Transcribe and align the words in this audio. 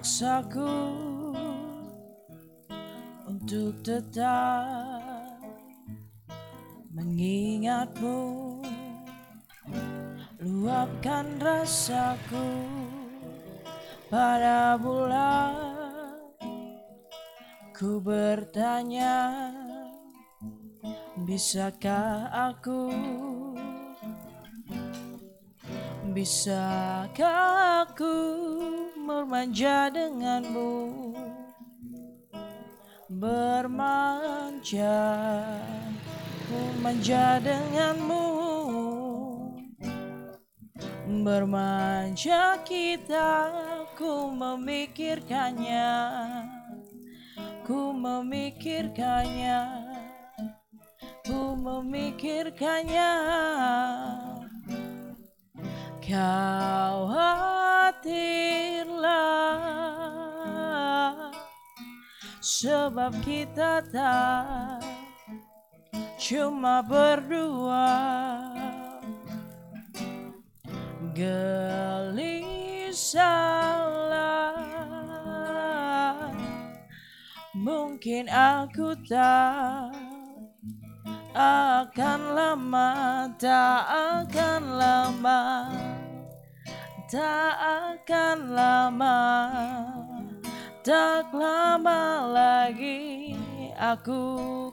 memaksaku 0.00 0.72
untuk 3.28 3.76
tetap 3.84 5.36
mengingatmu. 6.88 8.16
Luapkan 10.40 11.36
rasaku 11.36 12.48
pada 14.08 14.80
bulan. 14.80 15.68
Ku 17.76 18.00
bertanya 18.00 19.52
bisakah 21.28 22.24
aku? 22.32 22.88
Bisakah 26.16 27.84
aku 27.84 28.39
bermanja 29.20 29.92
denganmu. 29.92 31.12
Bermanja 33.20 34.96
bermanja 36.48 37.36
denganmu. 37.44 38.24
Bermanja 41.20 42.64
kita 42.64 43.52
ku 44.00 44.32
memikirkannya. 44.32 45.92
Ku 47.68 47.92
memikirkannya. 47.92 49.60
Ku 51.28 51.60
memikirkannya. 51.60 53.12
Khawatirlah 56.00 57.50
sebab 62.60 63.16
kita 63.24 63.80
tak 63.88 64.84
cuma 66.20 66.84
berdua. 66.84 67.88
Gelisahlah 71.16 72.20
mungkin 77.56 78.28
aku 78.28 78.92
tak 79.08 79.96
akan 81.32 82.20
lama 82.36 82.88
tak 83.40 83.80
akan 83.88 84.62
lama 84.76 85.40
tak 87.08 87.56
akan 87.56 88.36
lama 88.52 89.18
tak 90.80 91.28
lama 91.36 92.24
lagi 92.32 93.36
aku 93.76 94.22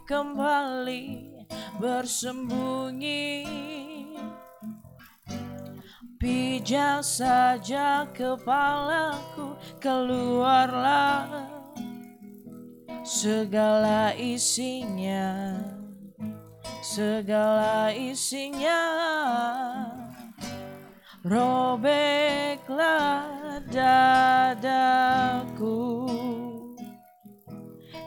kembali 0.07 1.35
bersembunyi. 1.79 3.43
Pijak 6.17 7.05
saja 7.05 8.09
kepalaku 8.09 9.53
keluarlah 9.77 11.29
segala 13.05 14.17
isinya 14.17 15.53
segala 16.81 17.93
isinya 17.93 18.81
robeklah 21.27 23.23
dadaku. 23.67 24.79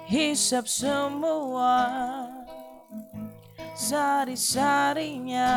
Hisap 0.08 0.66
semua 0.66 1.78
sari-sarinya. 3.76 5.52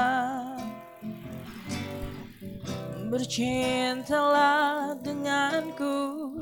Bercintalah 3.13 4.97
denganku 5.05 6.33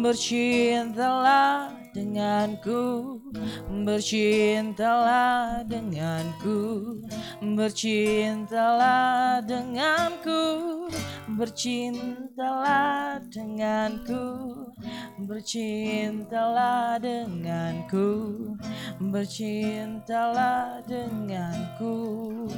Bercintalah 0.00 1.68
denganku 1.92 3.20
Bercintalah 3.84 5.68
denganku 5.68 6.96
Bercintalah 7.52 9.44
denganku 9.44 10.88
Bercintalah 11.36 13.20
denganku 13.28 14.24
Bercintalah 15.28 16.96
denganku 16.96 18.08
Bercintalah 19.12 20.80
denganku. 20.88 22.48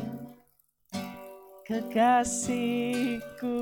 Kekasihku 1.66 3.58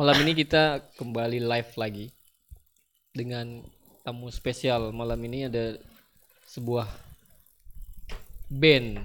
Malam 0.00 0.16
ini 0.24 0.32
kita 0.32 0.80
kembali 0.96 1.44
live 1.44 1.72
lagi 1.76 2.08
dengan 3.12 3.60
tamu 4.00 4.32
spesial. 4.32 4.96
Malam 4.96 5.20
ini 5.28 5.44
ada 5.44 5.76
sebuah 6.48 6.88
band 8.48 8.96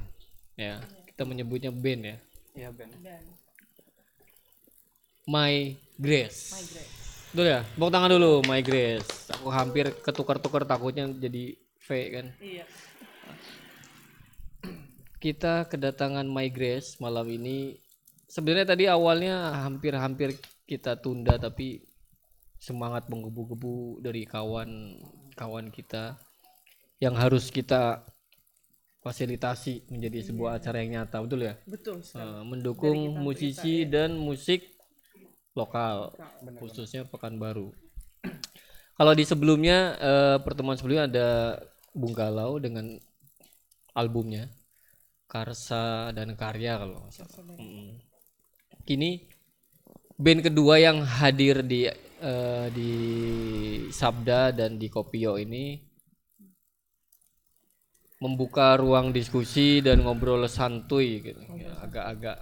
ya. 0.55 0.79
Kita 1.11 1.27
menyebutnya 1.27 1.75
band 1.75 2.15
ya. 2.15 2.17
Iya 2.55 2.69
Ben. 2.71 2.87
My 5.27 5.75
Grace. 5.99 6.55
Betul 7.35 7.51
ya? 7.51 7.67
Tepuk 7.75 7.91
tangan 7.91 8.15
dulu 8.15 8.39
My 8.47 8.63
Grace. 8.63 9.35
Aku 9.35 9.51
hampir 9.51 9.91
ketukar-tukar 9.99 10.63
takutnya 10.63 11.11
jadi 11.11 11.59
V 11.59 11.87
kan. 12.07 12.25
Iya. 12.39 12.63
Kita 15.19 15.67
kedatangan 15.67 16.23
My 16.23 16.47
Grace 16.47 16.95
malam 17.03 17.27
ini. 17.27 17.83
Sebenarnya 18.31 18.63
tadi 18.71 18.87
awalnya 18.87 19.59
hampir-hampir 19.59 20.39
kita 20.65 20.97
tunda 20.97 21.37
tapi 21.37 21.85
semangat 22.57 23.05
menggebu-gebu 23.07 24.01
dari 24.01 24.25
kawan-kawan 24.25 25.69
kita 25.69 26.17
yang 26.97 27.13
harus 27.13 27.53
kita 27.53 28.01
fasilitasi 29.05 29.85
menjadi 29.93 30.33
sebuah 30.33 30.57
acara 30.57 30.81
yang 30.81 30.97
nyata, 31.05 31.21
betul 31.21 31.45
ya? 31.45 31.53
Betul 31.69 32.01
Eh, 32.01 32.41
mendukung 32.41 33.13
musisi 33.21 33.85
dan 33.85 34.17
musik 34.17 34.73
lokal 35.53 36.17
khususnya 36.57 37.05
Pekanbaru. 37.05 37.69
Kalau 38.97 39.13
di 39.13 39.21
sebelumnya 39.21 39.93
eh, 40.01 40.37
pertemuan 40.41 40.73
sebelumnya 40.73 41.05
ada 41.05 41.29
Bung 41.93 42.17
Galau 42.17 42.57
dengan 42.57 42.97
albumnya 43.93 44.49
Karsa 45.29 46.09
dan 46.09 46.33
Karya 46.33 46.81
kalau 46.81 47.05
nggak 47.05 47.13
salah. 47.13 47.45
Mm. 47.61 48.01
Kini 48.89 49.34
band 50.15 50.47
kedua 50.47 50.79
yang 50.79 51.03
hadir 51.03 51.59
di 51.63 51.87
eh, 52.23 52.67
di 52.71 52.91
Sabda 53.91 54.55
dan 54.55 54.79
di 54.79 54.87
Kopio 54.87 55.35
ini 55.35 55.79
membuka 58.23 58.79
ruang 58.79 59.11
diskusi 59.11 59.83
dan 59.83 60.01
ngobrol 60.01 60.47
santuy 60.47 61.19
gitu. 61.19 61.41
Ya, 61.59 61.71
agak-agak 61.83 62.37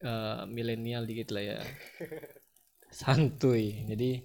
eh, 0.00 0.42
milenial 0.48 1.04
dikit 1.04 1.36
lah 1.36 1.44
ya. 1.56 1.58
Santuy. 2.90 3.86
Jadi 3.86 4.24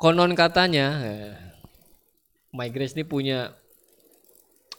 konon 0.00 0.32
katanya 0.34 0.86
eh, 1.04 1.32
My 2.56 2.72
ini 2.72 3.04
punya 3.04 3.52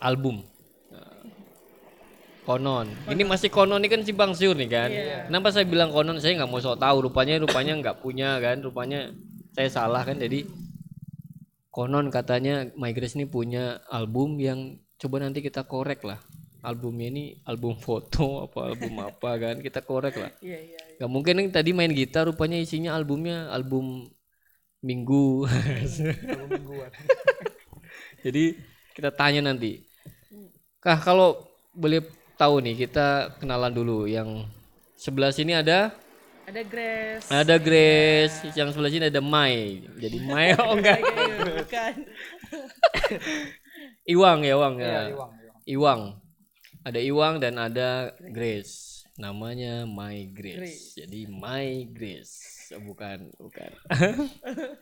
album. 0.02 0.42
Konon. 2.48 2.88
Ini 3.12 3.28
masih 3.28 3.52
konon 3.52 3.84
ini 3.84 3.92
kan 3.92 4.02
simpang 4.08 4.32
siur 4.32 4.56
nih 4.56 4.72
kan. 4.72 4.90
Kenapa 5.28 5.52
saya 5.52 5.68
bilang 5.68 5.92
konon? 5.92 6.24
Saya 6.24 6.40
nggak 6.40 6.48
mau 6.48 6.64
sok 6.64 6.80
tahu. 6.80 7.12
Rupanya 7.12 7.44
rupanya 7.44 7.76
nggak 7.76 8.00
punya 8.00 8.40
kan. 8.40 8.64
Rupanya 8.64 9.12
saya 9.52 9.68
salah 9.68 10.08
kan. 10.08 10.16
Jadi 10.16 10.48
konon 11.68 12.08
katanya 12.08 12.72
My 12.80 12.96
Grace 12.96 13.20
ini 13.20 13.28
punya 13.28 13.84
album 13.92 14.40
yang 14.40 14.80
coba 14.96 15.22
nanti 15.22 15.46
kita 15.46 15.68
korek 15.68 16.02
lah 16.08 16.18
albumnya 16.66 17.08
ini 17.14 17.24
album 17.46 17.78
foto 17.86 18.50
apa 18.50 18.74
album 18.74 18.98
apa 18.98 19.30
kan 19.38 19.56
kita 19.62 19.86
korek 19.86 20.16
lah 20.18 20.32
Iya 20.42 20.60
iya. 20.74 20.80
Gak 20.98 21.12
mungkin 21.14 21.38
yang 21.38 21.50
tadi 21.54 21.78
main 21.78 21.94
gitar 21.94 22.26
rupanya 22.26 22.58
isinya 22.58 22.98
albumnya 22.98 23.54
album 23.54 24.10
minggu 24.82 25.46
Album 25.46 26.50
mingguan. 26.50 26.90
jadi 28.26 28.58
kita 28.98 29.14
tanya 29.14 29.54
nanti 29.54 29.86
kah 30.82 30.98
kalau 30.98 31.46
boleh 31.78 32.02
tahu 32.38 32.64
nih 32.64 32.88
kita 32.88 33.36
kenalan 33.42 33.74
dulu. 33.74 34.06
Yang 34.06 34.46
sebelah 34.96 35.34
sini 35.34 35.58
ada? 35.58 35.92
Ada 36.48 36.64
Grace. 36.64 37.28
ada 37.28 37.56
Grace 37.60 38.40
yang 38.56 38.72
sebelah 38.72 38.88
sini 38.88 39.12
ada 39.12 39.20
Mai. 39.20 39.84
Jadi 40.00 40.18
Mai 40.24 40.56
oh 40.56 40.80
enggak. 40.80 41.04
Bukan. 41.04 41.94
Iwang 44.16 44.48
ya 44.48 44.56
Iwang 44.56 44.76
Iya, 44.80 44.88
ya 44.88 45.02
Iwang, 45.12 45.12
Iwang. 45.12 45.32
Iwang. 45.68 46.02
Ada 46.88 47.00
Iwang 47.04 47.34
dan 47.44 47.60
ada 47.60 48.16
Grace. 48.32 48.98
Namanya 49.18 49.90
My 49.90 50.30
Grace, 50.30 50.94
jadi 50.94 51.26
My 51.26 51.90
Grace. 51.90 52.70
Oh, 52.70 52.86
bukan 52.86 53.34
bukan. 53.42 53.74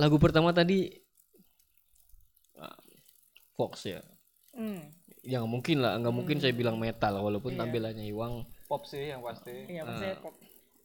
Lagu 0.00 0.16
pertama 0.22 0.54
tadi 0.54 0.94
ah, 2.54 2.78
Fox 3.58 3.90
ya? 3.90 3.98
Hmm. 4.54 4.94
Ya 5.22 5.36
nggak 5.40 5.52
mungkin 5.52 5.76
lah 5.80 6.00
nggak 6.00 6.14
mungkin 6.14 6.36
saya 6.40 6.52
bilang 6.52 6.76
metal 6.76 7.20
walaupun 7.20 7.52
tampilannya 7.54 8.08
Iwang 8.08 8.44
Pop 8.64 8.86
sih 8.86 9.10
yang 9.10 9.20
pasti. 9.20 9.66
Iya 9.66 9.82
pop. 10.16 10.34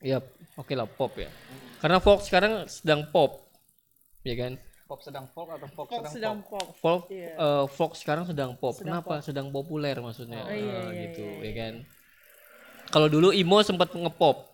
ya 0.02 0.18
oke 0.58 0.74
lah 0.76 0.86
pop 0.86 1.14
ya 1.16 1.30
karena 1.80 1.98
Fox 2.00 2.28
sekarang 2.28 2.68
sedang 2.68 3.08
pop 3.10 3.46
ya 4.22 4.36
kan 4.36 4.54
Pop 4.86 5.02
sedang 5.02 5.26
folk 5.34 5.50
atau 5.50 5.66
folk, 5.74 5.90
Pop 5.90 6.06
sedang, 6.06 6.14
sedang 6.14 6.38
pop? 6.46 6.62
pop. 6.62 6.78
Folk, 6.78 7.04
Iya. 7.10 7.34
eh, 7.34 7.66
Fox 7.74 8.06
sekarang 8.06 8.30
sedang 8.30 8.54
pop. 8.54 8.78
Kenapa? 8.78 9.18
Sedang 9.18 9.50
populer 9.50 9.98
maksudnya. 9.98 10.46
Oh, 10.46 10.54
iya, 10.54 10.62
Eh, 10.62 10.62
iya, 10.62 11.02
gitu, 11.10 11.26
iya, 11.26 11.42
ya 11.42 11.52
kan. 11.58 11.74
Kalau 12.94 13.10
dulu 13.10 13.34
emo 13.34 13.66
sempat 13.66 13.90
ngepop. 13.90 14.46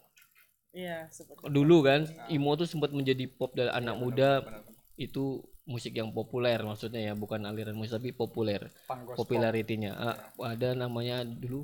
Iya. 0.71 1.11
Dulu 1.51 1.83
kan, 1.83 2.07
emo 2.31 2.55
tuh 2.55 2.63
sempat 2.63 2.95
menjadi 2.95 3.27
pop 3.27 3.51
dari 3.51 3.75
anak 3.75 3.99
muda. 3.99 4.39
benar, 4.39 4.63
benar. 4.63 4.95
Itu 4.95 5.50
musik 5.63 5.93
yang 5.93 6.09
populer 6.09 6.57
maksudnya 6.59 7.01
ya, 7.01 7.13
bukan 7.13 7.43
aliran 7.43 7.73
musik 7.73 7.95
tapi 7.95 8.11
populer. 8.11 8.67
Popularitinya. 9.13 9.91
Ah, 9.93 10.17
ada 10.47 10.73
namanya 10.73 11.21
dulu 11.21 11.63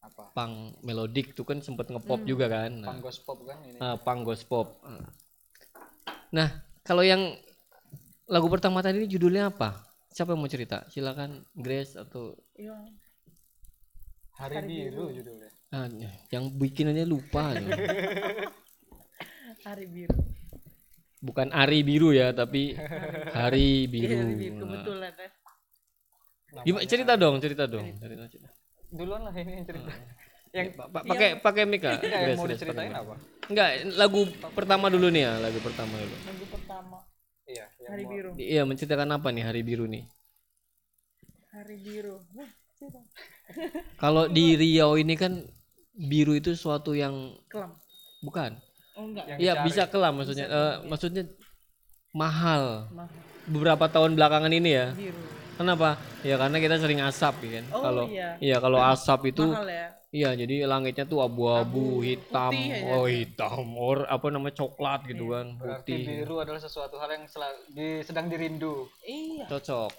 Apa? 0.00 0.32
punk 0.32 0.54
melodic 0.80 1.32
tuh 1.32 1.44
kan 1.44 1.58
sempat 1.58 1.86
Hmm. 1.86 1.98
ngepop 1.98 2.20
juga 2.24 2.46
kan. 2.46 2.70
Nah, 2.72 2.88
Punk 2.90 3.02
gospel 3.04 3.36
kan 3.44 3.58
ini. 3.62 3.78
ah, 3.78 3.96
punk 3.96 4.20
gospel. 4.24 4.62
Ah. 4.80 5.06
Nah, 6.30 6.48
kalau 6.80 7.02
yang 7.02 7.36
lagu 8.24 8.46
pertama 8.46 8.80
tadi 8.80 8.98
ini 8.98 9.08
judulnya 9.08 9.50
apa? 9.50 9.82
Siapa 10.08 10.32
yang 10.32 10.40
mau 10.40 10.48
cerita? 10.48 10.86
Silakan 10.88 11.42
Grace 11.52 11.94
atau 11.94 12.34
Iya. 12.54 12.74
Hari, 14.32 14.56
biru 14.64 15.12
judulnya. 15.12 15.50
Ah, 15.68 15.84
yang 16.30 16.48
bikinannya 16.50 17.04
lupa. 17.04 17.52
nih. 17.52 17.68
Hari 19.66 19.84
biru. 19.86 20.16
Bukan 21.20 21.52
Ari 21.52 21.84
Biru 21.84 22.10
ya, 22.10 22.32
tapi 22.32 22.72
Hari 23.38 23.84
Biru. 23.86 24.16
Hari 24.16 24.34
biru 24.34 24.54
Nah. 24.56 24.60
kebetulan 24.64 25.12
ya. 25.12 25.28
Gimana 26.64 26.84
cerita 26.84 27.12
dong, 27.14 27.34
cerita 27.38 27.64
dong. 27.64 27.86
Cerita, 27.94 28.24
cerita. 28.26 28.48
Duluan 28.90 29.22
lah 29.22 29.34
ini 29.34 29.52
yang 29.54 29.66
cerita. 29.68 29.90
yang 30.56 30.66
Pa- 30.74 30.88
pa- 30.90 31.04
Pakai 31.06 31.38
pakai 31.38 31.62
mic 31.62 31.84
ah. 31.84 31.94
enggak 31.94 32.10
yang 32.10 32.24
Grace, 32.26 32.38
mau 32.40 32.48
diceritain 32.48 32.90
apa? 32.90 33.14
Enggak, 33.46 33.68
lagu 33.94 34.20
pertama 34.50 34.86
dulu 34.90 35.06
nih 35.08 35.22
ya, 35.22 35.32
lagu 35.38 35.58
pertama 35.62 35.94
dulu. 35.94 36.16
Lagu 36.20 36.44
pertama 36.50 36.96
Iya, 37.46 37.66
yang 37.78 37.90
Hari 37.90 38.04
biru. 38.06 38.30
Iya, 38.34 38.62
menceritakan 38.62 39.08
apa 39.10 39.28
nih 39.30 39.42
Hari 39.42 39.62
Biru 39.62 39.84
nih? 39.84 40.06
Hari 41.50 41.76
biru. 41.78 42.16
Cerita. 42.74 43.00
Kalau 43.98 44.24
di 44.26 44.54
Riau 44.54 44.94
ini 44.94 45.14
kan 45.14 45.42
biru 45.92 46.32
itu 46.32 46.54
suatu 46.54 46.94
yang 46.94 47.34
Kelam. 47.46 47.74
bukan. 48.22 48.54
Oh 49.00 49.08
enggak. 49.08 49.24
Iya, 49.40 49.52
bisa 49.64 49.88
kelam 49.88 50.20
maksudnya. 50.20 50.46
Eh, 50.46 50.74
maksudnya 50.84 51.24
mahal. 52.12 52.92
Mahal. 52.92 53.08
Beberapa 53.48 53.88
tahun 53.88 54.14
belakangan 54.14 54.52
ini 54.52 54.70
ya. 54.70 54.86
Biru. 54.92 55.16
Kenapa? 55.56 55.96
Ya 56.24 56.40
karena 56.40 56.56
kita 56.56 56.76
sering 56.76 57.00
asap 57.00 57.34
ya 57.44 57.50
kan. 57.60 57.64
Oh, 57.72 57.80
Kalau 57.80 58.04
iya. 58.08 58.56
kalau 58.60 58.80
asap 58.80 59.32
itu 59.32 59.44
Mahal 59.44 59.68
ya. 59.68 59.86
iya 60.08 60.30
jadi 60.32 60.64
langitnya 60.64 61.04
tuh 61.04 61.20
abu-abu, 61.20 62.00
hitam, 62.00 62.48
putih 62.48 62.80
aja. 62.80 62.92
oh 62.96 63.04
hitam, 63.04 63.64
or 63.76 64.08
apa 64.08 64.26
namanya 64.32 64.56
coklat 64.56 65.04
gitu 65.04 65.30
kan, 65.30 65.60
Berarti 65.60 65.92
putih. 65.92 66.00
biru 66.24 66.40
adalah 66.40 66.58
sesuatu 66.58 66.96
hal 66.96 67.12
yang 67.12 67.24
di, 67.70 68.00
sedang 68.00 68.26
dirindu. 68.32 68.88
Iya. 69.04 69.52
Cocok. 69.52 69.92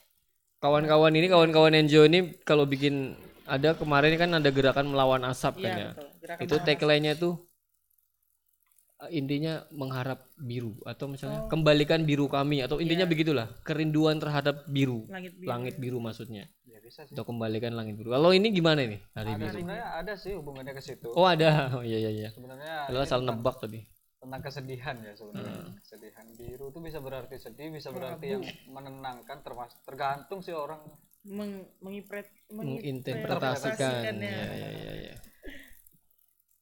Kawan-kawan 0.61 1.13
ini, 1.13 1.29
kawan-kawan 1.29 1.73
NGO 1.77 2.09
ini 2.09 2.19
kalau 2.41 2.65
bikin 2.65 3.13
ada 3.45 3.73
kemarin 3.77 4.17
kan 4.17 4.29
ada 4.33 4.49
gerakan 4.49 4.93
melawan 4.93 5.21
asap 5.29 5.61
kan 5.61 5.73
Iya 5.73 5.77
ya. 5.77 5.89
betul. 5.93 6.07
Gerakan 6.21 6.41
Itu 6.45 6.55
tagline-nya 6.61 7.13
tuh 7.17 7.33
intinya 9.07 9.65
mengharap 9.69 10.29
biru 10.35 10.77
atau 10.83 11.05
Oh. 11.05 11.09
misalnya 11.09 11.39
kembalikan 11.47 12.03
biru 12.03 12.27
kami 12.27 12.61
atau 12.61 12.77
intinya 12.77 13.03
Iya. 13.03 13.11
begitulah 13.11 13.47
kerinduan 13.61 14.17
terhadap 14.17 14.67
biru 14.67 15.07
langit 15.07 15.33
biru. 15.35 15.49
langit 15.49 15.75
biru 15.75 15.97
maksudnya 15.97 16.45
Ya 16.63 16.77
bisa 16.77 17.01
sih. 17.03 17.13
atau 17.13 17.23
kembalikan 17.23 17.73
langit 17.73 17.95
biru 17.95 18.11
kalau 18.11 18.29
ini 18.29 18.49
gimana 18.49 18.83
nih 18.83 19.01
hari 19.11 19.31
Ada 19.31 19.39
biru 19.39 19.53
sebenarnya 19.55 19.87
ada 19.95 20.13
sih 20.13 20.31
hubungannya 20.33 20.73
ke 20.73 20.83
situ. 20.83 21.09
oh 21.09 21.25
ada 21.25 21.49
oh 21.75 21.81
iya 21.81 21.97
iya 21.99 22.11
iya 22.11 22.29
Sebenarnya 22.29 22.85
salah 23.03 23.25
tentang- 23.25 23.41
nebak 23.41 23.57
tadi 23.57 23.79
tentang 24.21 24.41
kesedihan 24.43 24.95
ya 25.01 25.13
sebenarnya. 25.17 25.81
Kesedihan 25.81 26.27
biru 26.37 26.69
itu 26.69 26.77
bisa 26.79 27.01
berarti 27.01 27.35
sedih, 27.35 27.73
bisa 27.73 27.89
berarti 27.89 28.25
yang 28.29 28.43
menenangkan 28.67 29.41
termasuk 29.41 29.81
tergantung 29.81 30.45
sih 30.45 30.53
orang 30.53 30.77
Meng, 31.21 31.65
mengipret, 31.79 32.29
menginterpretasikan 32.49 34.17
ya 34.17 34.41
ya 34.51 34.69
ya, 34.71 34.91
ya. 35.03 35.15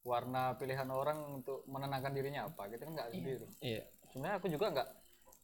Warna 0.10 0.58
pilihan 0.58 0.90
orang 0.90 1.22
untuk 1.38 1.62
menenangkan 1.70 2.10
dirinya 2.10 2.50
apa 2.50 2.66
gitu 2.74 2.90
kan 2.90 2.94
nggak 2.98 3.10
biru. 3.22 3.48
Iya. 3.62 3.86
Sebenarnya 4.10 4.36
aku 4.42 4.48
juga 4.50 4.66
nggak 4.74 4.90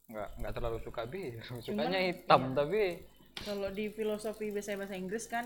nggak 0.05 0.29
nggak 0.41 0.53
terlalu 0.57 0.77
suka 0.81 1.01
biru, 1.05 1.53
sukanya 1.65 2.01
hitam 2.01 2.57
tapi 2.57 3.05
Kalau 3.35 3.67
di 3.67 3.91
filosofi 3.91 4.47
bahasa 4.49 4.79
bahasa 4.79 4.95
Inggris 4.95 5.27
kan 5.27 5.45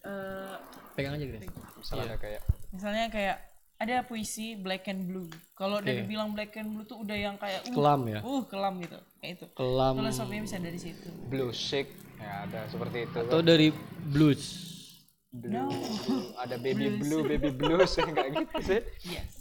eh 0.00 0.56
pegang 0.96 1.16
aja 1.16 1.26
Grace 1.28 1.44
misalnya 1.76 2.16
kayak 2.16 2.42
misalnya 2.72 3.06
kayak 3.12 3.36
ada 3.80 4.04
puisi 4.04 4.60
black 4.60 4.92
and 4.92 5.08
blue. 5.08 5.28
Kalau 5.56 5.80
udah 5.80 5.92
dibilang 5.92 6.36
black 6.36 6.52
and 6.60 6.76
blue 6.76 6.84
tuh 6.84 7.00
udah 7.00 7.16
yang 7.16 7.40
kayak 7.40 7.64
uh, 7.64 7.72
kelam 7.72 8.04
ya 8.04 8.20
uh 8.20 8.42
kelam 8.44 8.76
gitu. 8.84 9.00
Kayak 9.20 9.32
itu. 9.40 9.46
kelam 9.56 9.94
Filosofinya 9.96 10.42
bisa 10.44 10.56
dari 10.60 10.78
situ. 10.78 11.08
blue 11.28 11.52
chic 11.56 11.88
ya 12.20 12.44
ada 12.44 12.68
seperti 12.68 13.08
itu 13.08 13.16
atau 13.16 13.40
dari 13.40 13.72
blues 14.12 14.69
blue, 15.30 15.70
blue, 15.70 16.34
ada 16.36 16.56
baby 16.56 16.98
blue 16.98 17.22
baby 17.22 17.50
blues 17.50 17.94
nggak 17.94 18.26
gitu 18.36 18.56
sih. 18.60 18.80
Yes. 19.06 19.32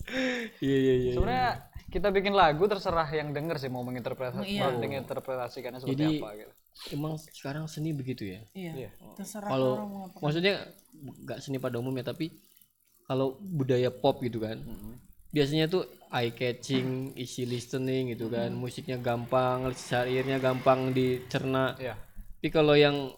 iya 0.59 0.77
iya 0.77 0.93
iya 0.95 1.11
sebenarnya 1.13 1.49
kita 1.89 2.07
bikin 2.09 2.31
lagu 2.31 2.61
terserah 2.63 3.09
yang 3.09 3.33
denger 3.33 3.57
sih 3.57 3.67
mau 3.67 3.81
menginterpretasi 3.81 4.45
Iya. 4.45 4.69
menginterpretasikannya 4.71 5.81
seperti 5.81 5.97
Jadi- 5.97 6.19
apa 6.19 6.29
gitu. 6.37 6.53
emang 6.93 7.13
sekarang 7.17 7.65
seni 7.65 7.91
begitu 7.91 8.23
ya? 8.23 8.45
Iya. 8.53 8.93
Terserah 9.15 9.49
kalau 9.49 9.73
orang 9.75 9.89
mau 9.89 10.03
apa. 10.05 10.17
maksudnya 10.21 10.53
nggak 11.25 11.39
seni 11.39 11.57
pada 11.57 11.75
umumnya 11.75 12.05
tapi 12.05 12.37
kalau 13.03 13.35
budaya 13.35 13.89
pop 13.89 14.21
gitu 14.21 14.39
kan 14.39 14.61
biasanya 15.29 15.65
tuh 15.65 15.85
eye 16.09 16.29
catching 16.31 17.13
easy 17.15 17.45
listening 17.45 18.13
gitu 18.13 18.29
kan. 18.29 18.49
Musiknya 18.49 18.97
gampang 18.97 19.69
syairnya 19.73 20.37
gampang 20.37 20.89
dicerna. 20.89 21.73
Iya. 21.75 21.97
tapi 22.39 22.49
kalau 22.49 22.73
yang 22.73 23.11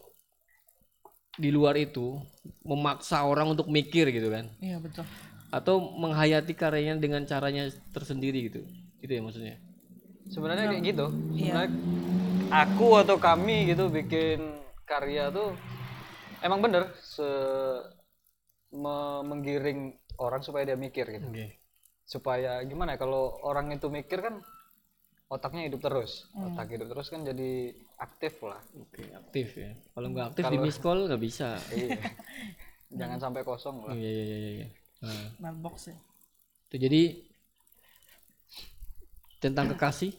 di 1.39 1.50
luar 1.51 1.79
itu 1.79 2.19
memaksa 2.67 3.23
orang 3.23 3.55
untuk 3.55 3.71
mikir 3.71 4.11
gitu 4.11 4.31
kan. 4.31 4.51
Iya 4.59 4.79
betul. 4.81 5.05
atau 5.51 5.83
menghayati 6.00 6.55
karyanya 6.55 6.95
dengan 6.95 7.27
caranya 7.27 7.67
tersendiri 7.91 8.47
gitu. 8.47 8.63
Itu 9.03 9.11
ya 9.11 9.19
maksudnya. 9.19 9.59
Sebenarnya 10.31 10.71
kayak 10.71 10.83
gitu. 10.95 11.05
Iya. 11.35 11.43
Sebenarnya 11.43 11.71
aku 12.51 12.88
atau 13.03 13.19
kami 13.19 13.67
gitu 13.67 13.91
bikin 13.91 14.63
karya 14.88 15.27
tuh 15.27 15.51
emang 16.39 16.63
bener 16.63 16.95
se 17.03 17.27
me- 18.71 19.23
menggiring 19.27 19.95
orang 20.23 20.39
supaya 20.39 20.63
dia 20.71 20.79
mikir 20.79 21.03
gitu. 21.11 21.27
Supaya 22.07 22.63
gimana 22.63 22.95
ya 22.95 23.00
kalau 23.03 23.39
orang 23.43 23.75
itu 23.75 23.91
mikir 23.91 24.23
kan 24.23 24.39
otaknya 25.31 25.71
hidup 25.71 25.79
terus. 25.79 26.27
Otak 26.35 26.75
hidup 26.75 26.91
terus 26.91 27.07
kan 27.07 27.23
jadi 27.23 27.71
aktif 27.95 28.43
lah. 28.43 28.59
Oke 28.75 29.07
aktif 29.15 29.55
ya. 29.55 29.71
Kalau 29.95 30.07
nggak 30.11 30.27
aktif 30.35 30.43
di 30.51 30.57
miss 30.59 30.77
call 30.77 31.07
nggak 31.07 31.21
bisa. 31.23 31.55
Iya. 31.71 32.00
Jangan 33.00 33.17
sampai 33.23 33.41
kosong 33.47 33.88
lah. 33.88 33.95
Iya 33.95 34.11
iya 34.11 34.25
iya 34.27 34.51
iya 34.51 34.67
nah, 35.01 35.27
Mailbox 35.39 35.89
ya. 35.89 35.97
itu 36.69 36.88
jadi 36.88 37.03
tentang 39.43 39.73
kekasih 39.75 40.13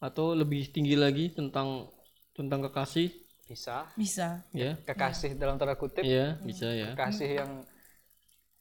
atau 0.00 0.32
lebih 0.32 0.70
tinggi 0.70 0.96
lagi 0.96 1.32
tentang 1.32 1.88
tentang 2.36 2.68
kekasih? 2.68 3.08
Bisa. 3.48 3.88
Bisa. 3.96 4.44
ya. 4.52 4.76
Kekasih 4.84 5.40
dalam 5.40 5.56
tanda 5.56 5.76
kutip. 5.76 6.04
Iya 6.04 6.36
bisa 6.44 6.68
ya. 6.68 6.92
Kekasih 6.92 7.30
yang 7.40 7.50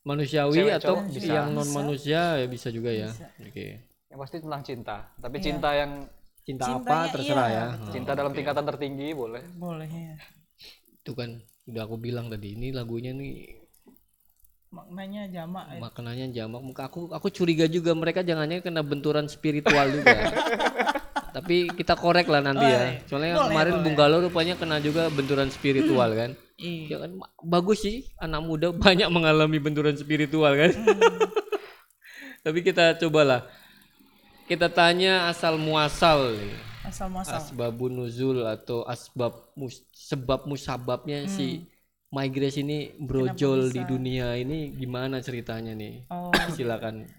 manusiawi 0.04 0.56
Cewek 0.56 0.76
atau 0.80 0.96
cowok 1.00 1.12
bisa. 1.12 1.32
yang 1.32 1.48
non 1.52 1.70
manusia 1.76 2.40
ya 2.40 2.48
bisa 2.48 2.72
juga 2.72 2.92
ya. 2.96 3.12
Oke 3.44 3.93
yang 4.14 4.20
pasti 4.22 4.38
tentang 4.38 4.62
cinta. 4.62 4.98
Tapi 5.18 5.38
cinta 5.42 5.70
yang 5.74 6.06
cinta 6.46 6.70
Cintanya 6.70 7.10
apa 7.10 7.12
terserah 7.18 7.48
iya. 7.50 7.66
ya. 7.74 7.90
Cinta 7.90 8.12
dalam 8.14 8.32
tingkatan 8.38 8.62
tertinggi 8.70 9.10
boleh. 9.18 9.42
Boleh 9.58 9.90
ya 9.90 10.16
itu 11.04 11.12
kan 11.12 11.36
udah 11.68 11.84
aku 11.84 12.00
bilang 12.00 12.32
tadi 12.32 12.56
ini 12.56 12.72
lagunya 12.72 13.12
nih 13.12 13.60
maknanya 14.72 15.28
jamak 15.28 15.66
ya. 15.76 15.80
maknanya 15.84 16.26
jamak. 16.32 16.62
Muka 16.64 16.88
aku 16.88 17.12
aku 17.12 17.28
curiga 17.28 17.68
juga 17.68 17.92
mereka 17.92 18.24
jangannya 18.24 18.64
kena 18.64 18.82
benturan 18.82 19.28
spiritual 19.28 19.92
juga. 19.92 20.16
Tapi 21.36 21.68
kita 21.76 22.00
korek 22.00 22.32
lah 22.32 22.40
nanti 22.40 22.66
ya. 22.66 23.04
Soalnya 23.06 23.36
Boleh, 23.36 23.48
kemarin 23.52 23.74
boleh. 23.76 23.84
Bung 23.84 23.96
Galuh 24.00 24.20
rupanya 24.32 24.56
kena 24.56 24.80
juga 24.80 25.12
benturan 25.12 25.52
spiritual 25.52 26.10
kan. 26.16 26.32
Iya. 26.58 26.84
ya 26.88 26.98
kan 27.04 27.12
bagus 27.44 27.84
sih. 27.84 28.08
Anak 28.18 28.42
muda 28.48 28.72
banyak 28.72 29.10
mengalami 29.12 29.60
benturan 29.60 29.98
spiritual 30.00 30.56
kan. 30.56 30.72
Tapi 32.46 32.60
kita 32.64 32.96
cobalah 32.98 33.46
kita 34.54 34.70
tanya 34.70 35.26
asal 35.26 35.58
muasal 35.58 36.38
asal 36.86 37.10
masal 37.10 37.42
asbabun 37.42 37.90
nuzul 37.90 38.46
atau 38.46 38.86
asbab 38.86 39.34
mus- 39.58 39.82
sebab 39.90 40.46
musababnya 40.46 41.26
si 41.26 41.66
My 42.14 42.30
Grace 42.30 42.62
ini 42.62 42.94
brojol 43.02 43.74
di 43.74 43.82
dunia 43.82 44.38
ini 44.38 44.70
gimana 44.70 45.18
ceritanya 45.18 45.74
nih? 45.74 46.06
Oh. 46.14 46.30
Silakan. 46.54 47.10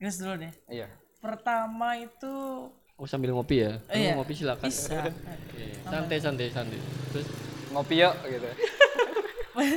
Guys 0.00 0.16
dulu 0.16 0.40
deh. 0.40 0.48
Iya. 0.72 0.88
Pertama 1.20 2.00
itu 2.00 2.32
oh 2.72 3.04
sambil 3.04 3.36
ngopi 3.36 3.60
ya? 3.60 3.76
Kamu 3.84 4.00
Iya. 4.00 4.12
ngopi 4.16 4.32
silakan. 4.32 4.72
Bisa. 4.72 5.12
Oke, 5.12 5.64
santai 5.84 6.16
santai 6.16 6.48
santai. 6.48 6.80
Terus? 7.12 7.28
Ngopi 7.76 7.94
yuk 8.00 8.14
gitu. 8.24 8.48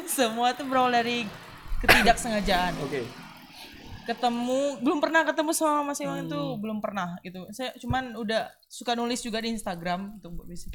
Semua 0.15 0.56
tuh 0.56 0.63
berawal 0.63 0.96
dari 0.96 1.27
ketidaksengajaan. 1.84 2.79
Oke 2.88 3.26
ketemu 4.08 4.80
belum 4.80 5.00
pernah 5.04 5.22
ketemu 5.28 5.52
sama 5.52 5.92
Mas 5.92 6.00
Iwan 6.00 6.24
itu 6.26 6.42
belum 6.58 6.80
pernah 6.80 7.20
gitu. 7.22 7.44
Saya 7.52 7.76
cuman 7.76 8.16
udah 8.16 8.48
suka 8.72 8.96
nulis 8.96 9.20
juga 9.20 9.44
di 9.44 9.52
Instagram 9.52 10.18
itu 10.24 10.28
buat 10.32 10.48
bisnis 10.48 10.72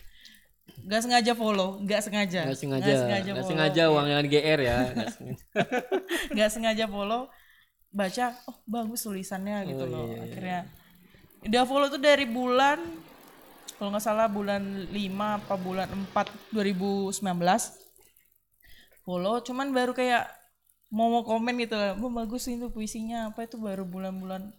nggak 0.63 1.03
sengaja 1.03 1.33
follow 1.35 1.83
nggak 1.83 2.01
sengaja. 2.07 2.41
Nggak 2.47 2.59
sengaja. 2.59 2.93
nggak 3.03 3.23
follow. 3.35 3.51
sengaja 3.51 3.83
uangnya 3.91 4.23
di 4.23 4.31
GR 4.31 4.61
ya 4.63 4.77
nggak 4.95 5.11
sengaja. 5.11 6.47
sengaja 6.49 6.85
follow 6.87 7.27
baca 7.93 8.27
oh 8.49 8.57
bagus 8.65 9.05
tulisannya 9.05 9.57
Oh, 9.63 9.69
gitu 9.69 9.85
iya, 9.85 9.93
loh 9.93 10.07
akhirnya 10.17 10.61
udah 11.43 11.63
follow 11.67 11.89
tuh 11.91 12.01
dari 12.01 12.25
bulan 12.31 12.79
kalau 13.77 13.91
nggak 13.91 14.05
salah 14.07 14.31
bulan 14.31 14.63
5 14.91 14.95
apa 15.43 15.55
bulan 15.59 15.91
4 16.15 16.55
2019 16.55 17.21
follow 19.03 19.43
cuman 19.43 19.75
baru 19.75 19.93
kayak 19.93 20.25
mau 20.93 21.09
mau 21.09 21.25
komen 21.25 21.57
gitu. 21.57 21.73
"Wah, 21.75 22.13
bagus 22.13 22.45
itu 22.47 22.69
puisinya. 22.69 23.33
Apa 23.33 23.49
itu 23.49 23.57
baru 23.57 23.89
bulan-bulan 23.89 24.53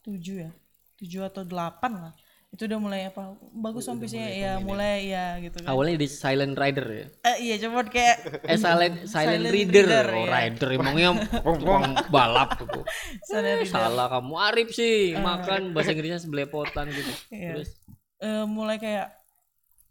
7 0.00 0.48
ya? 0.48 0.50
7 0.96 1.28
atau 1.28 1.44
8 1.44 1.92
lah. 1.92 2.12
Itu 2.52 2.68
udah 2.68 2.78
mulai 2.80 3.08
apa? 3.08 3.32
Bagus 3.56 3.88
om 3.88 3.96
puisinya. 3.96 4.28
ya. 4.28 4.60
mulai 4.60 5.08
ya 5.08 5.40
gitu 5.40 5.64
kan. 5.64 5.72
Awalnya 5.72 5.96
di 5.96 6.08
silent 6.08 6.52
rider 6.52 6.84
ya? 6.84 7.06
Eh, 7.32 7.36
iya 7.48 7.56
cuman 7.64 7.88
kayak 7.88 8.16
eh 8.44 8.58
silent 8.60 8.96
silent, 9.12 9.40
Silent 9.40 9.44
reader, 9.48 9.88
reader, 9.88 10.06
oh 10.12 10.24
ya. 10.24 10.30
rider 10.36 10.68
emangnya 10.76 11.08
tukang 11.40 11.96
balap 12.12 12.60
gitu. 12.60 12.80
Sadar 13.28 13.64
salah 13.64 14.08
kamu 14.12 14.34
Arif 14.36 14.68
sih. 14.76 15.16
Makan 15.16 15.72
bahasa 15.72 15.96
Inggrisnya 15.96 16.20
sebelepotan 16.20 16.92
gitu. 16.92 17.12
Iya. 17.32 17.56
terus? 17.56 17.72
Eh, 18.20 18.44
mulai 18.44 18.76
kayak 18.76 19.16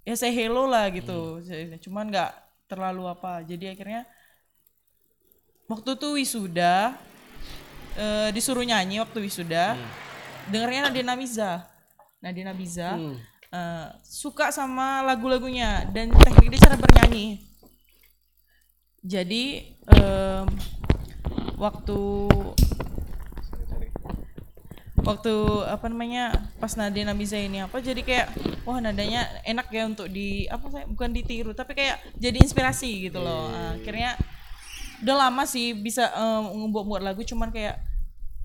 ya 0.05 0.13
say 0.13 0.29
hello 0.29 0.69
lah 0.69 0.85
gitu. 0.93 1.41
Cuman 1.81 2.13
nggak 2.13 2.29
terlalu 2.69 3.09
apa. 3.09 3.41
Jadi 3.41 3.73
akhirnya 3.73 4.05
waktu 5.71 5.95
tuh 5.95 6.19
wisuda 6.19 6.99
eh, 7.95 8.29
disuruh 8.35 8.67
nyanyi 8.67 8.99
waktu 8.99 9.23
wisuda. 9.23 9.79
Dengarnya 10.51 10.91
Nadina 10.91 11.15
Miza 11.15 11.63
Nadina 12.19 12.51
Miza 12.51 12.99
eh, 13.49 13.87
suka 14.03 14.51
sama 14.51 14.99
lagu-lagunya 15.07 15.87
dan 15.95 16.11
teknik 16.11 16.51
dia 16.51 16.67
cara 16.67 16.75
bernyanyi. 16.75 17.39
Jadi 19.01 19.73
em, 19.89 20.45
waktu 21.57 22.29
waktu 25.01 25.33
apa 25.65 25.89
namanya 25.89 26.37
pas 26.61 26.77
Nadina 26.77 27.17
Miza 27.17 27.33
ini 27.41 27.65
apa 27.65 27.81
jadi 27.81 27.97
kayak 28.05 28.27
wah 28.61 28.77
nadanya 28.77 29.25
enak 29.41 29.73
ya 29.73 29.89
untuk 29.89 30.05
di 30.05 30.45
apa 30.45 30.69
saya 30.69 30.85
bukan 30.85 31.09
ditiru 31.09 31.57
tapi 31.57 31.73
kayak 31.73 31.97
jadi 32.21 32.37
inspirasi 32.45 33.09
gitu 33.09 33.17
loh. 33.17 33.49
Ah, 33.49 33.73
akhirnya 33.73 34.13
udah 35.01 35.15
lama 35.27 35.43
sih 35.49 35.73
bisa 35.73 36.13
membuat 36.53 36.85
buat 36.85 37.01
lagu 37.01 37.21
cuman 37.25 37.49
kayak 37.49 37.81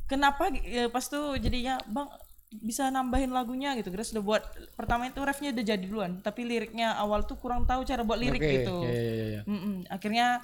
kenapa 0.08 0.48
eh, 0.64 0.88
pas 0.88 1.04
tuh 1.04 1.36
jadinya 1.36 1.76
bang 1.90 2.08
bisa 2.46 2.88
nambahin 2.88 3.34
lagunya 3.34 3.74
gitu. 3.74 3.90
Kita 3.90 4.06
sudah 4.06 4.22
buat 4.22 4.42
pertama 4.78 5.10
itu 5.10 5.18
refnya 5.20 5.50
udah 5.52 5.64
jadi 5.66 5.84
duluan 5.84 6.22
tapi 6.22 6.46
liriknya 6.46 6.94
awal 6.96 7.26
tuh 7.26 7.36
kurang 7.36 7.66
tahu 7.66 7.82
cara 7.84 8.06
buat 8.06 8.16
lirik 8.16 8.40
Oke, 8.40 8.52
gitu. 8.62 8.76
iya, 8.86 8.94
iya, 8.94 9.26
iya. 9.26 9.40
Mm-mm. 9.44 9.76
akhirnya 9.90 10.40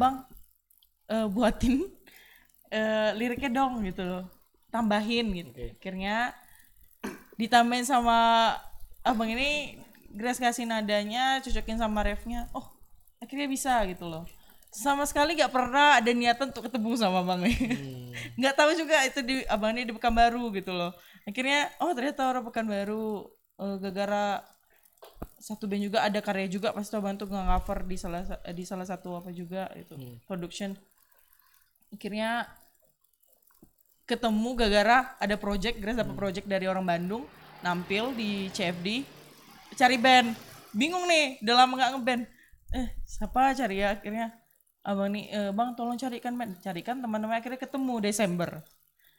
bang 0.00 0.24
eh, 1.12 1.26
buatin 1.28 1.74
eh, 2.72 3.10
liriknya 3.14 3.50
dong 3.52 3.84
gitu 3.86 4.02
loh. 4.02 4.24
Tambahin 4.72 5.26
gitu. 5.30 5.50
Akhirnya 5.78 6.34
ditambahin 7.38 7.86
sama 7.86 8.50
abang 9.04 9.30
ini 9.30 9.78
Grace 10.14 10.38
kasih 10.38 10.66
nadanya 10.66 11.42
cocokin 11.42 11.78
sama 11.78 12.06
refnya. 12.06 12.46
Oh 12.54 12.74
akhirnya 13.18 13.48
bisa 13.48 13.80
gitu 13.88 14.04
loh 14.04 14.24
sama 14.74 15.06
sekali 15.06 15.38
nggak 15.38 15.54
pernah 15.54 16.02
ada 16.02 16.10
niatan 16.10 16.50
untuk 16.50 16.66
ketemu 16.66 16.98
sama 16.98 17.22
abang 17.22 17.46
nggak 18.34 18.54
tahu 18.58 18.70
juga 18.74 19.06
itu 19.06 19.22
di 19.22 19.46
abang 19.46 19.70
ini 19.70 19.86
di 19.86 19.94
Pekanbaru 19.94 20.50
gitu 20.58 20.74
loh. 20.74 20.90
Akhirnya 21.22 21.70
oh 21.78 21.94
ternyata 21.94 22.26
orang 22.26 22.42
Pekanbaru 22.42 23.22
eh, 23.62 23.76
gara-gara 23.78 24.42
satu 25.38 25.68
band 25.68 25.84
juga 25.92 25.98
ada 26.02 26.18
karya 26.24 26.48
juga 26.48 26.72
pasti 26.72 26.90
tau 26.96 27.04
bantu 27.04 27.28
nge-cover 27.28 27.84
di 27.84 27.96
salah 28.00 28.24
sa- 28.24 28.42
di 28.50 28.64
salah 28.64 28.86
satu 28.88 29.14
apa 29.14 29.30
juga 29.30 29.70
itu 29.78 29.94
production. 30.26 30.74
Akhirnya 31.94 32.50
ketemu 34.04 34.48
gara-gara 34.58 35.16
ada 35.22 35.36
project 35.38 35.76
Grace 35.80 35.96
dapat 35.96 36.16
project 36.18 36.46
dari 36.50 36.66
orang 36.68 36.84
Bandung 36.84 37.24
nampil 37.62 38.12
di 38.16 38.50
CFD 38.50 39.04
cari 39.78 39.96
band. 40.02 40.34
Bingung 40.74 41.06
nih 41.06 41.38
udah 41.46 41.54
lama 41.54 41.72
nggak 41.78 41.90
ngeband. 41.94 42.22
Eh 42.74 42.88
siapa 43.06 43.54
cari 43.54 43.80
ya? 43.80 43.94
Akhirnya 43.96 44.34
abang 44.84 45.08
nih 45.10 45.24
"Eh, 45.28 45.50
bang 45.50 45.72
tolong 45.72 45.96
carikan 45.96 46.36
band 46.36 46.60
carikan 46.60 47.00
teman-teman 47.00 47.40
akhirnya 47.40 47.56
ketemu 47.56 47.94
Desember. 47.98 48.60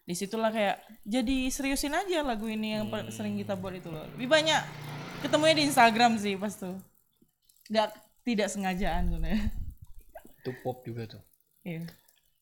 Di 0.05 0.13
situlah 0.13 0.53
kayak 0.53 0.77
jadi 1.01 1.49
seriusin 1.49 1.91
aja 1.91 2.21
lagu 2.21 2.45
ini 2.45 2.77
yang 2.77 2.85
pa- 2.87 3.09
sering 3.09 3.33
kita 3.35 3.57
buat 3.57 3.73
itu 3.73 3.89
loh. 3.89 4.05
Lebih 4.13 4.29
banyak 4.29 4.61
ketemunya 5.19 5.57
di 5.57 5.63
Instagram 5.65 6.21
sih 6.21 6.37
pas 6.37 6.53
tuh. 6.53 6.77
Nggak 7.65 7.89
tidak 8.21 8.47
sengajaan 8.47 9.09
sebenarnya. 9.09 9.49
Itu 10.39 10.53
pop 10.61 10.85
juga 10.85 11.09
tuh. 11.09 11.23
Iya. 11.65 11.89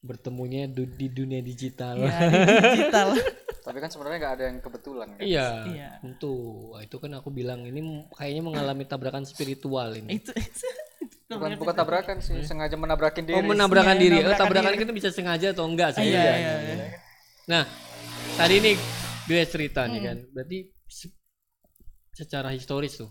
Bertemunya 0.03 0.67
du- 0.67 0.91
di 0.91 1.07
dunia 1.07 1.39
digital. 1.39 1.95
Iya, 1.95 2.19
di 2.27 2.55
digital. 2.75 3.07
Tapi 3.63 3.79
kan 3.79 3.87
sebenarnya 3.87 4.19
nggak 4.19 4.35
ada 4.35 4.43
yang 4.51 4.59
kebetulan 4.59 5.07
kan? 5.15 5.23
Iya 5.23 5.47
Iya. 5.63 5.89
tentu. 6.03 6.35
Wah, 6.75 6.83
itu 6.83 6.99
kan 6.99 7.15
aku 7.15 7.31
bilang 7.31 7.63
ini 7.63 7.79
kayaknya 8.11 8.43
mengalami 8.43 8.83
tabrakan 8.83 9.23
spiritual 9.23 9.95
ini. 9.95 10.19
Itu 10.19 10.35
itu 10.35 10.67
bukan 11.35 11.51
bukan 11.57 11.75
tabrakan 11.75 12.17
sih 12.19 12.41
sengaja 12.43 12.75
menabrakin 12.75 13.23
diri 13.23 13.37
oh 13.37 13.43
menabrakan 13.43 13.95
diri. 13.97 14.17
Oh, 14.21 14.33
tabrakan 14.33 14.71
itu 14.75 14.93
bisa 14.93 15.09
sengaja 15.09 15.51
atau 15.51 15.65
enggak 15.65 15.97
sih? 15.97 16.05
Iya 16.05 16.23
iya 16.37 16.53
iya. 16.63 16.75
nah 17.49 17.63
tadi 18.35 18.59
nih 18.59 18.75
Grace 19.23 19.51
cerita 19.51 19.87
nih 19.87 20.01
kan. 20.03 20.17
Berarti 20.31 20.57
se- 20.87 21.15
secara 22.13 22.51
historis 22.51 22.97
tuh 22.97 23.09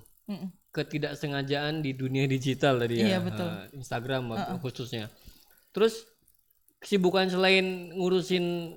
ketidaksengajaan 0.73 1.85
di 1.85 1.93
dunia 1.93 2.25
digital 2.25 2.81
tadi 2.81 3.05
ya. 3.05 3.17
Iya, 3.17 3.19
betul. 3.21 3.49
eh, 3.49 3.77
Instagram 3.77 4.23
khususnya. 4.59 5.13
Terus 5.73 6.05
kesibukan 6.81 7.29
selain 7.29 7.93
ngurusin 7.93 8.77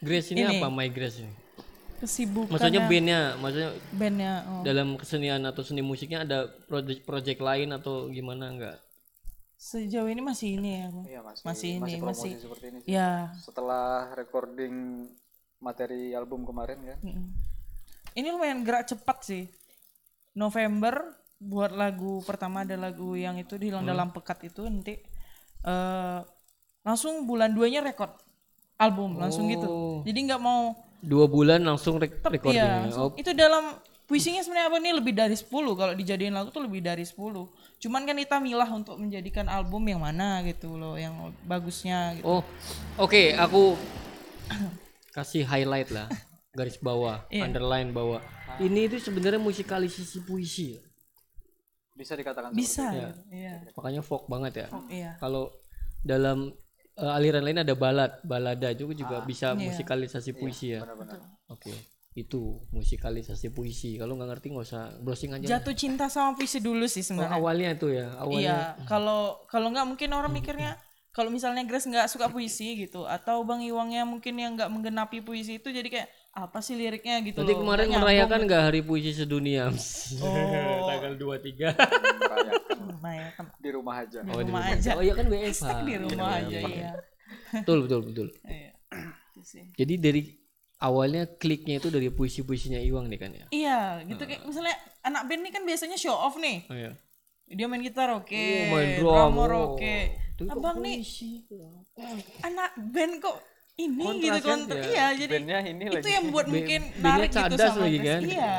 Grace 0.00 0.32
ini, 0.32 0.46
apa 0.46 0.72
My 0.72 0.88
Grace 0.88 1.20
ini 1.20 1.34
kesibukan 2.00 2.50
maksudnya 2.56 2.82
bandnya 2.88 3.20
maksudnya 3.36 3.70
bandnya 3.92 4.32
oh. 4.48 4.62
dalam 4.64 4.96
kesenian 4.96 5.44
atau 5.44 5.60
seni 5.60 5.84
musiknya 5.84 6.24
ada 6.24 6.48
project-project 6.66 7.40
lain 7.44 7.76
atau 7.76 8.08
gimana 8.08 8.48
enggak 8.48 8.78
sejauh 9.60 10.08
ini 10.08 10.24
masih 10.24 10.56
ini 10.56 10.70
ya. 10.72 10.88
Iya, 10.88 11.20
masih, 11.20 11.44
masih 11.44 11.70
ini 11.76 11.92
promosi 12.00 12.32
masih 12.32 12.40
seperti 12.40 12.64
ini 12.72 12.78
sih. 12.80 12.96
ya. 12.96 13.28
Setelah 13.36 14.08
recording 14.16 15.04
materi 15.60 16.16
album 16.16 16.48
kemarin 16.48 16.80
kan? 16.80 16.98
Ini 18.16 18.32
lumayan 18.32 18.64
gerak 18.64 18.88
cepat 18.88 19.20
sih. 19.20 19.44
November 20.32 21.12
buat 21.36 21.76
lagu 21.76 22.24
pertama 22.24 22.64
ada 22.64 22.76
lagu 22.80 23.12
yang 23.16 23.36
itu 23.36 23.60
hilang 23.60 23.84
dalam 23.84 24.12
pekat 24.16 24.48
itu 24.48 24.64
nanti 24.64 24.96
eh 25.64 26.20
langsung 26.80 27.28
bulan 27.28 27.52
duanya 27.52 27.84
record 27.84 28.16
album 28.80 29.20
langsung 29.20 29.44
gitu. 29.52 30.00
Jadi 30.08 30.18
nggak 30.24 30.40
mau 30.40 30.72
dua 31.00 31.26
bulan 31.26 31.60
langsung 31.60 31.96
rek 31.96 32.20
recording 32.22 32.56
Iya, 32.56 32.66
ya? 32.66 32.80
langsung. 32.84 33.10
itu 33.16 33.30
dalam 33.32 33.64
puisinya 34.04 34.38
sebenarnya 34.38 34.68
apa 34.68 34.78
nih 34.78 34.92
lebih 34.92 35.14
dari 35.14 35.32
10 35.32 35.46
kalau 35.72 35.92
dijadiin 35.92 36.30
lagu 36.30 36.50
tuh 36.50 36.60
lebih 36.60 36.80
dari 36.80 37.02
10 37.02 37.46
cuman 37.78 38.02
kan 38.02 38.16
kita 38.16 38.36
milah 38.38 38.66
untuk 38.68 38.96
menjadikan 38.96 39.46
album 39.46 39.86
yang 39.86 39.98
mana 39.98 40.42
gitu 40.42 40.74
loh 40.74 40.94
yang 40.94 41.14
bagusnya 41.42 42.18
gitu. 42.18 42.26
Oh, 42.28 42.42
oke, 42.98 43.32
aku 43.34 43.78
kasih 45.10 45.42
highlight 45.42 45.90
lah 45.90 46.10
garis 46.58 46.76
bawah 46.76 47.22
Iya. 47.28 47.46
underline 47.46 47.90
bawah. 47.90 48.18
Ini 48.58 48.90
itu 48.90 48.98
sebenarnya 48.98 49.38
musikalisasi 49.38 50.26
puisi. 50.26 50.74
Bisa 51.94 52.12
dikatakan 52.12 52.50
bisa. 52.50 52.90
gitu. 52.90 53.14
iya. 53.30 53.62
Makanya 53.72 54.02
folk 54.02 54.26
banget 54.26 54.52
ya. 54.58 54.68
Iya. 54.90 55.10
Kalau 55.16 55.54
dalam 56.02 56.50
eh, 57.00 57.16
aliran 57.16 57.42
lain 57.42 57.60
ada 57.60 57.74
balad 57.74 58.12
balada 58.22 58.68
juga 58.72 58.92
juga 58.92 59.16
bisa 59.22 59.52
Iya. 59.52 59.66
musikalisasi 59.66 60.30
puisi 60.32 60.76
ya? 60.76 60.84
oke 61.48 61.72
itu 62.10 62.58
musikalisasi 62.74 63.54
puisi. 63.54 63.94
Kalau 63.94 64.18
nggak 64.18 64.28
ngerti 64.34 64.46
nggak 64.50 64.66
usah 64.66 64.82
browsing 64.98 65.30
aja 65.30 65.46
jatuh 65.58 65.72
cinta 65.72 66.10
sama 66.10 66.34
puisi 66.34 66.58
dulu 66.58 66.84
sih 66.84 67.00
Oh, 67.00 67.06
sebenarnya. 67.14 67.38
awalnya 67.38 67.68
itu 67.70 67.86
ya 67.88 68.06
awalnya. 68.18 68.42
Iya, 68.42 68.58
kalau 68.84 69.38
kalau 69.46 69.70
nggak 69.70 69.86
mungkin 69.86 70.10
orang 70.10 70.34
mikirnya 70.34 70.74
kalau 71.10 71.30
misalnya 71.30 71.62
Grace 71.62 71.86
nggak 71.86 72.10
suka 72.10 72.26
puisi 72.26 72.74
gitu 72.76 73.06
atau 73.06 73.46
Bang 73.46 73.62
Iwangnya 73.62 74.02
mungkin 74.02 74.34
yang 74.36 74.58
nggak 74.58 74.70
menggenapi 74.70 75.22
puisi 75.22 75.62
itu 75.62 75.70
jadi 75.70 75.86
kayak 75.86 76.08
apa 76.30 76.62
sih 76.62 76.78
liriknya 76.78 77.18
gitu 77.22 77.42
Nanti 77.42 77.52
loh. 77.52 77.60
kemarin 77.60 77.86
merayakan 77.90 78.40
nggak 78.46 78.62
hari 78.62 78.80
puisi 78.80 79.10
sedunia 79.10 79.66
Oh. 80.22 80.86
tanggal 80.86 81.12
23 81.18 81.74
Merayakan 81.74 82.42
nyambung. 82.46 82.98
Nah, 83.00 83.14
ya 83.16 83.28
kan 83.34 83.46
di 83.58 83.70
rumah 83.70 83.94
aja. 83.98 84.18
di 84.22 84.30
rumah 84.30 84.62
aja. 84.64 84.90
oh 84.94 85.02
iya 85.02 85.14
kan 85.14 85.26
WFH 85.26 85.68
di 85.82 85.94
rumah 85.98 86.30
aja 86.36 86.58
iya. 86.62 86.90
betul 87.52 87.78
betul 87.84 88.00
betul 88.06 88.28
Iya. 88.46 88.70
Jadi 89.74 89.94
dari 89.96 90.22
awalnya 90.78 91.24
kliknya 91.26 91.76
itu 91.76 91.88
dari 91.88 92.08
puisi-puisinya 92.08 92.78
Iwang 92.78 93.08
nih 93.08 93.18
kan 93.18 93.30
ya 93.32 93.46
Iya, 93.50 93.80
gitu 94.06 94.22
kayak 94.22 94.44
misalnya 94.44 94.76
anak 95.00 95.26
band 95.26 95.42
nih 95.42 95.52
kan 95.52 95.62
biasanya 95.64 95.96
show 95.96 96.14
off 96.14 96.36
nih. 96.36 96.68
oh, 96.68 96.76
iya. 96.76 96.92
Dia 97.50 97.66
main 97.66 97.82
gitar 97.82 98.14
oke, 98.14 98.30
Oh, 98.30 98.70
main 98.70 98.88
drum, 98.96 99.10
drummer 99.10 99.50
oh. 99.50 99.62
oke. 99.74 99.96
Kok 100.38 100.54
Abang 100.54 100.78
nih 100.80 101.02
anak 102.40 102.70
band 102.78 103.14
kok 103.18 103.36
ini 103.88 104.04
Kontras 104.04 104.24
gitu 104.24 104.40
kan, 104.44 104.58
kontra. 104.66 104.76
ya. 104.76 104.84
Iya, 104.84 105.06
jadi 105.16 105.32
Bandnya 105.40 105.58
ini 105.64 105.84
itu 105.88 105.96
lagi. 105.96 106.10
yang 106.12 106.26
buat 106.28 106.46
mungkin 106.50 106.80
narik 107.00 107.30
gitu 107.32 107.54
sama 107.56 107.80
lagi 107.86 107.98
kan? 108.04 108.20
Iya. 108.20 108.54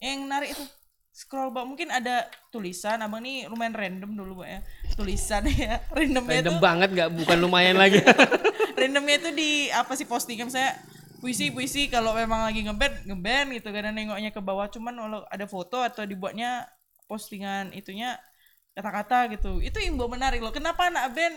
Yang 0.00 0.18
narik 0.28 0.48
itu 0.56 0.64
scroll 1.12 1.52
bawah 1.52 1.68
mungkin 1.68 1.92
ada 1.92 2.24
tulisan 2.48 2.96
abang 3.04 3.20
nih 3.20 3.44
lumayan 3.44 3.76
random 3.76 4.16
dulu 4.16 4.40
Mbak 4.40 4.48
ya 4.48 4.60
tulisan 4.96 5.44
ya 5.44 5.84
randomnya 5.96 6.40
random 6.40 6.56
itu 6.56 6.64
banget 6.64 6.88
nggak 6.96 7.10
bukan 7.20 7.36
lumayan 7.36 7.76
lagi 7.76 8.00
randomnya 8.80 9.20
itu 9.20 9.30
di 9.36 9.50
apa 9.68 9.92
sih 9.92 10.08
postingan 10.08 10.48
saya 10.48 10.72
puisi 11.20 11.52
puisi 11.52 11.92
kalau 11.92 12.16
memang 12.16 12.48
lagi 12.48 12.64
ngeband 12.64 13.12
ngeband 13.12 13.48
gitu 13.60 13.68
karena 13.76 13.92
nengoknya 13.92 14.32
ke 14.32 14.40
bawah 14.40 14.66
cuman 14.72 14.94
kalau 14.96 15.20
ada 15.28 15.44
foto 15.44 15.84
atau 15.84 16.08
dibuatnya 16.08 16.64
postingan 17.04 17.76
itunya 17.76 18.16
kata-kata 18.72 19.36
gitu 19.36 19.60
itu 19.60 19.78
yang 19.84 20.00
buat 20.00 20.08
menarik 20.08 20.40
loh 20.40 20.50
kenapa 20.50 20.88
anak 20.88 21.12
band 21.12 21.36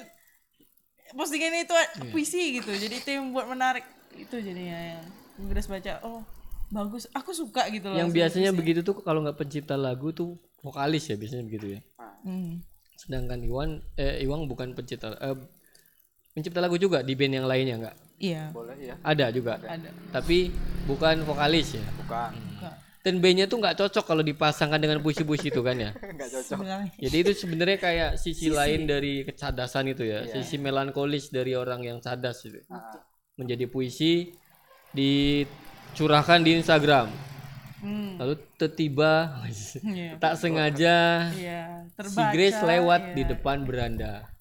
postingannya 1.11 1.61
itu 1.63 1.75
puisi 2.09 2.57
gitu 2.57 2.71
jadi 2.71 2.95
itu 2.95 3.09
yang 3.11 3.29
buat 3.29 3.45
menarik 3.45 3.85
itu 4.15 4.35
jadinya 4.35 4.73
yang 4.95 5.03
Grace 5.45 5.67
baca 5.67 6.01
oh 6.01 6.23
bagus 6.67 7.05
aku 7.11 7.29
suka 7.29 7.69
gitu 7.69 7.87
loh 7.87 7.95
yang 7.95 8.09
biasanya 8.09 8.49
puisi. 8.49 8.59
begitu 8.59 8.79
tuh 8.81 8.97
kalau 8.97 9.21
nggak 9.21 9.37
pencipta 9.37 9.75
lagu 9.75 10.09
tuh 10.09 10.33
vokalis 10.59 11.05
ya 11.05 11.15
biasanya 11.15 11.45
begitu 11.45 11.67
ya 11.71 11.81
Hmm. 12.21 12.57
sedangkan 12.97 13.37
Iwan 13.39 13.69
eh 13.93 14.17
Iwang 14.19 14.49
bukan 14.49 14.73
pencipta 14.73 15.13
eh, 15.13 15.37
pencipta 16.31 16.57
lagu 16.57 16.73
juga 16.75 16.99
di 16.99 17.13
band 17.13 17.37
yang 17.37 17.45
lainnya 17.45 17.75
nggak 17.77 17.95
iya 18.17 18.49
Boleh 18.49 18.73
ya. 18.75 18.97
ada 18.99 19.29
juga 19.29 19.61
ada 19.61 19.93
tapi 20.09 20.49
bukan 20.83 21.21
vokalis 21.21 21.77
ya 21.77 21.85
Bukan. 21.95 22.31
Suka. 22.33 22.71
Dan 23.05 23.21
bandnya 23.21 23.45
tuh 23.45 23.61
nggak 23.61 23.77
cocok 23.77 24.01
kalau 24.09 24.25
dipasangkan 24.25 24.81
dengan 24.81 24.97
puisi-puisi 24.97 25.53
itu 25.53 25.61
kan 25.61 25.77
ya 25.77 25.93
Enggak 26.13 26.33
cocok. 26.33 26.57
sebenarnya 26.57 26.89
jadi 26.97 27.17
itu 27.21 27.31
sebenarnya 27.37 27.77
kayak 27.77 28.09
sisi, 28.17 28.49
lain 28.49 28.89
dari 28.89 29.21
kecadasan 29.21 29.93
itu 29.93 30.09
ya 30.09 30.25
Iya. 30.25 30.41
sisi 30.41 30.57
melankolis 30.57 31.29
dari 31.29 31.53
orang 31.53 31.85
yang 31.85 32.01
cadas 32.01 32.41
itu 32.49 32.65
Ah, 32.65 32.97
menjadi 33.37 33.69
puisi 33.69 34.33
dicurahkan 34.89 36.41
di 36.41 36.57
Instagram 36.57 37.13
hmm. 37.85 38.17
lalu 38.17 38.35
tiba 38.73 39.37
iya 39.85 40.17
tak 40.17 40.33
sengaja 40.41 41.29
iya 41.37 41.85
si 41.85 41.93
terbaca 41.93 42.33
Grace 42.33 42.61
lewat 42.65 43.01
iya. 43.05 43.13
di 43.13 43.23
depan 43.29 43.57
beranda? 43.69 44.34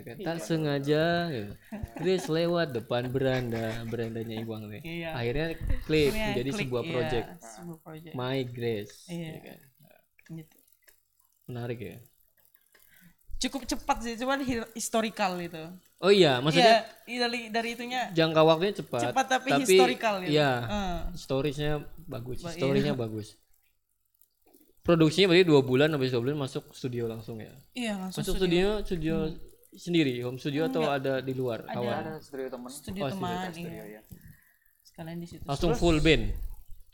Tak 0.00 0.38
sengaja 0.40 1.04
gitu. 1.28 1.52
Grace 1.96 2.28
lewat 2.28 2.68
depan 2.72 3.08
beranda 3.08 3.64
berandanya 3.84 4.36
Iwang 4.36 4.68
nih. 4.68 4.82
Iya. 4.82 5.08
akhirnya 5.12 5.46
klik 5.82 6.08
Akhirnya 6.08 6.26
menjadi 6.28 6.50
klik, 6.50 6.60
sebuah 6.62 6.82
iya, 6.82 6.90
project. 6.90 7.26
sebuah 7.40 7.78
project. 7.80 8.14
My 8.14 8.38
Grace 8.44 8.94
Iya. 9.06 9.28
ya 9.28 9.40
kan? 9.42 9.58
gitu. 10.30 10.56
menarik 11.46 11.78
ya? 11.80 11.96
Cukup 13.38 13.62
cepat 13.64 13.96
sih 14.00 14.14
cuman 14.14 14.42
hi- 14.42 14.70
historical 14.72 15.38
itu 15.38 15.62
oh 15.98 16.10
iya 16.10 16.38
maksudnya 16.38 16.84
Iya, 17.06 17.24
dari 17.24 17.40
dari 17.48 17.68
itunya 17.72 18.10
jangka 18.10 18.42
waktunya 18.42 18.74
cepat 18.76 19.00
cepat 19.08 19.26
tapi, 19.26 19.48
historical 19.56 20.14
gitu. 20.20 20.34
iya 20.34 20.52
Eh, 20.60 20.98
storiesnya 21.14 21.72
bagus 22.04 22.42
Ba- 22.42 22.50
storynya 22.50 22.92
bagus. 22.92 23.38
Produksinya 24.82 25.28
berarti 25.28 25.44
dua 25.44 25.60
bulan 25.60 25.92
habis 25.92 26.08
dua 26.08 26.22
bulan 26.22 26.38
masuk 26.40 26.72
studio 26.72 27.04
langsung 27.06 27.36
ya? 27.38 27.52
Iya 27.72 27.94
langsung 27.98 28.24
masuk 28.24 28.34
studio. 28.40 28.80
studio 28.82 29.16
sendiri 29.74 30.20
home 30.24 30.40
studio 30.40 30.66
atau 30.68 30.88
ada 30.88 31.20
di 31.20 31.32
luar 31.36 31.64
awal? 31.68 32.04
Ada 32.04 32.12
studio 32.24 32.48
temen. 32.48 32.70
studio 32.70 33.02
Oh, 33.04 33.10
teman 33.12 33.52
Studio 33.52 33.84
iya. 33.84 34.00
ya. 34.00 34.02
sekalian 34.84 35.18
di 35.20 35.28
situ. 35.28 35.44
Langsung 35.44 35.76
full 35.76 36.00
band? 36.00 36.32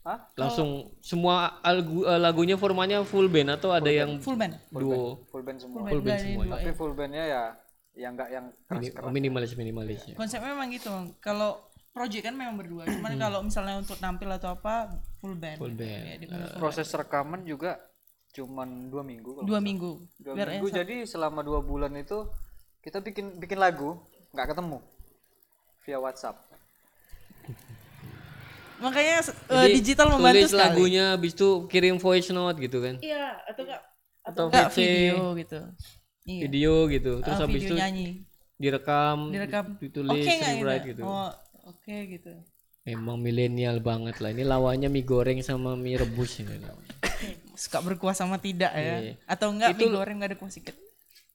Hah? 0.05 0.21
langsung 0.37 0.93
semua 1.01 1.65
lagu, 1.65 2.05
eh, 2.05 2.21
lagunya 2.21 2.61
formanya 2.61 3.01
full 3.09 3.25
band 3.33 3.57
atau 3.57 3.73
ada 3.73 3.89
yang 3.89 4.21
full 4.21 4.37
band. 4.37 4.61
duo? 4.69 5.25
Full 5.33 5.41
band. 5.41 5.59
Semua. 5.65 5.89
full 5.89 6.03
band, 6.05 6.21
semua 6.21 6.45
ya? 6.45 6.53
Tapi 6.61 6.73
full 6.77 6.93
bandnya 6.93 7.25
ya 7.25 7.43
yang 7.95 8.13
enggak 8.19 8.29
yang 8.29 8.47
keras 8.67 8.91
keras. 8.91 9.13
minimalis 9.15 9.51
minimalis 9.55 10.03
ya 10.11 10.19
konsepnya 10.19 10.51
memang 10.51 10.67
gitu 10.75 10.91
kalau 11.23 11.63
project 11.95 12.27
kan 12.27 12.35
memang 12.35 12.59
berdua. 12.59 12.83
Hmm. 12.91 12.99
cuman 12.99 13.13
kalau 13.15 13.41
misalnya 13.47 13.79
untuk 13.79 13.95
tampil 14.03 14.27
atau 14.35 14.51
apa 14.59 14.99
full 15.23 15.39
band. 15.39 15.63
Full 15.63 15.79
band. 15.79 16.03
Ya, 16.05 16.15
full 16.27 16.59
Proses 16.59 16.91
rekaman 16.91 17.47
juga 17.47 17.79
cuman 18.35 18.91
dua 18.91 19.07
minggu 19.07 19.31
kalau 19.41 19.47
dua 19.47 19.63
minggu. 19.63 20.03
Dua 20.19 20.35
Biar 20.35 20.59
minggu. 20.59 20.75
jadi 20.75 21.07
selama 21.07 21.47
dua 21.47 21.63
bulan 21.63 21.95
itu 21.95 22.27
kita 22.85 23.01
bikin 23.01 23.41
bikin 23.41 23.57
lagu 23.57 23.97
nggak 24.37 24.53
ketemu. 24.53 24.79
Via 25.85 25.99
WhatsApp. 26.01 26.37
Makanya 28.81 29.25
eh, 29.25 29.65
Jadi, 29.65 29.73
digital 29.81 30.07
membantu 30.13 30.45
tulis 30.45 30.53
sekali. 30.53 30.65
lagunya 30.69 31.05
habis 31.17 31.33
itu 31.33 31.49
kirim 31.73 31.97
voice 31.97 32.29
note 32.35 32.59
gitu 32.61 32.79
kan? 32.85 32.95
Iya 33.01 33.41
atau 33.49 33.63
enggak 33.65 33.81
atau 34.25 34.43
enggak 34.51 34.69
VC, 34.69 34.77
video. 34.77 35.25
gitu. 35.41 35.59
Iya. 36.25 36.41
Video 36.45 36.75
gitu. 36.93 37.13
Terus 37.25 37.39
Ah, 37.39 37.45
habis 37.49 37.63
itu 37.65 37.75
nyanyi. 37.77 38.09
direkam 38.55 39.33
direkam. 39.33 39.65
ditulis 39.81 40.21
nggak 40.21 40.53
rewrite 40.61 40.85
gitu. 40.93 41.03
Gitu 41.03 41.09
oh 41.09 41.31
oke 41.65 41.97
gitu. 42.13 42.33
Emang 42.85 43.17
milenial 43.17 43.81
banget 43.81 44.21
lah. 44.21 44.29
Ini 44.37 44.45
lawannya 44.45 44.93
mie 44.93 45.09
goreng 45.09 45.41
sama 45.41 45.73
mie 45.73 45.97
rebus 45.97 46.37
ini. 46.45 46.61
Suka 47.57 47.81
berkuah 47.81 48.13
sama 48.13 48.37
tidak 48.37 48.73
ya? 48.77 48.97
Iya. 49.01 49.13
atau 49.25 49.49
enggak 49.49 49.73
mie 49.73 49.89
goreng 49.89 50.17
nggak 50.21 50.31
ada 50.35 50.37
kuah 50.37 50.53
sedikit 50.53 50.77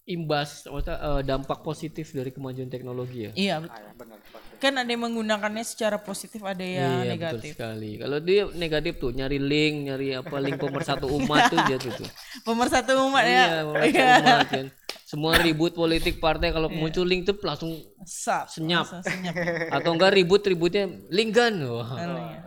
imbas 0.09 0.65
eh, 0.65 1.21
dampak 1.21 1.61
positif 1.61 2.09
dari 2.11 2.33
kemajuan 2.33 2.67
teknologi 2.67 3.29
ya? 3.29 3.31
Iya 3.37 3.55
betul. 3.61 3.77
ah, 3.77 3.81
ya, 3.85 3.91
benar 3.93 4.17
pasti 4.33 4.49
kan 4.59 4.75
ada 4.75 4.91
yang 4.91 5.03
menggunakannya 5.07 5.63
secara 5.63 5.97
positif 6.03 6.43
ada 6.43 6.59
yang 6.59 7.07
iya 7.07 7.15
betul 7.15 7.39
negatif. 7.39 7.51
sekali. 7.55 7.91
Kalau 7.95 8.17
dia 8.19 8.43
negatif 8.51 8.93
tuh 8.99 9.11
nyari 9.15 9.39
link 9.39 9.75
nyari 9.87 10.07
apa 10.19 10.35
link 10.43 10.59
pemersatu 10.59 11.07
umat 11.07 11.47
tuh 11.47 11.59
dia 11.63 11.77
tuh 11.79 11.93
tuh. 11.95 12.09
Pemersatu 12.47 12.91
umat 13.07 13.23
iya 13.23 13.45
ya 13.47 13.61
pemersatu 13.63 14.27
umat 14.27 14.49
kan. 14.51 14.67
Semua 15.09 15.41
ribut 15.41 15.73
politik 15.73 16.21
partai 16.21 16.53
kalau 16.53 16.69
muncul 16.69 17.07
link 17.07 17.25
tuh 17.25 17.33
langsung 17.41 17.71
sap 18.05 18.51
Senyap. 18.51 18.85
langsung 18.85 19.01
senyap. 19.01 19.33
Atau 19.79 19.95
enggak 19.95 20.11
ribut 20.13 20.43
ributnya 20.43 20.91
link 21.09 21.31
kan? 21.33 21.55
Wah. 21.63 21.89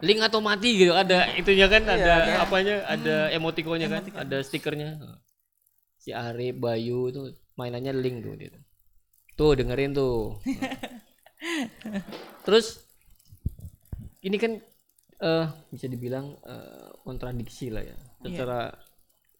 link 0.04 0.20
atau 0.20 0.38
mati 0.44 0.84
gitu 0.84 0.92
ada 0.92 1.32
itunya 1.34 1.66
kan 1.66 1.82
ada 1.88 2.44
apanya 2.44 2.84
ada 2.86 3.32
emotikonnya 3.32 3.88
kan 3.88 4.02
ada 4.14 4.44
stikernya. 4.44 5.00
Si 5.96 6.10
Arif 6.12 6.58
Bayu 6.58 7.08
itu 7.08 7.30
mainannya 7.56 7.92
link 7.96 8.24
tuh 8.24 8.34
dia 8.36 8.50
tuh. 8.52 9.52
dengerin 9.56 9.92
tuh. 9.92 10.38
Terus 12.46 12.80
ini 14.22 14.36
kan 14.38 14.62
eh 15.22 15.46
bisa 15.70 15.86
dibilang 15.86 16.36
eh, 16.46 16.88
kontradiksi 17.02 17.70
lah 17.70 17.82
ya. 17.82 17.96
Secara 18.22 18.70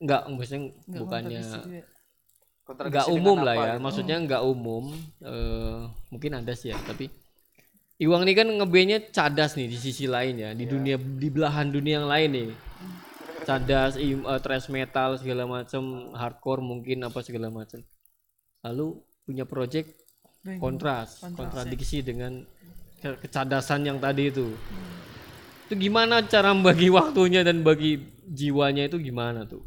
enggak 0.03 0.22
maksudnya 0.31 0.61
bukannya 0.90 1.42
Kontradiksi 2.62 2.94
nggak 2.94 3.09
umum 3.11 3.38
lah 3.42 3.55
ya. 3.55 3.62
gitu. 3.75 3.83
maksudnya 3.83 4.16
nggak 4.22 4.42
umum 4.46 4.85
eh 5.22 5.83
mungkin 6.14 6.31
ada 6.38 6.55
sih 6.55 6.70
ya 6.70 6.79
tapi 6.83 7.11
Iwang 8.03 8.27
ini 8.27 8.35
kan 8.35 8.51
ngebandnya 8.51 8.98
cadas 9.14 9.55
nih 9.55 9.70
di 9.70 9.79
sisi 9.79 10.11
lain 10.11 10.35
ya 10.35 10.51
di 10.59 10.66
dunia 10.66 10.98
di 10.98 11.29
belahan 11.31 11.70
dunia 11.70 12.03
yang 12.03 12.11
lain 12.11 12.31
nih. 12.35 12.51
Cadas 13.46 13.94
im, 13.94 14.27
eh, 14.27 14.40
thrash 14.42 14.66
metal 14.75 15.14
segala 15.22 15.46
macam 15.46 16.11
hardcore 16.11 16.66
mungkin 16.66 17.07
apa 17.07 17.22
segala 17.22 17.46
macam 17.46 17.79
lalu 18.62 18.98
punya 19.27 19.44
project 19.46 19.90
kontras, 20.59 21.22
kontradiksi 21.22 22.03
dengan 22.03 22.42
ke- 23.03 23.18
kecadasan 23.27 23.87
yang 23.87 23.98
tadi 23.98 24.31
itu. 24.31 24.55
Itu 25.66 25.75
gimana 25.79 26.22
cara 26.27 26.55
membagi 26.55 26.90
waktunya 26.90 27.42
dan 27.46 27.62
bagi 27.66 27.98
jiwanya 28.27 28.87
itu 28.87 28.98
gimana 29.03 29.46
tuh? 29.46 29.62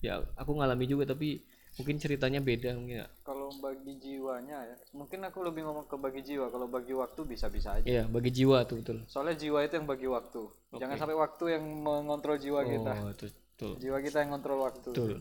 Ya 0.00 0.22
aku 0.34 0.56
ngalami 0.58 0.88
juga 0.88 1.04
tapi 1.12 1.42
mungkin 1.78 1.96
ceritanya 2.00 2.40
beda 2.42 2.74
mungkin 2.74 3.04
ya. 3.04 3.08
Kalau 3.22 3.52
bagi 3.60 3.98
jiwanya 4.00 4.58
ya 4.66 4.76
mungkin 4.96 5.22
aku 5.26 5.44
lebih 5.44 5.66
ngomong 5.66 5.86
ke 5.86 5.96
bagi 6.00 6.22
jiwa. 6.24 6.50
Kalau 6.50 6.66
bagi 6.66 6.94
waktu 6.96 7.20
bisa-bisa 7.26 7.78
aja. 7.78 7.86
Iya, 7.86 8.04
bagi 8.10 8.30
jiwa 8.34 8.64
tuh 8.66 8.82
betul. 8.82 8.98
soalnya 9.06 9.36
jiwa 9.38 9.62
itu 9.66 9.74
yang 9.78 9.86
bagi 9.86 10.08
waktu. 10.10 10.42
Jangan 10.74 10.96
sampai 10.98 11.16
waktu 11.18 11.44
yang 11.58 11.64
mengontrol 11.66 12.38
jiwa 12.40 12.60
kita. 12.64 12.92
Oh, 12.98 13.10
itu 13.12 13.26
betul. 13.28 13.72
jiwa 13.78 13.98
kita 14.00 14.16
yang 14.24 14.30
ngontrol 14.34 14.58
waktu. 14.64 14.90
Betul. 14.90 15.18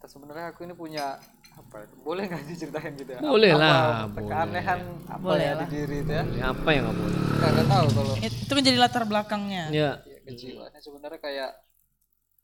Nah, 0.00 0.08
sebenarnya 0.08 0.46
aku 0.48 0.64
ini 0.64 0.72
punya 0.72 1.20
apa 1.52 1.76
ya, 1.76 1.86
boleh 2.00 2.24
nggak 2.24 2.42
diceritain 2.46 2.92
gitu 2.94 3.10
ya 3.12 3.20
Boleh 3.20 3.52
Apa- 3.52 3.60
lah, 3.60 3.76
apa 4.00 4.16
boleh. 4.16 4.30
keanehan 4.32 4.80
apa 5.04 5.20
Boleh 5.22 5.44
ya 5.44 5.52
lah. 5.54 5.60
di 5.62 5.76
diri 5.76 5.96
itu 6.00 6.12
ya 6.14 6.24
Ini 6.24 6.40
apa 6.42 6.68
yang 6.70 6.82
nggak 6.82 6.96
boleh? 6.96 7.18
nggak 7.36 7.66
tahu 7.68 7.86
kalau 7.90 8.14
Itu 8.18 8.52
menjadi 8.54 8.78
latar 8.78 9.02
belakangnya. 9.04 9.64
Ya, 9.68 9.90
ya, 10.00 10.18
kejiwaannya 10.24 10.80
sebenarnya 10.80 11.20
kayak 11.20 11.50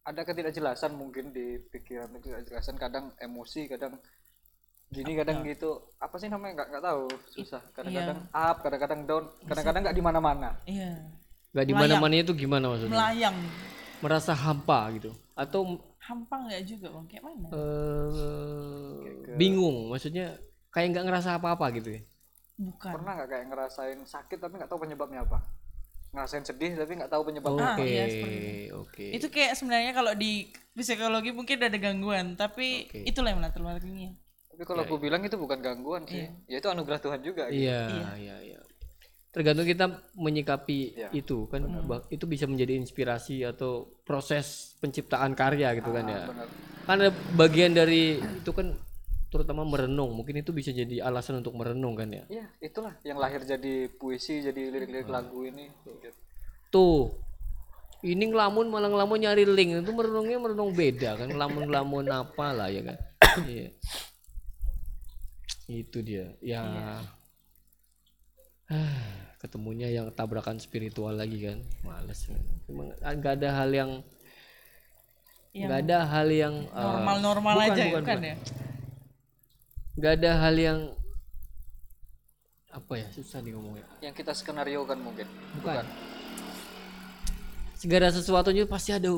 ada 0.03 0.21
ketidakjelasan 0.23 0.93
mungkin 0.95 1.33
di 1.33 1.47
pikiran 1.67 2.13
ketidakjelasan 2.15 2.77
kadang 2.77 3.11
emosi 3.17 3.67
kadang 3.67 3.97
gini 4.87 5.19
kadang 5.19 5.43
gitu 5.43 5.83
apa 5.99 6.15
sih 6.15 6.31
namanya 6.31 6.63
nggak 6.63 6.69
nggak 6.71 6.85
tahu 6.85 7.05
susah 7.29 7.59
kadang-kadang 7.75 8.23
up 8.31 8.57
kadang-kadang 8.63 9.01
down 9.03 9.25
kadang-kadang 9.43 9.83
nggak 9.83 9.97
di 9.97 10.05
mana-mana 10.05 10.49
Iya. 10.63 10.95
nggak 11.51 11.67
di 11.67 11.75
mana-mana 11.75 12.15
itu 12.15 12.31
gimana 12.33 12.71
maksudnya? 12.71 12.95
Melayang. 12.95 13.35
Merasa 13.99 14.31
hampa 14.31 14.79
gitu 14.93 15.11
atau 15.35 15.83
Hampa 16.07 16.35
nggak 16.47 16.63
juga 16.71 16.87
bang? 16.95 17.07
Kayak 17.11 17.23
mana? 17.27 17.49
eh 17.51 19.27
bingung, 19.39 19.91
maksudnya 19.91 20.39
kayak 20.73 20.87
nggak 20.95 21.05
ngerasa 21.07 21.31
apa-apa 21.39 21.67
gitu 21.79 21.89
ya? 21.99 22.03
Bukan. 22.57 22.89
pernah 22.89 23.13
nggak 23.21 23.29
kayak 23.29 23.47
ngerasain 23.53 24.01
sakit 24.01 24.39
tapi 24.41 24.57
nggak 24.57 24.71
tahu 24.73 24.81
penyebabnya 24.89 25.21
apa 25.29 25.45
ngerasain 26.17 26.41
sedih 26.49 26.73
tapi 26.73 26.97
nggak 26.97 27.13
tahu 27.13 27.23
penyebabnya 27.29 27.77
Oke, 27.77 27.85
iya, 27.85 28.05
seperti 28.09 28.49
oke. 28.73 29.05
Itu 29.13 29.27
kayak 29.29 29.53
sebenarnya 29.61 29.93
kalau 29.93 30.13
di 30.17 30.49
psikologi 30.73 31.31
mungkin 31.37 31.61
ada 31.61 31.77
gangguan, 31.77 32.27
tapi 32.41 32.89
Oke. 32.89 33.05
itulah 33.05 33.29
yang 33.37 33.45
latar 33.45 33.61
belakangnya. 33.61 34.17
tapi 34.57 34.65
kalau 34.65 34.89
aku 34.89 34.97
bilang 34.97 35.21
itu 35.21 35.37
bukan 35.37 35.61
gangguan 35.61 36.09
sih 36.09 36.25
ya 36.49 36.57
itu 36.57 36.69
anugerah 36.73 36.97
Tuhan 36.97 37.21
juga 37.21 37.53
gitu. 37.53 37.61
Iya, 37.69 38.17
iya, 38.17 38.37
iya. 38.41 38.61
Tergantung 39.37 39.69
kita 39.69 39.85
menyikapi 40.17 40.97
Iya, 40.97 41.09
itu 41.13 41.45
kan, 41.53 41.61
itu 42.09 42.25
bisa 42.25 42.49
menjadi 42.49 42.73
inspirasi 42.81 43.45
atau 43.45 43.85
proses 44.01 44.73
penciptaan 44.81 45.37
karya 45.37 45.77
gitu 45.77 45.93
kan 45.93 46.09
ya. 46.09 46.25
benar 46.25 46.49
Kan 46.89 46.97
ada 47.05 47.13
bagian 47.37 47.77
dari 47.77 48.17
itu 48.17 48.51
kan 48.57 48.73
terutama 49.29 49.69
merenung, 49.69 50.17
mungkin 50.17 50.41
itu 50.41 50.57
bisa 50.57 50.73
jadi 50.73 51.05
alasan 51.05 51.45
untuk 51.45 51.53
merenung 51.53 51.93
kan 51.93 52.09
ya. 52.09 52.25
Iya, 52.33 52.47
itulah 52.65 52.97
yang 53.05 53.21
lahir 53.21 53.45
jadi 53.45 53.93
puisi, 53.93 54.41
jadi 54.41 54.73
lirik-lirik 54.73 55.11
lagu 55.13 55.45
ini. 55.45 55.69
Gitu. 55.85 56.17
Tuh. 56.73 57.13
Ini 58.07 58.25
ngelamun 58.33 58.71
malah 58.71 58.89
ngelamun 58.89 59.19
nyari 59.19 59.45
link 59.45 59.83
itu 59.83 59.91
merenungnya 59.91 60.39
merenung 60.39 60.71
beda 60.71 61.17
kan 61.19 61.29
ngelamun-ngelamun 61.29 62.07
apa 62.09 62.47
lah 62.55 62.69
ya 62.71 62.87
kan. 62.87 62.99
Iya. 63.45 63.69
Itu 65.67 65.99
dia. 66.07 66.33
Ya. 66.39 66.63
Ah, 68.71 69.26
ketemunya 69.47 69.89
yang 69.89 70.11
tabrakan 70.11 70.59
spiritual 70.59 71.15
lagi 71.15 71.47
kan. 71.47 71.59
Males. 71.87 72.27
Emang 72.67 72.91
nggak 72.99 73.35
ada 73.39 73.49
hal 73.63 73.71
yang 73.71 73.91
nggak 75.57 75.81
ada 75.89 75.99
hal 76.05 76.29
yang 76.29 76.55
eh, 76.69 76.85
Normal-normal 76.85 77.55
bukan, 77.57 77.71
aja 77.73 77.83
bukan, 77.89 78.03
kan 78.05 78.19
bukan. 78.21 78.29
ya? 78.29 78.37
nggak 79.97 80.13
ada 80.21 80.31
hal 80.45 80.55
yang 80.61 80.79
apa 82.69 82.93
ya 83.01 83.09
susah 83.09 83.41
nih 83.41 83.57
ngomongnya 83.57 83.85
Yang 84.05 84.15
kita 84.21 84.33
skenario 84.37 84.85
kan 84.85 85.01
mungkin. 85.01 85.25
bukan 85.57 85.89
segala 87.81 88.13
sesuatunya 88.13 88.69
pasti 88.69 88.93
ada 88.93 89.09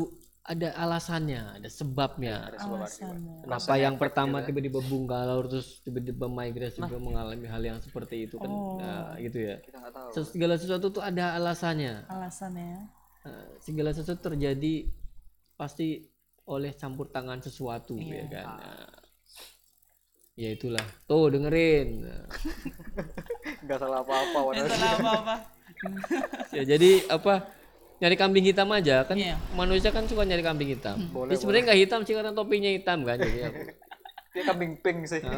ada 0.48 0.72
alasannya 0.80 1.61
ada 1.61 1.68
sebabnya 1.68 2.48
Alasannya. 2.56 3.44
kenapa 3.44 3.74
yang 3.76 4.00
pertama 4.00 4.40
tiba-tiba 4.40 4.80
bungkalau 4.80 5.44
terus 5.44 5.84
tiba-tiba 5.84 6.24
migrasi 6.24 6.80
juga 6.80 6.96
mengalami 6.96 7.44
hal 7.44 7.61
yang 7.61 7.78
seperti 7.84 8.24
itu 8.24 8.40
kan 8.40 8.48
nah, 8.80 9.12
gitu 9.20 9.44
ya 9.44 9.61
Kita 9.61 9.92
tahu. 9.92 10.24
Segala 10.24 10.56
sesuatu 10.56 10.88
tuh 10.88 11.04
ada 11.04 11.37
alasannya 11.37 12.08
Alasannya. 12.08 12.80
Nah, 13.28 13.44
segala 13.61 13.92
sesuatu 13.92 14.32
terjadi 14.32 14.88
pasti 15.52 16.08
oleh 16.48 16.72
campur 16.72 17.12
tangan 17.12 17.44
sesuatu 17.44 18.00
ya 18.00 18.24
kan 18.32 18.46
Nah, 18.56 18.88
ya 20.32 20.48
itulah 20.56 20.87
tuh 21.04 21.28
dengerin 21.28 22.08
Nah, 22.08 22.24
Nggak 23.68 23.78
salah 23.84 24.00
apa-apa. 24.00 24.38
Nggak 24.48 24.64
Wan. 24.64 24.70
salah 24.72 24.92
apa-apa. 24.96 25.34
ya 26.56 26.62
jadi 26.64 26.90
apa 27.12 27.34
nyari 27.98 28.14
kambing 28.14 28.44
hitam 28.44 28.68
aja 28.70 29.02
kan 29.02 29.14
Iya. 29.14 29.34
manusia 29.52 29.90
kan 29.90 30.04
suka 30.04 30.22
nyari 30.22 30.40
kambing 30.40 30.70
hitam 30.70 30.96
Boleh, 31.08 31.30
Dia 31.30 31.38
sebenarnya 31.38 31.64
nggak 31.66 31.80
hitam 31.80 32.00
sih 32.02 32.14
karena 32.14 32.30
topinya 32.30 32.68
hitam 32.68 32.98
kan 33.02 33.16
jadi 33.16 33.40
aku 33.46 33.61
Dia 34.34 34.42
kambing 34.44 34.72
pink 34.78 34.98
sih. 35.04 35.18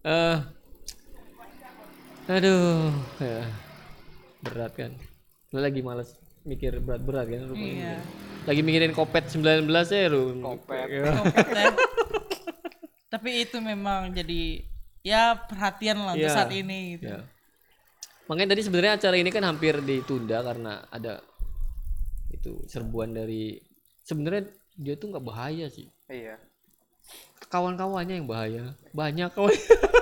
Eh, 0.00 0.36
aduh 2.26 2.88
ya. 3.18 3.44
berat 4.40 4.72
kan 4.72 4.92
lu 5.50 5.58
lagi 5.58 5.82
males 5.82 6.14
mikir 6.42 6.78
berat-berat 6.78 7.26
kan 7.26 7.42
lu 7.44 7.54
Iya. 7.54 7.98
lagi 8.46 8.62
mikirin 8.62 8.94
kopet 8.94 9.28
19 9.28 9.68
ya 9.90 10.06
lu 10.06 10.38
Kopet. 10.38 10.86
Ya. 10.88 11.12
Kopet 11.12 11.46
ya. 11.58 11.66
Tapi 13.08 13.42
itu 13.42 13.58
memang 13.58 14.14
jadi 14.14 14.64
ya 15.02 15.36
perhatian 15.42 15.98
lah 15.98 16.14
untuk 16.14 16.24
Iya. 16.24 16.36
saat 16.36 16.52
ini 16.52 16.96
gitu. 16.96 17.10
Ya. 17.10 17.20
Makanya 18.28 18.52
tadi 18.52 18.62
sebenarnya 18.64 18.92
acara 19.00 19.16
ini 19.16 19.30
kan 19.32 19.44
hampir 19.48 19.80
ditunda 19.80 20.44
karena 20.44 20.84
ada 20.92 21.24
itu 22.28 22.60
serbuan 22.68 23.16
dari 23.16 23.56
sebenarnya 24.04 24.52
dia 24.76 24.94
tuh 25.00 25.16
nggak 25.16 25.24
bahaya 25.24 25.66
sih. 25.72 25.88
Iya. 26.12 26.36
Kawan-kawannya 27.48 28.20
yang 28.20 28.28
bahaya. 28.28 28.76
Banyak 28.92 29.32
kawan. 29.32 29.56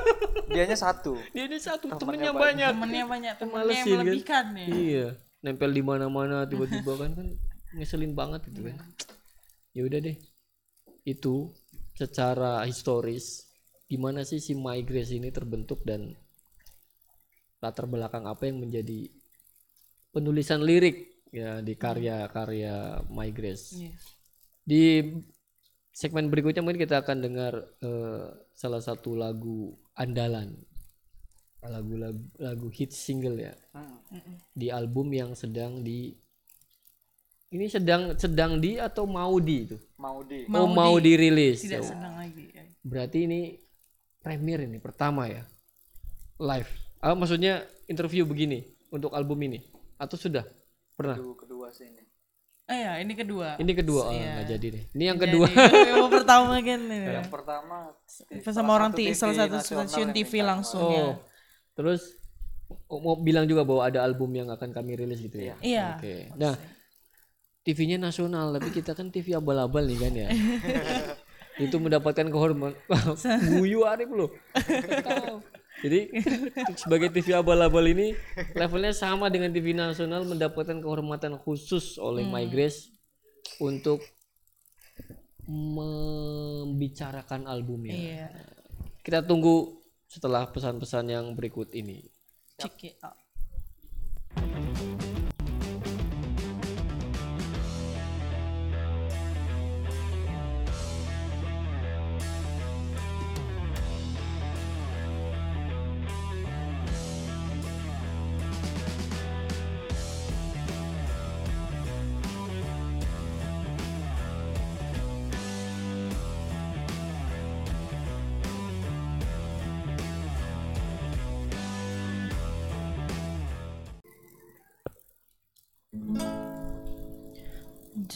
Dianya 0.50 0.78
satu. 0.78 1.18
dia 1.34 1.46
ini 1.46 1.58
satu 1.58 1.90
Temennya 1.90 2.30
temennya 2.30 2.32
banyak. 2.34 2.70
Temennya 2.74 3.04
banyak, 3.06 3.34
temennya 3.38 3.62
yang 3.62 3.66
Malesin 3.66 3.86
kan? 3.86 3.98
melebihkan 4.02 4.44
ya. 4.54 4.66
Iya, 4.66 5.06
nempel 5.42 5.70
di 5.74 5.82
mana-mana 5.82 6.46
tiba-tiba 6.46 6.92
kan 6.98 7.10
kan 7.14 7.28
ngeselin 7.74 8.14
banget 8.14 8.46
gitu 8.50 8.70
kan. 8.70 8.76
Ya 9.74 9.82
udah 9.86 9.98
deh. 10.02 10.16
Itu 11.06 11.54
secara 11.94 12.62
historis 12.66 13.46
gimana 13.86 14.26
sih 14.26 14.42
si 14.42 14.58
My 14.58 14.82
Grace 14.82 15.14
ini 15.14 15.30
terbentuk 15.30 15.82
dan 15.86 16.14
latar 17.66 17.84
belakang 17.84 18.24
apa 18.24 18.46
yang 18.46 18.62
menjadi 18.62 19.10
penulisan 20.10 20.62
lirik 20.62 21.10
ya 21.28 21.58
di 21.60 21.74
karya-karya 21.74 22.74
My 23.10 23.28
Grace. 23.28 23.74
Iya. 23.74 23.92
Di 24.62 24.82
segmen 25.90 26.28
berikutnya 26.28 26.60
mungkin 26.60 26.80
kita 26.80 27.00
akan 27.00 27.18
dengar 27.20 27.52
eh, 27.80 28.26
salah 28.52 28.78
satu 28.78 29.12
lagu 29.12 29.74
andalan 29.94 30.54
lagu-lagu 31.66 32.20
lagu 32.38 32.68
hit 32.70 32.94
single 32.94 33.42
ya 33.42 33.54
Hmm. 33.74 34.38
di 34.54 34.70
album 34.70 35.10
yang 35.10 35.34
sedang 35.34 35.82
di 35.82 36.14
ini 37.48 37.66
sedang 37.66 38.14
sedang 38.14 38.56
di 38.56 38.78
atau 38.78 39.02
mau 39.02 39.34
di 39.36 39.66
itu 39.66 39.76
Mau 39.98 40.22
di. 40.22 40.46
oh 40.46 40.68
mau 40.68 40.94
dirilis 40.96 41.60
Tidak 41.60 41.82
Oh, 41.82 41.90
senang 41.90 42.14
lagi. 42.16 42.54
ya. 42.54 42.62
berarti 42.80 43.18
ini 43.26 43.40
premier 44.20 44.62
ini 44.62 44.78
pertama 44.78 45.26
ya 45.26 45.42
live 46.38 46.70
ah 47.00 47.12
maksudnya 47.12 47.64
interview 47.86 48.24
begini 48.24 48.64
untuk 48.88 49.12
album 49.12 49.36
ini 49.44 49.60
atau 49.96 50.16
sudah 50.16 50.44
pernah 50.96 51.16
Kedua, 51.16 51.36
kedua 51.36 51.66
sih 51.72 51.86
ini. 51.88 52.02
Eh 52.66 52.82
ya, 52.82 52.92
ini 52.98 53.14
kedua. 53.14 53.54
ini 53.62 53.72
kedua 53.78 54.10
oh, 54.10 54.12
Iya. 54.12 54.30
nggak 54.42 54.46
jadi 54.58 54.66
deh 54.74 54.84
ini 54.98 55.04
yang 55.06 55.18
kedua 55.22 55.46
Jadi, 55.46 55.88
yang 55.94 56.10
pertama 56.10 56.54
kan 56.58 56.80
ini. 56.82 56.98
Yang 57.14 57.28
pertama 57.30 57.76
Sama 58.50 58.70
orang 58.74 58.90
TV, 58.90 59.14
salah 59.14 59.36
satu 59.46 59.56
stasiun 59.62 60.10
TV 60.10 60.42
langsung 60.42 60.82
oh 60.82 60.90
ya. 60.90 61.06
terus 61.78 62.16
mau 62.90 63.14
bilang 63.22 63.46
juga 63.46 63.62
bahwa 63.62 63.86
ada 63.86 64.02
album 64.02 64.34
yang 64.34 64.50
akan 64.50 64.74
kami 64.74 64.98
rilis 64.98 65.22
gitu 65.22 65.38
ya 65.38 65.54
Iya. 65.62 66.00
Oke. 66.00 66.34
Nah, 66.34 66.58
TV-nya 67.62 67.98
nasional, 67.98 68.54
tapi 68.54 68.70
kita 68.70 68.94
kan 68.94 69.10
TV 69.10 69.34
abal-abal 69.34 69.82
nih 69.90 69.98
kan 69.98 70.12
ya. 70.14 70.28
itu 71.66 71.76
mendapatkan 71.82 72.30
kehormatan. 72.30 72.78
Guyu 73.58 73.82
Arif 73.82 74.06
loh. 74.14 74.30
Jadi 75.84 76.08
sebagai 76.80 77.12
TV 77.12 77.36
abal-abal 77.36 77.84
ini 77.90 78.16
levelnya 78.56 78.96
sama 78.96 79.28
dengan 79.28 79.52
TV 79.52 79.76
nasional 79.76 80.24
mendapatkan 80.24 80.80
kehormatan 80.80 81.36
khusus 81.36 82.00
oleh 82.00 82.24
My 82.24 82.48
Grace 82.48 82.88
untuk 83.60 84.00
membicarakan 85.46 87.44
albumnya. 87.46 87.94
Iya. 87.94 88.28
Kita 89.04 89.20
tunggu 89.22 89.78
setelah 90.08 90.48
pesan-pesan 90.50 91.12
yang 91.12 91.36
berikut 91.36 91.70
ini. 91.76 92.08
Check 92.56 92.80
it 92.88 92.96
out. 93.04 93.25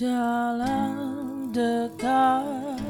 Dalam 0.00 1.52
dekat 1.52 2.80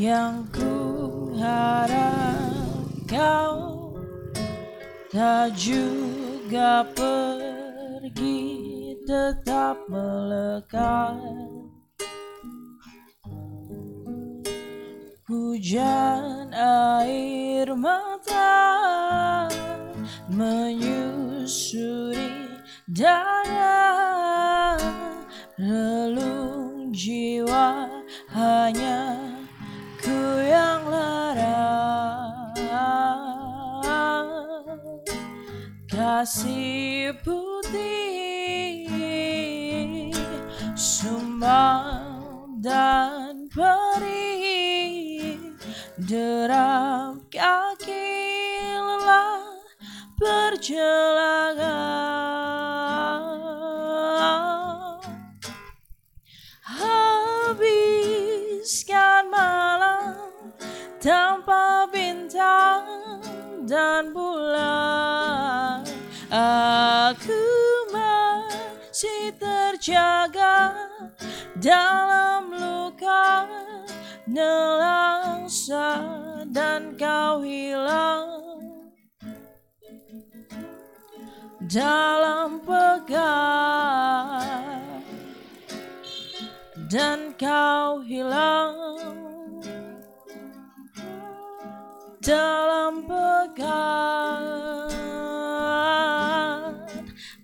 yang 0.00 0.48
ku 0.48 1.28
harap 1.36 2.88
kau 3.04 3.92
tak 5.12 5.52
juga 5.60 6.88
pergi 6.96 8.56
tetap 9.04 9.76
melekat. 9.92 11.20
Hujan 15.28 16.48
air 16.56 17.68
mata 17.76 19.52
menyusuri 20.32 22.37
dada 22.88 24.80
relung 25.60 26.88
jiwa 26.88 27.84
hanya 28.32 29.20
ku 30.00 30.16
yang 30.40 30.88
lara 30.88 31.68
kasih 35.92 37.12
putih 37.20 38.88
sumbang 40.72 42.56
dan 42.64 43.52
perih. 43.52 45.36
Derap 46.00 47.20
kaki 47.28 48.16
lelah 48.80 49.60
perjalanan 50.16 51.88
tanpa 60.98 61.86
bintang 61.94 62.82
dan 63.70 64.10
bulan 64.10 65.86
aku 66.26 67.38
masih 67.94 69.30
terjaga 69.38 70.74
dalam 71.54 72.50
luka 72.50 73.46
nelangsa 74.26 76.02
dan 76.50 76.98
kau 76.98 77.46
hilang. 77.46 78.26
Dalam 81.68 82.64
pegang 82.64 84.40
dan 86.88 87.36
kau 87.36 88.00
hilang 88.00 89.27
dalam 92.28 93.08
pegang 93.08 94.44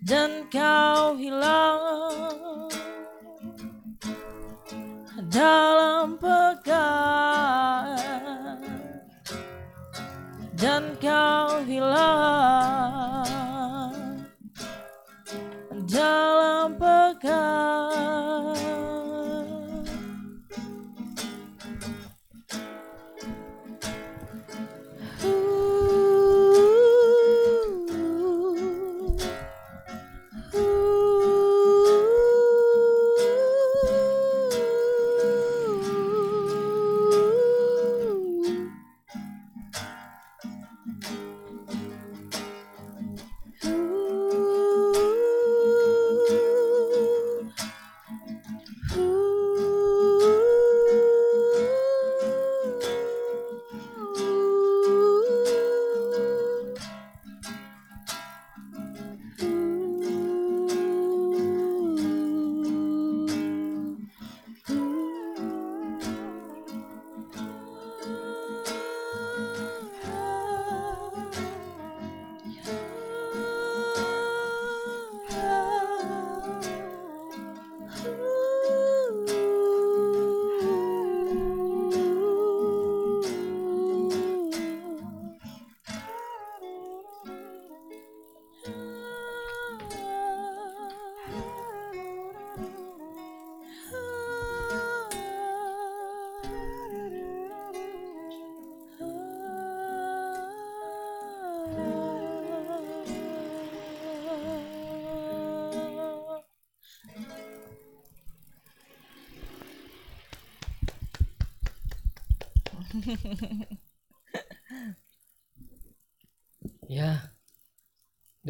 dan 0.05 0.45
kau 0.53 1.17
hilang. 1.17 1.81
Dalam 5.33 5.74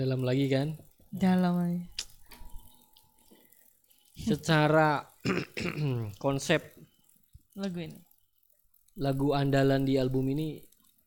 Dalam 0.04 0.20
lagi 0.20 0.52
kan? 0.52 0.76
dalam 1.08 1.56
aja. 1.64 1.80
Secara 4.14 5.00
konsep 6.24 6.60
lagu 7.56 7.78
ini 7.80 7.96
lagu 9.00 9.32
andalan 9.32 9.86
di 9.86 9.96
album 9.96 10.28
ini 10.28 10.60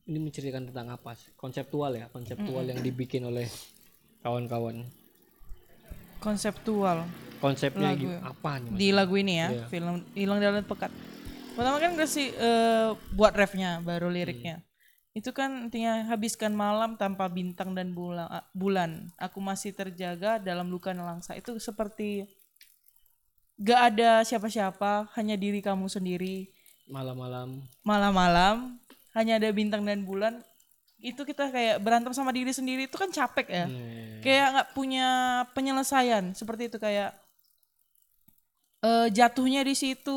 ini 0.08 0.18
menceritakan 0.18 0.74
tentang 0.74 0.90
apa? 0.90 1.14
sih? 1.14 1.30
Konseptual 1.38 1.94
ya, 1.94 2.10
konseptual 2.10 2.66
yang 2.66 2.82
dibikin 2.82 3.22
oleh 3.24 3.46
kawan-kawan. 4.26 4.82
konseptual 6.18 7.06
Konsepnya 7.38 7.94
Lagu. 7.94 8.10
apa 8.26 8.58
nih? 8.58 8.72
Di 8.74 8.90
lagu 8.90 9.14
ini 9.14 9.38
ya 9.38 9.48
Iya. 9.54 9.66
film 9.70 10.02
hilang 10.18 10.42
dalam 10.42 10.66
pekat 10.66 10.90
pertama 11.54 11.78
kan 11.78 11.94
kasih 11.94 12.34
eh, 12.34 12.90
buat 13.14 13.38
refnya 13.38 13.78
baru 13.86 14.10
liriknya 14.10 14.66
itu 15.18 15.34
kan 15.34 15.66
intinya 15.66 16.06
habiskan 16.14 16.54
malam 16.54 16.94
tanpa 16.94 17.26
bintang 17.26 17.74
dan 17.74 17.90
bulan. 18.54 19.10
Aku 19.18 19.42
masih 19.42 19.74
terjaga 19.74 20.38
dalam 20.38 20.70
luka 20.70 20.94
nelangsa 20.94 21.34
itu 21.34 21.58
seperti 21.58 22.30
gak 23.58 23.82
ada 23.98 24.22
siapa-siapa 24.22 25.10
hanya 25.18 25.34
diri 25.34 25.66
kamu 25.66 25.90
sendiri. 25.90 26.54
Malam-malam. 26.88 27.66
malam-malam 27.82 28.78
hanya 29.18 29.42
ada 29.42 29.50
bintang 29.50 29.82
dan 29.82 30.06
bulan. 30.06 30.46
Itu 31.02 31.26
kita 31.26 31.50
kayak 31.50 31.82
berantem 31.82 32.14
sama 32.14 32.30
diri 32.30 32.54
sendiri 32.54 32.86
itu 32.86 32.94
kan 32.96 33.10
capek 33.10 33.48
ya. 33.50 33.66
Hmm. 33.66 34.22
kayak 34.22 34.48
nggak 34.54 34.70
punya 34.74 35.08
penyelesaian 35.54 36.34
seperti 36.34 36.74
itu 36.74 36.78
kayak 36.82 37.14
eh 38.82 39.08
jatuhnya 39.14 39.62
di 39.62 39.74
situ 39.78 40.14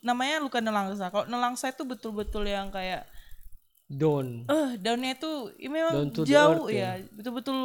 namanya 0.00 0.40
luka 0.40 0.60
nelangsa 0.60 1.08
kalau 1.12 1.28
nelangsa 1.28 1.72
itu 1.72 1.84
betul-betul 1.84 2.48
yang 2.48 2.72
kayak 2.72 3.04
Don. 3.90 4.46
eh 4.46 4.78
daunnya 4.78 5.18
itu 5.18 5.50
ya 5.58 5.66
memang 5.66 5.94
Down 5.98 6.08
to 6.14 6.22
the 6.22 6.30
jauh 6.30 6.70
earth 6.70 6.70
ya. 6.70 7.02
betul-betul 7.10 7.58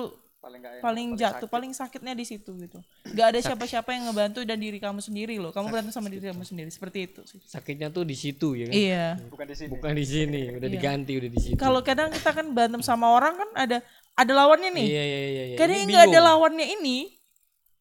paling 0.45 0.61
gak 0.61 0.73
enak, 0.77 0.83
paling 0.85 1.07
jatuh 1.17 1.49
paling 1.49 1.71
sakitnya 1.73 2.13
di 2.13 2.25
situ 2.25 2.53
gitu. 2.61 2.77
Nggak 3.13 3.27
ada 3.33 3.39
siapa-siapa 3.41 3.89
yang 3.97 4.09
ngebantu 4.09 4.45
dan 4.45 4.61
diri 4.61 4.77
kamu 4.77 5.01
sendiri 5.01 5.41
loh. 5.41 5.49
Kamu 5.49 5.73
berantem 5.73 5.89
sama 5.89 6.05
diri 6.05 6.29
kamu 6.29 6.45
sendiri. 6.45 6.69
Seperti 6.69 7.09
itu 7.09 7.21
sih. 7.25 7.41
Sakitnya 7.49 7.89
tuh 7.89 8.05
di 8.05 8.13
situ 8.13 8.53
ya 8.53 8.69
kan? 8.69 8.73
iya. 8.73 9.07
Bukan 9.25 9.45
di 9.49 9.55
sini. 9.57 9.69
Bukan 9.73 9.93
di 9.97 10.05
sini, 10.05 10.41
udah 10.53 10.69
diganti 10.69 11.11
udah 11.17 11.29
di 11.33 11.39
situ. 11.41 11.57
kalau 11.57 11.81
kadang 11.81 12.13
kita 12.13 12.29
kan 12.29 12.45
berantem 12.53 12.81
sama 12.85 13.09
orang 13.09 13.33
kan 13.41 13.49
ada 13.57 13.77
ada 14.13 14.31
lawannya 14.37 14.69
nih. 14.69 14.85
Iya 14.85 15.03
iya 15.03 15.19
iya 15.25 15.43
iya. 15.53 15.57
kadang 15.57 15.81
nggak 15.89 16.03
ada 16.13 16.19
lawannya 16.29 16.67
ini 16.77 17.09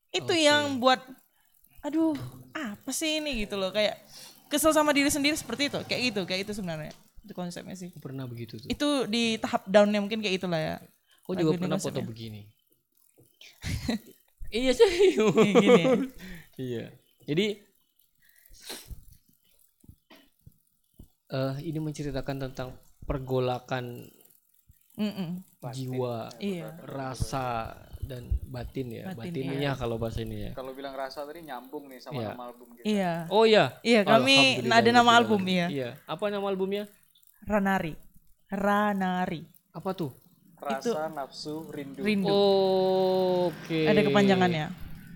itu 0.08 0.32
yang 0.32 0.80
buat 0.80 1.04
aduh 1.84 2.16
apa 2.56 2.90
sih 2.96 3.20
ini? 3.20 3.44
gitu 3.44 3.60
loh. 3.60 3.76
Kayak 3.76 4.00
kesel 4.48 4.72
sama 4.72 4.96
diri 4.96 5.12
sendiri 5.12 5.36
seperti 5.36 5.68
itu. 5.68 5.80
Kayak 5.84 6.00
gitu 6.12 6.20
kayak 6.24 6.48
itu 6.48 6.56
sebenarnya 6.56 6.96
itu 7.24 7.32
konsepnya 7.32 7.72
sih 7.72 7.88
Aku 7.88 8.00
pernah 8.00 8.28
begitu 8.28 8.60
tuh. 8.60 8.68
itu 8.68 8.88
di 9.08 9.40
tahap 9.40 9.64
downnya 9.64 9.98
mungkin 9.98 10.20
kayak 10.20 10.36
itulah 10.38 10.60
ya 10.60 10.76
Aku 11.24 11.32
juga 11.34 11.56
pernah 11.56 11.80
foto 11.80 12.04
begini. 12.04 12.44
iya 14.52 14.70
sih. 14.70 15.16
Kayak 15.16 15.54
gini 15.56 15.82
iya. 16.68 16.84
Jadi 17.24 17.46
eh 21.32 21.54
ini 21.64 21.78
menceritakan 21.80 22.36
tentang 22.50 22.68
pergolakan 23.04 24.04
Mm-mm. 24.94 25.42
jiwa, 25.74 26.30
iya 26.38 26.70
rasa 26.86 27.72
dan 27.98 28.28
batin 28.46 28.92
ya. 28.94 29.10
Batin, 29.10 29.32
Batinnya 29.42 29.72
kalau 29.74 29.96
bahasa 29.96 30.20
ini 30.22 30.46
ya. 30.46 30.52
Kalau 30.52 30.70
bilang 30.70 30.92
rasa 30.94 31.24
tadi 31.24 31.40
nyambung 31.42 31.88
nih 31.88 31.98
sama 31.98 32.20
Iya. 32.20 32.28
nama 32.30 32.44
album 32.46 32.68
kita. 32.76 32.84
iya 32.84 33.12
Oh 33.26 33.42
iya. 33.42 33.74
iya 33.80 34.04
kami 34.04 34.60
ada 34.62 34.90
nama 34.92 35.16
album 35.16 35.40
iya 35.48 35.66
Iya. 35.66 35.90
Apa 36.04 36.28
nama 36.28 36.46
albumnya? 36.46 36.84
Ranari 37.44 37.94
Ranari 38.50 39.42
Apa 39.74 39.90
tuh? 39.92 40.12
Rasa, 40.64 41.12
nafsu, 41.12 41.68
rindu. 41.68 42.00
rindu 42.00 42.32
Oke. 43.52 43.84
ada 43.84 44.00
kepanjangannya 44.00 44.72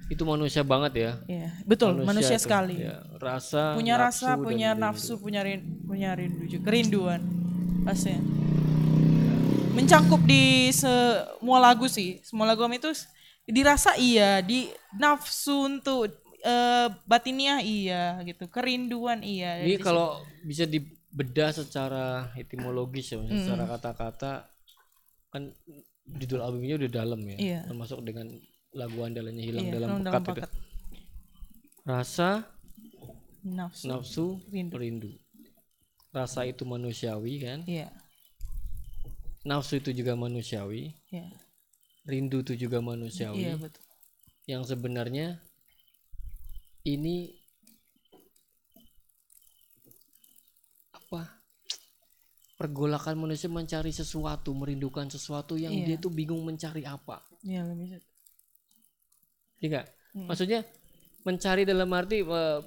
Itu 0.09 0.25
manusia 0.25 0.61
banget 0.64 0.93
ya. 0.97 1.12
iya 1.25 1.49
betul 1.64 2.05
manusia, 2.05 2.37
tuh, 2.37 2.45
sekali 2.49 2.81
ya. 2.85 3.01
Rasa, 3.17 3.77
punya 3.77 3.97
rasa 3.97 4.37
dan 4.37 4.45
punya 4.45 4.69
rindu. 4.73 4.83
nafsu 4.85 5.17
punya 5.17 5.41
rin, 5.45 5.64
punya 5.85 6.12
rindu 6.17 6.45
juga 6.49 6.69
kerinduan 6.69 7.21
pastinya 7.85 8.21
mencakup 9.73 10.21
di 10.27 10.69
semua 10.75 11.59
lagu 11.62 11.87
sih 11.88 12.19
semua 12.27 12.45
lagu 12.51 12.61
kami 12.64 12.77
itu 12.83 12.91
dirasa 13.49 13.97
iya 13.97 14.45
di 14.45 14.69
nafsu 14.97 15.69
untuk 15.71 16.12
eh, 16.45 16.88
batiniah 17.09 17.61
iya 17.64 18.21
gitu 18.27 18.49
kerinduan 18.53 19.23
iya 19.25 19.64
Ini 19.64 19.77
Di- 19.77 19.85
kalau 19.85 20.21
bisa 20.45 20.64
dibedah 21.09 21.51
secara 21.57 22.05
etimologis 22.37 23.11
ya, 23.11 23.18
Hmm. 23.18 23.33
secara 23.33 23.64
kata-kata 23.66 24.33
kan 25.33 25.53
judul 26.09 26.40
albumnya 26.40 26.77
udah 26.81 26.90
dalam 26.92 27.21
ya, 27.25 27.37
Iya. 27.37 27.61
termasuk 27.68 28.01
dengan 28.05 28.29
lagu 28.73 29.01
andalannya 29.01 29.44
hilang 29.44 29.66
Iya, 29.68 29.73
dalam 29.77 29.90
pekat, 30.05 30.49
itu. 30.53 30.61
Rasa, 31.85 32.44
nafsu 33.44 33.85
nafsu, 33.88 34.27
Rindu. 34.53 34.77
rindu. 34.77 35.11
Rasa 36.12 36.44
itu 36.44 36.64
manusiawi 36.64 37.35
kan, 37.44 37.61
iya 37.68 37.88
nafsu 39.44 39.81
itu 39.81 39.92
juga 39.97 40.12
manusiawi, 40.16 40.92
iya 41.09 41.29
rindu 42.05 42.40
itu 42.44 42.53
juga 42.57 42.81
manusiawi. 42.85 43.40
iya 43.44 43.55
betul 43.57 43.81
Yang 44.49 44.62
sebenarnya 44.77 45.40
ini 46.85 47.38
Pergolakan 52.59 53.14
manusia 53.23 53.47
mencari 53.47 53.94
sesuatu, 53.94 54.51
merindukan 54.51 55.07
sesuatu 55.07 55.55
yang 55.55 55.71
Iya. 55.71 55.94
dia 55.94 55.97
tuh 56.03 56.11
bingung 56.11 56.42
mencari 56.42 56.83
apa. 56.83 57.23
iya 57.47 57.62
lebih 57.62 58.03
Iya? 59.62 59.87
Hmm. 60.11 60.27
Maksudnya 60.27 60.66
mencari 61.23 61.62
dalam 61.62 61.87
arti 61.94 62.18
eh, 62.18 62.61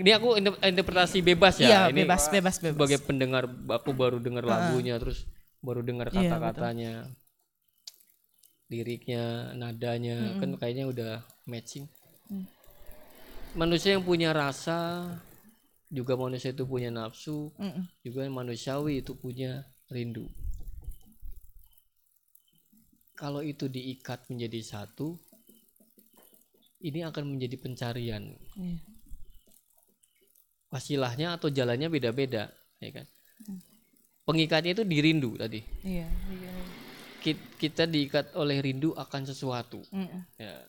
ini 0.00 0.10
aku 0.16 0.40
inter- 0.40 0.56
interpretasi 0.56 1.20
bebas 1.20 1.60
ya. 1.60 1.68
iya 1.68 1.80
ini 1.92 2.08
bebas 2.08 2.32
bebas 2.32 2.56
bebas 2.64 2.80
sebagai 2.80 3.00
pendengar 3.04 3.44
aku 3.68 3.92
baru 3.92 4.16
dengar 4.16 4.40
lagunya 4.48 4.96
terus 4.96 5.28
baru 5.60 5.84
dengar 5.84 6.08
Iya, 6.08 6.32
kata-katanya. 6.32 6.92
Liriknya, 8.72 9.52
nadanya 9.52 10.40
kan 10.40 10.56
kayaknya 10.56 10.88
udah 10.88 11.12
matching. 11.44 11.84
Mm. 12.32 12.48
Manusia 13.52 13.92
yang 13.92 14.04
punya 14.08 14.32
rasa 14.32 15.12
juga 15.92 16.16
manusia 16.16 16.56
itu 16.56 16.64
punya 16.64 16.88
nafsu, 16.88 17.52
Mm-mm. 17.60 17.84
juga 18.00 18.24
manusiawi 18.32 19.04
itu 19.04 19.12
punya 19.12 19.60
rindu. 19.92 20.24
Kalau 23.12 23.44
itu 23.44 23.68
diikat 23.68 24.26
menjadi 24.32 24.60
satu, 24.64 25.14
ini 26.82 27.04
akan 27.04 27.36
menjadi 27.36 27.56
pencarian. 27.60 28.24
Iya. 28.56 28.80
Wasilahnya 30.72 31.36
atau 31.36 31.52
jalannya 31.52 31.92
beda-beda, 31.92 32.48
ya 32.80 32.90
kan? 32.90 33.06
Pengikatnya 34.24 34.72
itu 34.72 34.84
di 34.88 34.98
rindu 35.04 35.36
tadi. 35.36 35.60
iya 35.84 36.08
iya. 36.32 36.50
Ki- 37.20 37.52
Kita 37.60 37.84
diikat 37.84 38.32
oleh 38.34 38.64
rindu 38.64 38.96
akan 38.96 39.22
sesuatu. 39.28 39.84
Mm-mm. 39.92 40.22
Ya. 40.40 40.64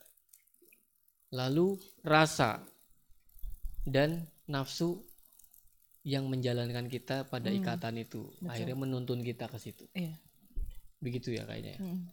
Lalu 1.33 1.79
rasa 2.05 2.62
dan 3.88 4.27
nafsu 4.45 5.01
yang 6.03 6.27
menjalankan 6.27 6.85
kita 6.85 7.23
pada 7.25 7.47
ikatan 7.49 7.95
itu, 7.97 8.27
akhirnya 8.43 8.75
menuntun 8.75 9.19
kita 9.19 9.47
ke 9.47 9.55
situ. 9.55 9.87
iya 9.93 10.15
Begitu 10.99 11.31
ya 11.31 11.43
kayaknya. 11.43 11.75
ya. 11.75 11.81
Mm. 11.81 12.03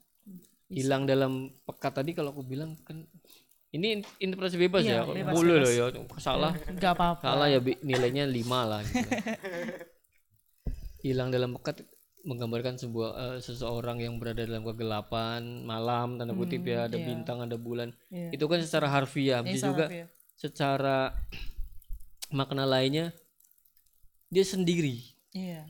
hilang 0.70 1.02
dalam 1.02 1.32
pekat 1.66 1.98
tadi 1.98 2.14
kalau 2.14 2.30
aku 2.30 2.46
bilang 2.46 2.78
kan 2.86 3.02
ini 3.70 3.98
in- 3.98 4.06
interpretasi 4.22 4.54
bebas 4.56 4.86
Iya, 4.86 5.02
ya 5.02 5.02
bebas, 5.02 5.34
boleh 5.34 5.56
loh 5.58 5.72
ya 5.72 5.84
salah 6.18 6.54
nggak 6.54 6.92
apa-apa 6.94 7.26
salah 7.26 7.46
ya 7.46 7.58
nilainya 7.82 8.22
5 8.22 8.38
lah 8.70 8.78
gitu. 8.84 9.10
hilang 11.02 11.32
dalam 11.32 11.58
pekat 11.58 11.82
menggambarkan 12.22 12.76
sebuah 12.76 13.10
eh, 13.10 13.38
seseorang 13.40 13.98
yang 13.98 14.20
berada 14.20 14.44
dalam 14.44 14.62
kegelapan 14.62 15.42
malam 15.64 16.20
tanda 16.20 16.36
kutip 16.36 16.60
ya 16.62 16.86
ada 16.86 16.94
iya. 16.94 17.06
bintang 17.08 17.40
ada 17.40 17.56
bulan 17.56 17.90
Iya. 18.06 18.36
itu 18.36 18.44
kan 18.44 18.60
secara 18.60 18.86
harfiah 18.86 19.40
Iya, 19.40 19.48
bisa 19.48 19.64
sama, 19.64 19.70
juga 19.72 19.84
Fir. 19.88 20.06
secara 20.36 20.98
makna 22.30 22.62
lainnya 22.62 23.10
dia 24.30 24.46
sendiri. 24.46 25.02
Iya. 25.34 25.66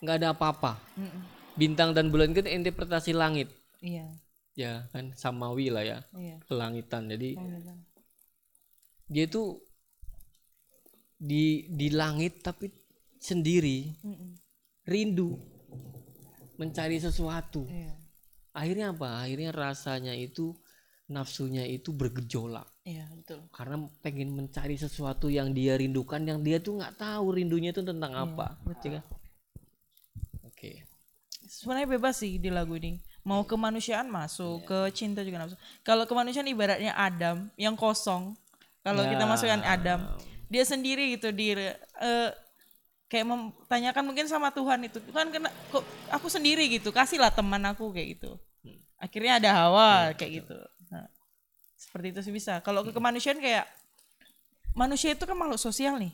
Nggak 0.00 0.16
ada 0.24 0.28
apa-apa. 0.32 0.80
Mm-mm. 0.96 1.22
bintang 1.56 1.96
dan 1.96 2.12
bulan 2.12 2.36
kan 2.36 2.48
interpretasi 2.48 3.16
langit. 3.16 3.48
Iya. 3.80 4.08
Ya 4.56 4.88
kan 4.92 5.12
samawi 5.12 5.68
lah 5.68 5.84
ya. 5.84 5.98
Iya. 6.16 6.36
Kelangitan. 6.48 7.12
Jadi 7.12 7.36
iya. 7.36 7.74
dia 9.08 9.24
tuh 9.28 9.60
di 11.16 11.68
di 11.68 11.92
langit 11.92 12.40
tapi 12.40 12.72
sendiri. 13.20 13.92
Mm-mm. 14.00 14.32
rindu. 14.88 15.36
Mencari 16.56 16.96
sesuatu. 16.96 17.68
Iya. 17.68 17.92
Akhirnya 18.56 18.96
apa? 18.96 19.20
Akhirnya 19.20 19.52
rasanya 19.52 20.16
itu 20.16 20.56
nafsunya 21.12 21.68
itu 21.68 21.92
bergejolak 21.92 22.75
iya 22.86 23.04
betul. 23.10 23.42
Karena 23.50 23.76
pengen 23.98 24.30
mencari 24.30 24.78
sesuatu 24.78 25.26
yang 25.26 25.50
dia 25.50 25.74
rindukan 25.74 26.22
yang 26.22 26.38
dia 26.40 26.62
tuh 26.62 26.78
nggak 26.78 26.94
tahu 26.96 27.34
rindunya 27.34 27.74
itu 27.74 27.82
tentang 27.82 28.14
apa 28.14 28.54
ya 28.80 29.02
kan? 29.02 29.04
oke. 30.46 30.70
Sebenarnya 31.46 31.88
bebas 31.98 32.22
sih 32.22 32.38
di 32.38 32.50
lagu 32.50 32.74
ini. 32.78 32.98
Mau 33.26 33.42
kemanusiaan 33.42 34.06
masuk 34.06 34.66
ke 34.66 34.78
cinta 34.94 35.26
juga 35.26 35.50
masuk. 35.50 35.58
Kalau 35.82 36.06
kemanusiaan 36.06 36.46
ibaratnya 36.46 36.94
Adam 36.94 37.50
yang 37.58 37.74
kosong 37.74 38.38
kalau 38.86 39.02
kita 39.02 39.26
Ya. 39.26 39.30
masukkan 39.30 39.62
Adam 39.66 40.00
dia 40.46 40.62
sendiri 40.62 41.18
gitu 41.18 41.34
di 41.34 41.58
eh, 41.58 42.30
kayak 43.10 43.26
memtanyakan 43.26 44.02
mungkin 44.06 44.26
sama 44.30 44.54
Tuhan 44.54 44.86
itu 44.86 45.02
Tuhan 45.02 45.34
kena 45.34 45.50
kok 45.74 45.82
aku 46.10 46.30
sendiri 46.30 46.70
gitu? 46.70 46.94
Kasihlah 46.94 47.34
teman 47.34 47.62
aku 47.66 47.90
kayak 47.90 48.18
gitu. 48.18 48.38
Akhirnya 48.96 49.42
ada 49.42 49.50
Hawa 49.52 50.14
kayak 50.14 50.32
gitu. 50.46 50.56
Nah, 50.56 50.75
seperti 51.86 52.10
itu 52.10 52.20
sih 52.26 52.34
bisa. 52.34 52.58
Kalau 52.66 52.82
ke 52.82 52.90
kemanusiaan 52.90 53.38
kayak 53.38 53.70
manusia 54.74 55.14
itu 55.14 55.22
kan 55.22 55.38
makhluk 55.38 55.62
sosial 55.62 55.96
nih. 56.02 56.10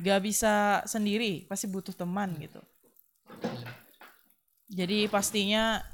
Gak 0.00 0.20
bisa 0.24 0.80
sendiri 0.88 1.44
pasti 1.44 1.68
butuh 1.68 1.92
teman 1.92 2.32
gitu. 2.40 2.64
Jadi 4.72 5.04
pastinya 5.12 5.84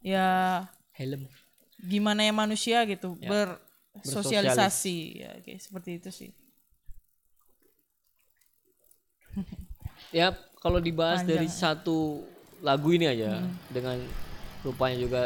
ya 0.00 0.64
helm. 0.96 1.28
gimana 1.84 2.24
ya 2.24 2.32
manusia 2.32 2.80
gitu 2.88 3.18
bersosialisasi. 3.20 4.98
ya 5.20 5.30
kayak 5.44 5.60
seperti 5.60 5.90
itu 6.00 6.10
sih. 6.10 6.30
Ya 10.14 10.30
kalau 10.62 10.78
dibahas 10.78 11.26
Panjang. 11.26 11.42
dari 11.42 11.48
satu 11.50 12.22
lagu 12.62 12.94
ini 12.94 13.10
aja 13.10 13.42
dengan 13.66 13.98
rupanya 14.62 14.96
juga 15.02 15.22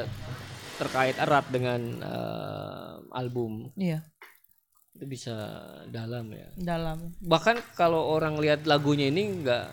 terkait 0.79 1.17
erat 1.19 1.45
dengan 1.51 1.81
eh, 1.99 2.95
album. 3.13 3.75
Iya. 3.75 4.07
Itu 4.95 5.05
bisa 5.11 5.35
dalam 5.91 6.31
ya. 6.33 6.49
Dalam. 6.55 7.19
Bahkan 7.19 7.75
kalau 7.75 8.15
orang 8.15 8.39
lihat 8.39 8.65
lagunya 8.65 9.11
ini 9.11 9.43
nggak 9.43 9.67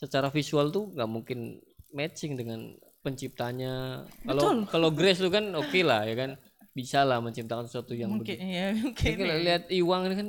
secara 0.00 0.32
visual 0.32 0.72
tuh 0.72 0.94
nggak 0.96 1.10
mungkin 1.10 1.60
matching 1.92 2.40
dengan 2.40 2.72
penciptanya. 3.04 4.04
Kalau 4.24 4.64
kalau 4.68 4.88
Grace 4.92 5.20
tuh 5.20 5.32
kan 5.32 5.52
oke 5.56 5.80
lah 5.84 6.04
ya 6.08 6.16
kan? 6.16 6.30
Bisa 6.76 7.02
lah 7.02 7.18
menciptakan 7.18 7.66
sesuatu 7.66 7.90
yang 7.90 8.14
mungkin 8.14 8.38
begitu. 8.38 8.54
ya 8.54 8.66
mungkin 8.70 9.14
kalau 9.18 9.34
ya. 9.34 9.42
lihat 9.42 9.62
Iwang 9.66 10.02
ini 10.06 10.14
kan 10.14 10.28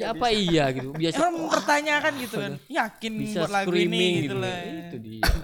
ya, 0.00 0.06
apa 0.16 0.26
iya 0.32 0.64
gitu 0.72 0.96
biasa 0.96 1.16
orang 1.20 1.34
mempertanyakan 1.44 2.12
gitu 2.24 2.36
kan? 2.40 2.52
Yakin 2.80 3.12
bisa 3.20 3.38
buat 3.44 3.52
lagu 3.52 3.72
ini 3.76 4.24
gitu 4.24 4.32
gitu. 4.32 4.36
lah. 4.40 4.56
Ya. 4.64 4.72
itu 4.88 4.96
dia 4.96 5.39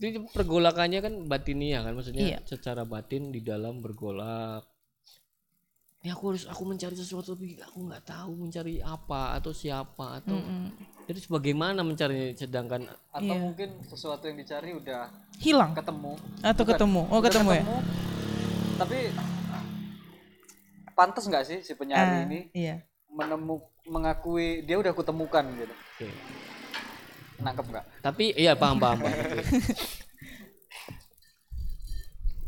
itu 0.00 0.22
pergolakannya 0.30 1.00
kan 1.00 1.14
batiniah 1.24 1.82
kan? 1.82 1.92
Maksudnya 1.92 2.24
Iya. 2.24 2.38
secara 2.42 2.82
batin 2.82 3.30
di 3.30 3.40
dalam 3.40 3.78
bergolak. 3.78 4.62
Ya 5.98 6.14
aku 6.14 6.30
harus 6.30 6.46
aku 6.46 6.62
mencari 6.62 6.94
sesuatu 6.94 7.34
tapi 7.34 7.58
aku 7.58 7.82
nggak 7.82 8.06
tahu 8.06 8.30
mencari 8.38 8.78
apa 8.78 9.34
atau 9.34 9.50
siapa 9.50 10.22
atau 10.22 10.38
jadi 11.04 11.18
bagaimana 11.26 11.82
mencarinya 11.82 12.38
sedangkan 12.38 12.86
atau 13.10 13.34
mungkin 13.34 13.82
sesuatu 13.82 14.30
yang 14.30 14.38
dicari 14.38 14.78
udah 14.78 15.10
hilang? 15.42 15.74
ketemu. 15.74 16.14
Atau 16.38 16.62
ketemu? 16.62 17.02
Oh 17.10 17.18
Udah 17.18 17.26
ketemu, 17.26 17.50
ya? 17.50 17.64
tapi 18.78 18.98
pantas 20.94 21.26
nggak 21.26 21.44
sih 21.44 21.58
si 21.66 21.74
penyari 21.74 22.14
Ah, 22.14 22.24
ini 22.30 22.40
iya. 22.54 22.78
menemu 23.10 23.58
mengakui 23.90 24.62
dia 24.62 24.78
udah 24.78 24.94
kutemukan 24.94 25.42
gitu? 25.50 25.74
Oke. 25.74 26.08
nangkep 27.38 27.66
nggak? 27.70 27.84
Tapi 28.02 28.24
iya 28.34 28.54
paham 28.54 28.78
paham, 28.78 29.02
paham. 29.02 29.14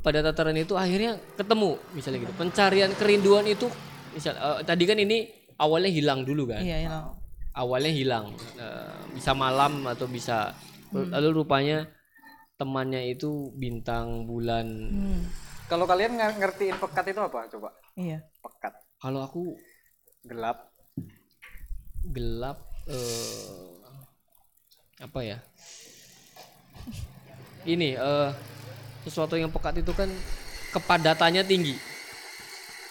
pada 0.01 0.25
tataran 0.25 0.57
itu 0.57 0.75
akhirnya 0.77 1.21
ketemu 1.37 1.77
misalnya 1.93 2.19
gitu. 2.29 2.35
Pencarian 2.37 2.93
kerinduan 2.97 3.45
itu 3.45 3.69
misal 4.11 4.35
eh, 4.35 4.61
tadi 4.65 4.85
kan 4.89 4.97
ini 4.97 5.29
awalnya 5.61 5.93
hilang 5.93 6.25
dulu 6.25 6.49
kan? 6.49 6.61
Iya 6.65 6.89
hilang. 6.89 7.05
Awalnya 7.53 7.93
hilang. 7.93 8.25
Eh, 8.57 8.95
bisa 9.13 9.37
malam 9.37 9.85
atau 9.85 10.09
bisa 10.09 10.57
lalu 10.91 11.45
rupanya 11.45 11.87
temannya 12.59 13.15
itu 13.15 13.55
bintang 13.55 14.27
bulan. 14.27 14.67
Hmm, 14.67 15.23
kalau 15.71 15.87
kalian 15.87 16.19
nger- 16.19 16.37
ngertiin 16.41 16.77
pekat 16.77 17.15
itu 17.15 17.21
apa 17.23 17.47
coba? 17.47 17.71
Iya. 17.95 18.25
Pekat. 18.43 18.75
Kalau 18.99 19.21
aku 19.23 19.55
gelap. 20.27 20.73
Gelap 22.11 22.59
eh 22.91 23.71
apa 25.01 25.21
ya? 25.25 25.39
Ini 27.65 27.97
eh 27.97 28.31
sesuatu 29.03 29.35
yang 29.35 29.49
pekat 29.49 29.81
itu 29.81 29.93
kan 29.93 30.09
kepadatannya 30.71 31.43
tinggi. 31.45 31.75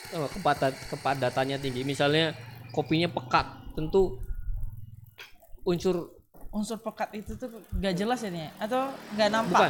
Nggak? 0.10 0.32
kepadat 0.41 0.74
kepadatannya 0.89 1.57
tinggi. 1.62 1.82
Misalnya 1.86 2.34
kopinya 2.74 3.05
pekat 3.07 3.45
tentu 3.78 4.18
unsur 5.64 6.16
Unsur 6.49 6.82
pekat 6.82 7.14
itu 7.14 7.38
tuh 7.38 7.62
gak 7.78 7.93
jelas 7.93 8.26
ini 8.26 8.41
ya? 8.41 8.49
atau 8.57 8.89
gak 9.14 9.30
bukan. 9.45 9.70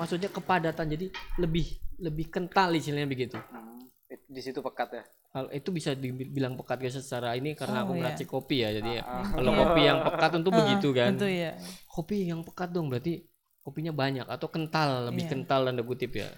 maksudnya 0.00 0.32
kepadatan 0.32 0.88
jadi 0.88 1.06
lebih 1.36 1.68
lebih 2.00 2.32
kental 2.32 2.72
istilahnya 2.72 3.04
begitu. 3.04 3.36
Hmm, 3.52 3.84
di 4.08 4.40
situ 4.40 4.64
pekat 4.64 4.88
ya? 4.96 5.04
Hal 5.36 5.52
itu 5.52 5.68
bisa 5.68 5.92
dibilang 5.92 6.56
pekat 6.56 6.80
guys 6.80 6.96
secara 6.96 7.36
ini 7.36 7.52
karena 7.52 7.84
Oh, 7.84 7.92
aku 7.92 7.92
iya. 7.92 8.00
meracik 8.00 8.24
kopi 8.24 8.64
ya 8.64 8.72
jadi 8.80 8.90
ya, 8.96 9.02
kalau 9.36 9.52
kopi 9.52 9.80
yang 9.84 9.98
pekat 10.00 10.30
tentu 10.32 10.48
begitu 10.64 10.88
kan. 10.96 11.08
tentu 11.12 11.28
ya 11.28 11.50
kopi 11.92 12.16
yang 12.24 12.40
pekat 12.40 12.68
dong 12.72 12.88
berarti 12.88 13.27
kopinya 13.68 13.92
banyak 13.92 14.24
atau 14.24 14.48
kental 14.48 15.12
lebih 15.12 15.28
Iya. 15.28 15.30
kental 15.36 15.60
tanda 15.68 15.84
kutip 15.84 16.16
ya? 16.16 16.32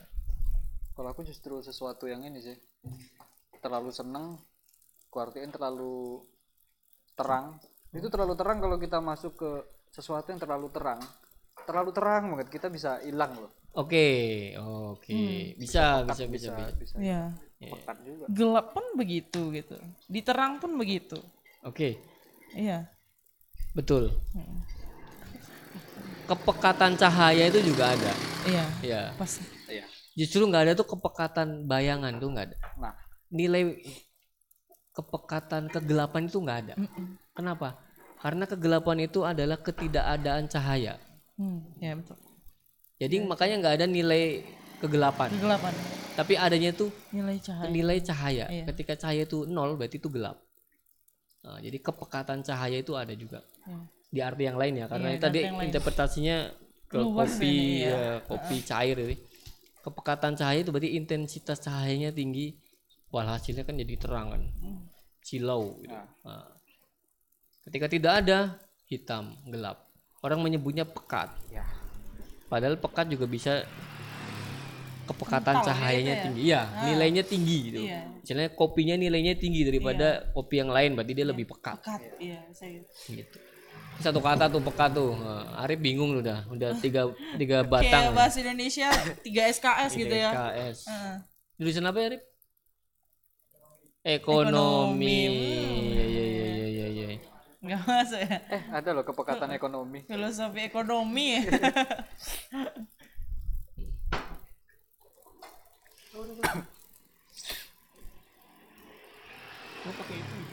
Kalau 0.99 1.15
aku 1.15 1.23
justru 1.23 1.63
sesuatu 1.63 2.11
yang 2.11 2.27
ini 2.27 2.43
sih 2.43 2.59
terlalu 3.63 3.95
seneng 3.95 4.35
kuartiin 5.15 5.55
terlalu 5.55 6.27
terang. 7.15 7.55
Itu 7.95 8.11
terlalu 8.11 8.35
terang 8.35 8.59
kalau 8.59 8.77
kita 8.83 8.99
masuk 8.99 9.39
ke 9.39 9.51
sesuatu 9.95 10.35
yang 10.35 10.43
terlalu 10.43 10.67
terang. 10.75 10.99
Terlalu 11.63 11.91
terang 11.95 12.23
banget 12.35 12.51
kita 12.51 12.67
bisa 12.67 12.99
hilang 13.07 13.39
loh. 13.39 13.55
Oke 13.79 14.51
oke. 14.59 15.55
Bisa, 15.55 16.03
bisa 16.03 16.27
bisa 16.27 16.27
bisa 16.27 16.51
bisa 16.59 16.75
bisa. 16.75 16.95
Iya. 16.99 17.23
pekat 17.61 17.97
juga. 18.03 18.25
Gelap 18.27 18.67
pun 18.75 18.85
begitu 18.99 19.55
gitu. 19.55 19.79
Diterang 20.11 20.59
pun 20.59 20.75
begitu. 20.75 21.23
Oke. 21.63 22.03
Iya. 22.59 22.91
Betul 23.71 24.11
kepekatan 26.31 26.95
cahaya 26.95 27.51
itu 27.51 27.59
juga 27.67 27.91
ada. 27.91 28.13
Iya 28.47 28.65
ya 28.87 29.01
pas. 29.19 29.43
Iya. 29.67 29.85
Justru 30.15 30.47
nggak 30.47 30.63
ada 30.71 30.73
tuh 30.79 30.87
kepekatan 30.87 31.67
bayangan 31.67 32.15
tuh 32.23 32.31
nggak 32.31 32.47
ada. 32.55 32.59
Nah. 32.79 32.95
Nilai 33.31 33.79
kepekatan 34.95 35.71
kegelapan 35.71 36.31
itu 36.31 36.39
nggak 36.39 36.59
ada. 36.67 36.75
Kenapa? 37.35 37.79
Karena 38.21 38.45
kegelapan 38.47 39.07
itu 39.07 39.23
adalah 39.27 39.59
ketidakadaan 39.59 40.47
cahaya. 40.51 40.99
Hmm, 41.39 41.63
ya 41.81 41.97
betul. 41.97 42.19
Jadi 43.01 43.17
makanya 43.25 43.57
nggak 43.65 43.75
ada 43.81 43.87
nilai 43.89 44.45
kegelapan. 44.83 45.31
Kegelapan. 45.33 45.73
Tapi 46.19 46.35
adanya 46.37 46.71
tuh 46.75 46.93
nilai 47.15 47.39
cahaya. 47.41 47.71
nilai 47.71 47.99
cahaya. 48.03 48.47
Iya. 48.51 48.65
ketika 48.75 48.95
cahaya 48.99 49.23
itu 49.25 49.49
nol 49.49 49.79
berarti 49.79 49.97
itu 49.97 50.11
gelap. 50.13 50.43
Nah, 51.41 51.57
jadi 51.65 51.81
kepekatan 51.81 52.45
cahaya 52.45 52.77
itu 52.83 52.93
ada 52.93 53.15
juga. 53.17 53.41
Iya. 53.65 53.81
Di 54.11 54.19
arti 54.19 54.43
yang 54.43 54.59
lain 54.59 54.75
ya 54.75 54.87
karena 54.91 55.15
Iya, 55.15 55.17
itu 55.17 55.25
tadi 55.31 55.41
interpretasinya 55.71 56.37
ke 56.91 56.99
Luas 56.99 57.39
kopi 57.39 57.47
ini, 57.47 57.87
ya. 57.87 57.95
ya, 57.95 58.15
kopi 58.27 58.57
cair 58.67 58.97
ini. 58.99 59.17
Kepekatan 59.81 60.35
cahaya 60.35 60.61
itu 60.61 60.75
berarti 60.75 60.91
intensitas 60.99 61.63
cahayanya 61.63 62.11
tinggi 62.11 62.59
walhasilnya 63.15 63.63
kan 63.63 63.79
jadi 63.79 63.95
terang 63.97 64.29
kan. 64.35 64.43
Hmm. 64.61 64.83
silau 65.21 65.77
gitu. 65.85 65.93
Nah. 65.95 66.09
Nah, 66.25 66.49
ketika 67.69 67.87
tidak 67.93 68.13
ada 68.25 68.57
hitam 68.89 69.37
gelap. 69.47 69.87
Orang 70.25 70.41
menyebutnya 70.41 70.89
pekat. 70.89 71.29
Ya. 71.53 71.65
Padahal 72.49 72.81
pekat 72.81 73.13
juga 73.13 73.29
bisa 73.29 73.69
kepekatan 75.07 75.61
Kental 75.61 75.67
cahayanya 75.71 76.15
gitu 76.15 76.17
ya? 76.17 76.25
tinggi. 76.25 76.41
Iya 76.41 76.63
nilainya 76.89 77.23
tinggi 77.27 77.59
gitu. 77.69 77.79
Iya. 77.85 78.01
misalnya 78.21 78.49
kopinya 78.55 78.97
nilainya 78.97 79.35
tinggi 79.37 79.61
daripada 79.67 80.31
kopi 80.33 80.55
yang 80.63 80.71
lain 80.73 80.95
berarti 80.97 81.13
dia 81.13 81.27
lebih 81.29 81.47
pekat. 81.51 81.83
Pekat 81.83 82.03
iya 82.17 82.41
saya 82.55 82.81
gitu 83.07 83.39
satu 84.01 84.21
kata 84.21 84.49
tuh 84.49 84.61
pekat 84.65 84.91
tuh. 84.97 85.13
Nah, 85.15 85.61
Arif 85.61 85.79
bingung 85.79 86.17
udah. 86.17 86.49
Udah 86.49 86.73
tiga 86.81 87.13
tiga 87.37 87.61
kayak 87.63 87.71
batang. 87.71 88.05
bahasa 88.17 88.41
Indonesia 88.41 88.89
3 89.23 89.55
SKS 89.57 89.91
gitu 89.95 90.15
ya. 90.17 90.31
KS 90.33 90.79
Heeh. 90.89 91.15
jurusan 91.61 91.85
apa 91.85 91.99
ya 92.01 92.07
Arif? 92.17 92.23
Ekonomi. 94.01 95.21
Ekonomi. 95.21 95.21
ya 95.93 96.05
ya 96.09 96.25
ya 96.25 96.49
ya 96.49 96.87
ya 96.89 97.07
ya 97.13 97.29
nggak 97.61 97.81
masuk 97.85 98.21
ya? 98.25 98.39
Eh 98.49 98.63
ada 98.73 98.89
loh 98.97 99.05
kepekatan 99.05 99.53
ekonomi. 99.53 100.01
Filosofi 100.09 100.61
ekonomi. 100.65 101.29
Ya 109.81 110.50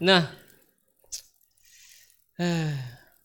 nah. 0.00 0.24
Eh, 2.40 2.72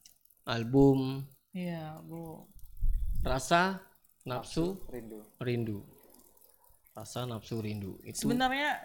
album. 0.53 1.23
Iya 1.55 2.03
bu. 2.03 2.43
Rasa 3.23 3.79
nafsu 4.27 4.75
rindu. 4.91 5.23
rindu. 5.39 5.77
Rasa 6.91 7.23
nafsu 7.23 7.63
rindu. 7.63 7.97
Itu 8.03 8.27
sebenarnya 8.27 8.75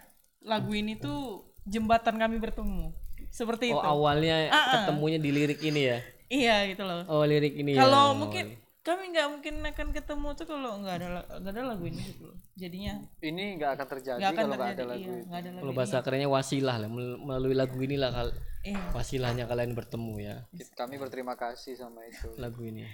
lagu 0.47 0.73
ini 0.73 0.97
tuh 0.97 1.51
jembatan 1.67 2.17
kami 2.17 2.39
bertemu. 2.39 2.95
Seperti 3.31 3.75
oh 3.75 3.79
itu. 3.79 3.87
awalnya 3.87 4.49
Ah, 4.49 4.55
ah. 4.55 4.67
ketemunya 4.81 5.19
di 5.19 5.31
lirik 5.35 5.61
ini 5.61 5.83
ya? 5.91 5.99
Iya 6.31 6.57
gitu 6.71 6.83
loh. 6.87 7.03
Oh 7.11 7.27
lirik 7.27 7.59
ini 7.59 7.75
ya. 7.75 7.85
Kalau 7.85 8.15
Oh, 8.15 8.17
mungkin 8.17 8.55
kami 8.81 9.13
nggak 9.13 9.29
mungkin 9.29 9.55
akan 9.61 9.89
ketemu 9.93 10.29
tuh 10.33 10.47
kalau 10.49 10.81
nggak 10.81 10.97
ada 11.05 11.09
nggak 11.37 11.53
ada 11.53 11.63
lagu 11.69 11.85
ini 11.85 12.01
gitu 12.01 12.33
loh. 12.33 12.37
Jadinya 12.57 12.97
ini 13.21 13.61
nggak 13.61 13.71
akan 13.77 13.87
terjadi 13.93 14.21
nggak 14.25 14.33
akan 14.33 14.41
kalau 14.41 14.57
nggak 14.57 14.73
ada 14.73 14.85
lagu 14.89 15.01
iya, 15.05 15.21
itu. 15.21 15.29
ada 15.29 15.49
lagu 15.53 15.61
kalau 15.61 15.73
bahasa 15.77 15.97
kerennya 16.01 16.29
wasilah 16.33 16.77
lah 16.81 16.89
Mel- 16.89 17.21
melalui 17.21 17.53
lagu 17.53 17.77
inilah 17.77 18.09
kal 18.09 18.29
iya. 18.65 18.81
wasilahnya 18.97 19.45
kalian 19.45 19.77
bertemu 19.77 20.15
ya. 20.25 20.37
Kami 20.73 20.97
berterima 20.97 21.37
kasih 21.37 21.77
sama 21.77 22.09
itu. 22.09 22.33
Lagu 22.41 22.61
ini. 22.65 22.89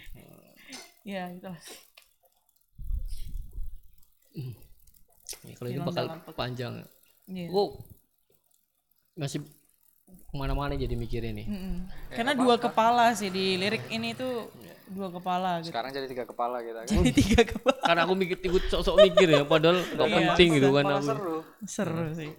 Iya 1.06 1.30
itulah. 1.30 1.62
Ya, 5.46 5.54
kalau 5.54 5.68
ini 5.70 5.80
bakal 5.86 6.04
dalam 6.10 6.20
panjang. 6.34 6.74
Iya. 7.30 7.46
Wow. 7.54 7.78
Masih 9.14 9.46
ke 10.06 10.34
mana-mana 10.34 10.74
jadi 10.78 10.94
mikirnya 10.94 11.32
nih 11.34 11.46
Mm-mm. 11.50 11.76
karena 12.14 12.32
dua 12.38 12.58
kepala 12.62 13.10
sih 13.18 13.26
di 13.26 13.58
lirik 13.58 13.90
ini 13.90 14.14
tuh 14.14 14.50
dua 14.86 15.08
kepala 15.10 15.58
gitu. 15.60 15.74
Sekarang 15.74 15.90
jadi 15.90 16.06
tiga 16.06 16.24
kepala 16.24 16.62
kita 16.62 16.80
kan? 16.82 16.88
Jadi 16.94 17.10
tiga 17.12 17.42
kepala. 17.42 17.78
Karena 17.82 18.00
aku 18.06 18.14
mikir 18.14 18.38
ikut 18.38 18.62
sok-sok 18.70 18.96
mikir 19.02 19.28
ya 19.30 19.42
padahal 19.42 19.82
nggak 19.82 20.06
Iya. 20.06 20.16
penting 20.30 20.48
gitu 20.56 20.68
kan 20.70 20.84
seru. 21.02 21.36
Seru 21.66 22.06
sih. 22.14 22.30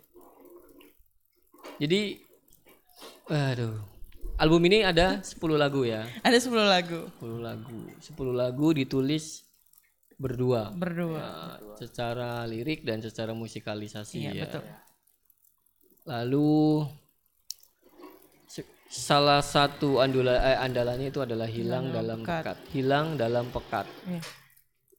Jadi 1.78 2.02
aduh. 3.28 3.76
Album 4.38 4.70
ini 4.70 4.86
ada 4.86 5.18
10 5.26 5.34
lagu 5.58 5.82
ya? 5.82 6.06
Ada 6.22 6.38
10 6.38 6.62
lagu. 6.62 7.10
10 7.18 7.41
lagu. 7.41 7.80
10 7.98 8.14
lagu 8.38 8.68
ditulis 8.70 9.41
berdua. 10.14 10.70
Berdua. 10.78 11.18
Nah, 11.18 11.58
secara 11.74 12.45
lirik 12.45 12.86
dan 12.86 13.02
secara 13.02 13.34
musikalisasi 13.34 14.22
Iya, 14.22 14.32
ya. 14.32 14.41
betul. 14.45 14.64
Lalu 16.06 16.86
salah 18.88 19.44
satu 19.44 20.00
andula, 20.00 20.40
eh, 20.40 20.58
andalannya 20.58 21.12
itu 21.12 21.20
adalah 21.24 21.48
hilang 21.48 21.92
dalam 21.92 22.24
pekat. 22.24 22.44
pekat. 22.44 22.58
Hilang 22.72 23.08
dalam 23.20 23.46
pekat. 23.52 23.88
Iya. 24.08 24.22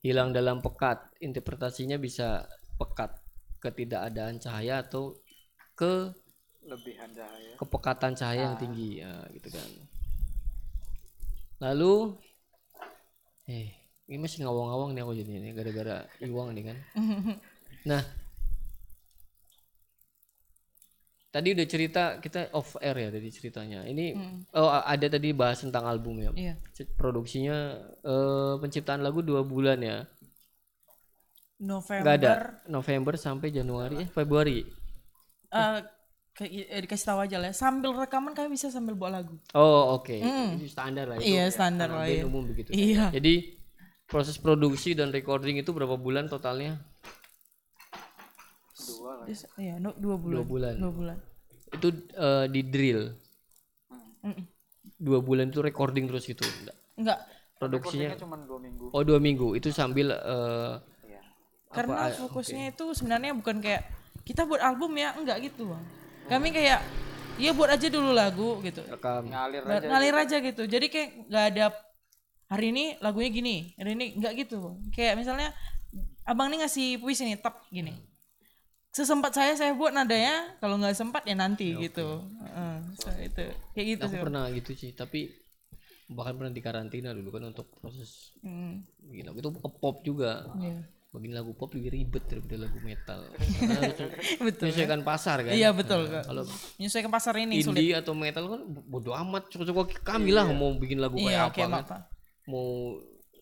Hilang 0.05 0.29
dalam 0.31 0.61
pekat. 0.61 0.99
Interpretasinya 1.19 1.97
bisa 1.99 2.47
pekat 2.79 3.17
ketidakadaan 3.59 4.39
cahaya 4.39 4.87
atau 4.87 5.19
ke 5.75 6.15
lebihan 6.63 7.11
cahaya 7.11 7.53
kepekatan 7.59 8.13
cahaya 8.15 8.43
yang 8.53 8.59
tinggi 8.61 9.03
ya 9.03 9.13
gitu 9.35 9.49
kan. 9.51 9.71
Lalu 11.59 12.15
eh 13.51 13.75
ini 14.09 14.17
masih 14.21 14.47
ngawang-ngawang 14.47 14.95
nih 14.95 15.03
aku 15.03 15.13
jadi 15.19 15.33
ini 15.43 15.49
gara-gara 15.57 16.07
Iwang 16.23 16.55
nih 16.55 16.65
kan. 16.73 16.79
Nah, 17.87 18.03
tadi 21.39 21.55
udah 21.55 21.67
cerita 21.71 22.03
kita 22.19 22.51
off 22.51 22.75
air 22.83 22.99
ya 22.99 23.09
tadi 23.15 23.29
ceritanya. 23.31 23.87
Ini 23.87 24.19
oh 24.59 24.69
ada 24.75 25.07
tadi 25.07 25.31
bahas 25.31 25.63
tentang 25.63 25.87
album 25.87 26.19
ya. 26.19 26.31
Iya. 26.35 26.55
C- 26.75 26.91
Produksinya 26.99 27.79
eh, 28.03 28.55
penciptaan 28.59 29.07
lagu 29.07 29.23
dua 29.23 29.47
bulan 29.47 29.79
ya. 29.79 30.03
November 31.63 32.03
Nggak 32.03 32.17
ada 32.23 32.33
November 32.67 33.15
sampai 33.15 33.55
Januari 33.55 34.03
eh 34.03 34.09
Februari. 34.11 34.67
eh, 35.55 35.79
ke- 36.35 36.51
eh, 36.51 36.81
dikasih 36.83 37.07
tahu 37.07 37.19
aja 37.23 37.39
lah. 37.39 37.51
Sambil 37.55 37.95
rekaman 37.95 38.35
kami 38.35 38.59
bisa 38.59 38.71
sambil 38.71 38.99
buat 38.99 39.15
lagu. 39.15 39.39
Oh 39.55 39.95
oke, 39.99 40.19
Itu 40.59 40.67
standar 40.71 41.07
lah 41.07 41.23
itu. 41.23 41.35
Iya, 41.35 41.51
standar 41.55 41.91
Anak 41.91 41.99
lah, 42.03 42.07
iya. 42.11 42.23
umum 42.27 42.47
begitu. 42.47 42.71
Iya. 42.75 43.11
Jadi 43.15 43.59
proses 44.11 44.39
produksi 44.39 44.95
dan 44.99 45.11
recording 45.15 45.59
itu 45.63 45.71
berapa 45.71 45.95
bulan 45.95 46.27
totalnya? 46.27 46.79
Yes, 49.29 49.45
Iya, 49.61 49.77
no, 49.83 49.93
dua 49.99 50.17
bulan. 50.17 50.35
Dua 50.41 50.45
bulan. 50.47 50.75
Dua 50.79 50.93
bulan. 50.95 51.19
Itu 51.73 51.89
eh, 51.95 52.45
di 52.49 52.61
drill. 52.65 53.13
Mm-mm. 54.25 54.45
Dua 54.99 55.19
bulan 55.23 55.53
itu 55.53 55.63
recording 55.63 56.11
terus 56.11 56.27
gitu. 56.27 56.43
Nggak. 56.43 56.77
Enggak, 56.99 57.19
Produksinya 57.59 58.15
cuma 58.15 58.39
dua 58.39 58.59
minggu 58.63 58.87
oh 58.95 59.03
dua 59.03 59.19
minggu 59.19 59.59
itu 59.59 59.75
sambil 59.75 60.15
eh, 60.15 60.75
karena 61.69 62.09
fokusnya 62.17 62.73
itu 62.73 62.85
sebenarnya 62.97 63.37
bukan 63.37 63.61
kayak 63.61 63.85
kita 64.25 64.49
buat 64.49 64.61
album 64.61 64.97
ya, 64.97 65.13
enggak 65.17 65.53
gitu, 65.53 65.69
Bang. 65.69 65.85
Kami 66.29 66.49
kayak 66.53 66.81
ya 67.37 67.51
buat 67.53 67.69
aja 67.73 67.89
dulu 67.93 68.13
lagu 68.13 68.61
gitu. 68.65 68.81
rekam. 68.89 69.29
ngalir 69.29 69.63
Nggak- 69.65 69.85
ngalir 69.89 70.15
aja 70.17 70.37
gitu. 70.41 70.63
Jadi 70.65 70.87
kayak 70.89 71.09
nggak 71.29 71.45
ada 71.55 71.65
hari 72.49 72.67
ini 72.73 72.85
lagunya 73.05 73.31
gini, 73.33 73.57
hari 73.77 73.97
ini 73.97 74.17
nggak 74.17 74.33
gitu. 74.49 74.57
Bang. 74.65 74.77
Kayak 74.93 75.21
misalnya 75.21 75.53
abang 76.25 76.49
nih 76.49 76.65
ngasih 76.65 77.01
puisi 77.01 77.25
nih, 77.29 77.37
tap 77.41 77.65
gini. 77.69 77.93
Sesempat 78.99 79.31
saya 79.31 79.55
saya 79.55 79.71
buat 79.73 79.95
nadanya, 79.95 80.59
kalau 80.59 80.75
nggak 80.75 80.91
sempat 80.93 81.23
ya 81.23 81.35
nanti 81.35 81.71
gitu. 81.79 82.27
Heeh, 82.43 82.75
so, 82.95 83.07
itu 83.17 83.45
kayak 83.73 83.87
gitu 83.89 84.03
Aku 84.03 84.11
sih. 84.11 84.19
Pernah 84.21 84.45
gitu 84.51 84.71
sih, 84.75 84.91
tapi 84.93 85.31
bahkan 86.09 86.35
pernah 86.35 86.51
di 86.51 86.59
karantina 86.59 87.13
dulu 87.13 87.31
kan 87.31 87.47
untuk 87.47 87.71
proses 87.75 88.33
Hmm, 88.41 88.81
bikin 89.05 89.25
lagu 89.25 89.39
itu 89.39 89.51
ke 89.53 89.71
pop 89.73 90.03
juga. 90.03 90.51
iya. 90.59 90.83
Bikin 91.09 91.31
lagu 91.31 91.53
pop 91.53 91.71
lebih 91.71 91.89
ribet 91.91 92.25
daripada 92.27 92.57
lagu 92.59 92.79
metal. 92.81 93.21
Betul. 94.45 94.67
menyesuaikan 94.67 95.01
pasar 95.03 95.41
kan. 95.41 95.53
Iya 95.53 95.71
betul 95.71 96.05
kak. 96.07 96.27
Kalau 96.27 96.45
Menyesuaikan 96.77 97.09
pasar 97.09 97.35
ini 97.39 97.59
sulit. 97.59 97.81
indie 97.81 97.95
atau 97.95 98.13
metal 98.13 98.45
kan 98.47 98.61
bodo 98.67 99.15
amat 99.17 99.49
cukup-cukup 99.49 99.95
kami 100.03 100.31
lah 100.31 100.45
mau 100.49 100.69
bikin 100.75 100.99
lagu 100.99 101.17
Iya, 101.17 101.25
kayak 101.25 101.41
apa 101.41 101.55
kayak 101.55 101.69
kan. 101.69 101.81
apa. 101.81 101.97
Mau 102.45 102.67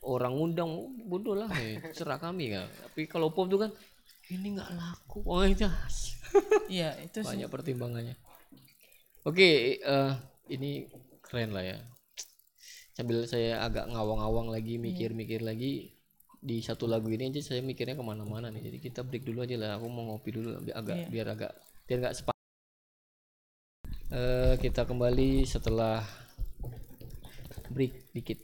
orang 0.07 0.35
undang 0.37 0.71
bodoh 1.03 1.35
lah 1.35 1.51
ya. 1.51 1.83
Serah 1.91 2.19
kami 2.19 2.51
kan. 2.51 2.67
Tapi 2.85 3.07
kalau 3.07 3.31
pop 3.31 3.47
tuh 3.47 3.59
kan 3.59 3.71
ini 4.33 4.47
nggak 4.59 4.71
laku. 4.75 5.19
Oh 5.27 5.45
itu 5.47 5.67
Iya 6.73 6.95
itu 7.03 7.23
sih. 7.23 7.29
banyak 7.29 7.49
pertimbangannya. 7.49 8.17
Oke, 9.27 9.79
eh, 9.83 10.13
ini 10.51 10.87
keren 11.23 11.51
lah 11.51 11.65
ya. 11.65 11.79
Sambil 12.97 13.27
saya 13.29 13.61
agak 13.61 13.91
ngawang-ngawang 13.93 14.49
lagi, 14.55 14.79
mikir-mikir 14.81 15.43
lagi 15.45 15.93
di 16.41 16.63
satu 16.63 16.87
lagu 16.87 17.11
ini 17.11 17.29
aja 17.33 17.43
saya 17.43 17.61
mikirnya 17.61 17.99
ke 17.99 18.05
mana-mana 18.07 18.49
nih. 18.55 18.71
Jadi 18.71 18.79
kita 18.81 19.01
break 19.03 19.27
dulu 19.27 19.43
aja 19.43 19.57
lah. 19.59 19.71
Aku 19.79 19.87
mau 19.91 20.15
ngopi 20.15 20.31
dulu 20.33 20.63
biar 20.63 20.77
agak 20.81 20.97
Iya. 20.97 21.07
biar 21.11 21.27
agak 21.35 21.53
biar 21.87 21.99
nggak 22.07 22.15
sepa. 22.17 22.33
Eh, 24.07 24.55
kita 24.63 24.87
kembali 24.87 25.43
setelah 25.45 26.07
break 27.75 28.15
dikit. 28.15 28.39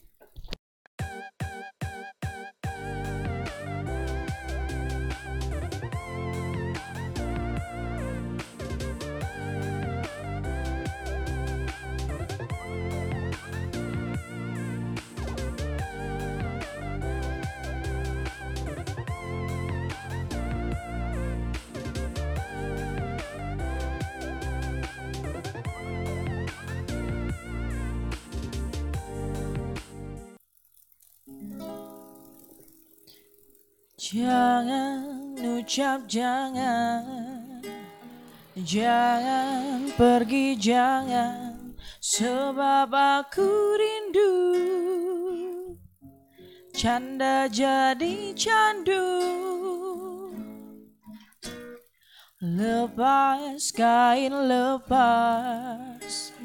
Jangan 34.13 35.41
ucap 35.41 36.05
jangan. 36.05 37.01
Jangan 38.53 39.89
pergi 39.97 40.53
jangan. 40.61 41.73
Sebab 41.97 42.93
aku 42.93 43.49
rindu. 43.81 44.37
Canda 46.77 47.49
jadi 47.49 48.37
candu. 48.37 49.09
Lepas 52.45 53.73
kain 53.73 54.35
lepas 54.45 56.37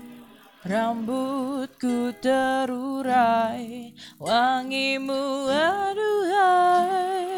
Rambutku 0.67 2.11
terurai 2.19 3.95
Wangimu 4.19 5.47
aduhai. 5.47 7.31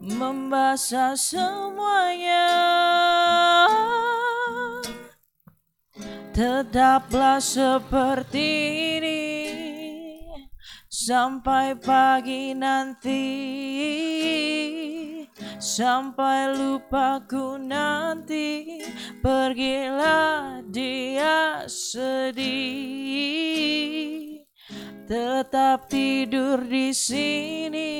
Membasah 0.00 1.12
semuanya. 1.20 2.48
Tetaplah 6.32 7.44
seperti 7.44 8.48
ini. 8.96 9.24
Sampai 10.88 11.76
pagi 11.76 12.56
nanti 12.56 13.20
Sampai 15.56 16.52
lupaku 16.52 17.56
nanti 17.56 18.80
Pergilah 19.24 20.60
dia 20.68 21.64
sedih. 21.64 22.44
Tetap 25.08 25.88
tidur 25.88 26.60
di 26.60 26.92
sini 26.92 27.94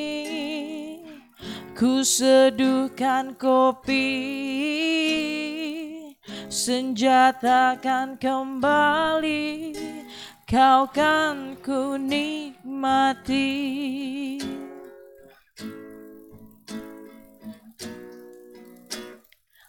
Ku 1.73 2.05
seduhkan 2.05 3.33
kopi. 3.41 4.05
Senjatakan 6.53 8.21
kembali 8.21 9.73
Kau 10.47 10.87
kan 10.93 11.59
ku 11.59 11.99
nikmati 11.99 13.51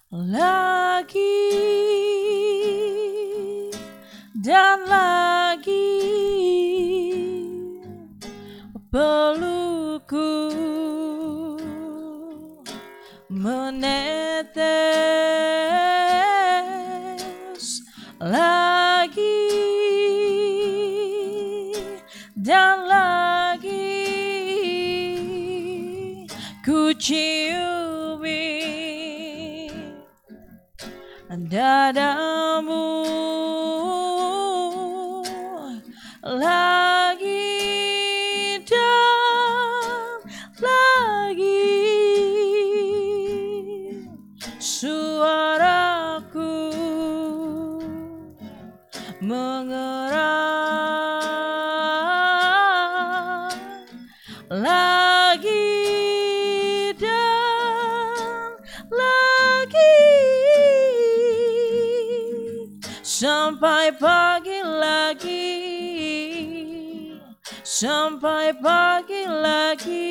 Lagi 0.07 1.51
dan 4.39 4.87
lagi 4.87 5.99
pelukku 8.87 10.31
menetes 13.27 14.55
lagi 18.23 19.43
dan 22.31 22.87
lagi 22.87 23.91
ku 26.63 26.95
ciumi 26.95 27.76
dadamu 31.47 33.07
lagi 36.27 36.76
sampai 67.77 68.57
pagi 68.57 69.21
lagi. 69.29 70.09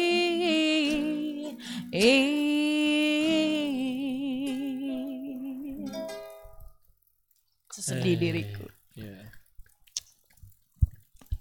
Sesedih 7.75 8.15
eh, 8.15 8.19
diriku. 8.23 8.71
Yeah. 8.95 9.35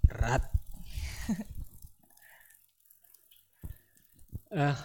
Berat. 0.09 0.49
ah. 4.65 4.78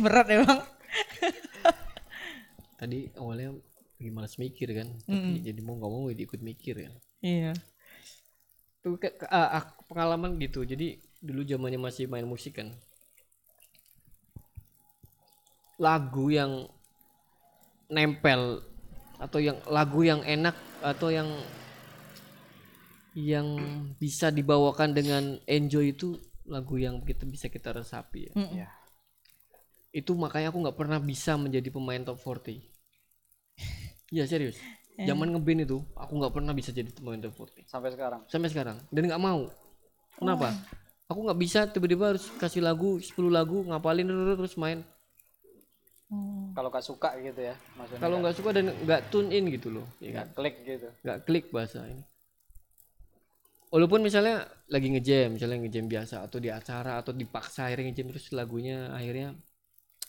Berat 0.00 0.26
emang. 0.32 0.64
Tadi 2.80 3.12
awalnya 3.20 3.52
lagi 4.00 4.10
malas 4.12 4.40
mikir 4.40 4.72
kan, 4.72 4.88
tapi 5.04 5.40
mm 5.40 5.44
jadi 5.44 5.60
mau 5.60 5.76
nggak 5.76 5.92
mau 5.92 6.08
jadi 6.08 6.24
ikut 6.24 6.40
mikir 6.40 6.88
kan. 6.88 6.92
Iya. 7.20 7.52
Yeah. 7.52 7.75
Tuh 8.86 8.94
ke- 9.02 9.18
ke- 9.18 9.26
ah, 9.26 9.66
pengalaman 9.90 10.38
gitu. 10.38 10.62
Jadi 10.62 11.02
dulu 11.18 11.42
zamannya 11.42 11.82
masih 11.82 12.06
main 12.06 12.22
musik 12.22 12.62
kan. 12.62 12.70
Lagu 15.82 16.30
yang 16.30 16.70
nempel 17.90 18.62
atau 19.18 19.42
yang 19.42 19.58
lagu 19.66 20.06
yang 20.06 20.22
enak 20.22 20.54
atau 20.86 21.10
yang 21.10 21.26
yang 23.18 23.58
bisa 23.98 24.30
dibawakan 24.30 24.94
dengan 24.94 25.42
enjoy 25.50 25.90
itu 25.90 26.14
lagu 26.46 26.78
yang 26.78 27.02
kita 27.02 27.26
bisa 27.26 27.50
kita 27.50 27.74
resapi 27.74 28.30
ya. 28.30 28.32
Ya. 28.54 28.68
Itu 29.90 30.14
makanya 30.14 30.54
aku 30.54 30.62
nggak 30.62 30.78
pernah 30.78 31.02
bisa 31.02 31.34
menjadi 31.34 31.74
pemain 31.74 32.06
top 32.06 32.22
40. 32.22 32.62
Iya 34.14 34.30
serius. 34.30 34.62
Zaman 34.96 35.28
ngeband 35.28 35.60
itu 35.68 35.78
aku 35.92 36.12
nggak 36.16 36.32
pernah 36.32 36.52
bisa 36.56 36.72
jadi 36.72 36.88
pemain 36.88 37.20
top 37.20 37.36
40 37.36 37.68
Sampai 37.68 37.92
sekarang. 37.92 38.20
sampai 38.32 38.48
sekarang. 38.48 38.76
Dan 38.88 39.12
nggak 39.12 39.20
mau. 39.20 39.44
Kenapa? 40.16 40.56
Aku 41.06 41.20
nggak 41.22 41.38
bisa 41.38 41.60
tiba-tiba 41.68 42.16
harus 42.16 42.32
kasih 42.40 42.64
lagu 42.64 42.96
10 42.96 43.12
lagu 43.28 43.60
ngapalin 43.68 44.08
terus 44.08 44.36
terus 44.40 44.56
main. 44.56 44.80
Kalau 46.54 46.70
gak 46.70 46.86
suka 46.86 47.18
gitu 47.18 47.50
ya, 47.50 47.54
maksudnya 47.74 47.98
kalau 47.98 48.16
nggak 48.22 48.36
suka 48.38 48.50
dan 48.54 48.70
nggak 48.70 49.10
tune 49.10 49.26
in 49.34 49.50
gitu 49.50 49.74
loh 49.74 49.82
ya 49.98 50.22
kan? 50.22 50.30
nggak 50.30 50.38
klik 50.38 50.56
gitu. 50.62 50.88
nggak 51.02 51.18
klik 51.26 51.46
bahasa 51.50 51.82
ini. 51.82 52.06
Walaupun 53.74 54.00
misalnya 54.06 54.46
lagi 54.70 54.86
ngejam 54.94 55.34
misalnya 55.34 55.66
ngejam 55.66 55.90
biasa 55.90 56.22
atau 56.22 56.38
di 56.38 56.48
acara 56.48 57.02
atau 57.02 57.10
dipaksa 57.10 57.66
akhirnya 57.66 57.90
ngejam 57.90 58.06
terus 58.14 58.30
lagunya 58.30 58.86
akhirnya 58.94 59.34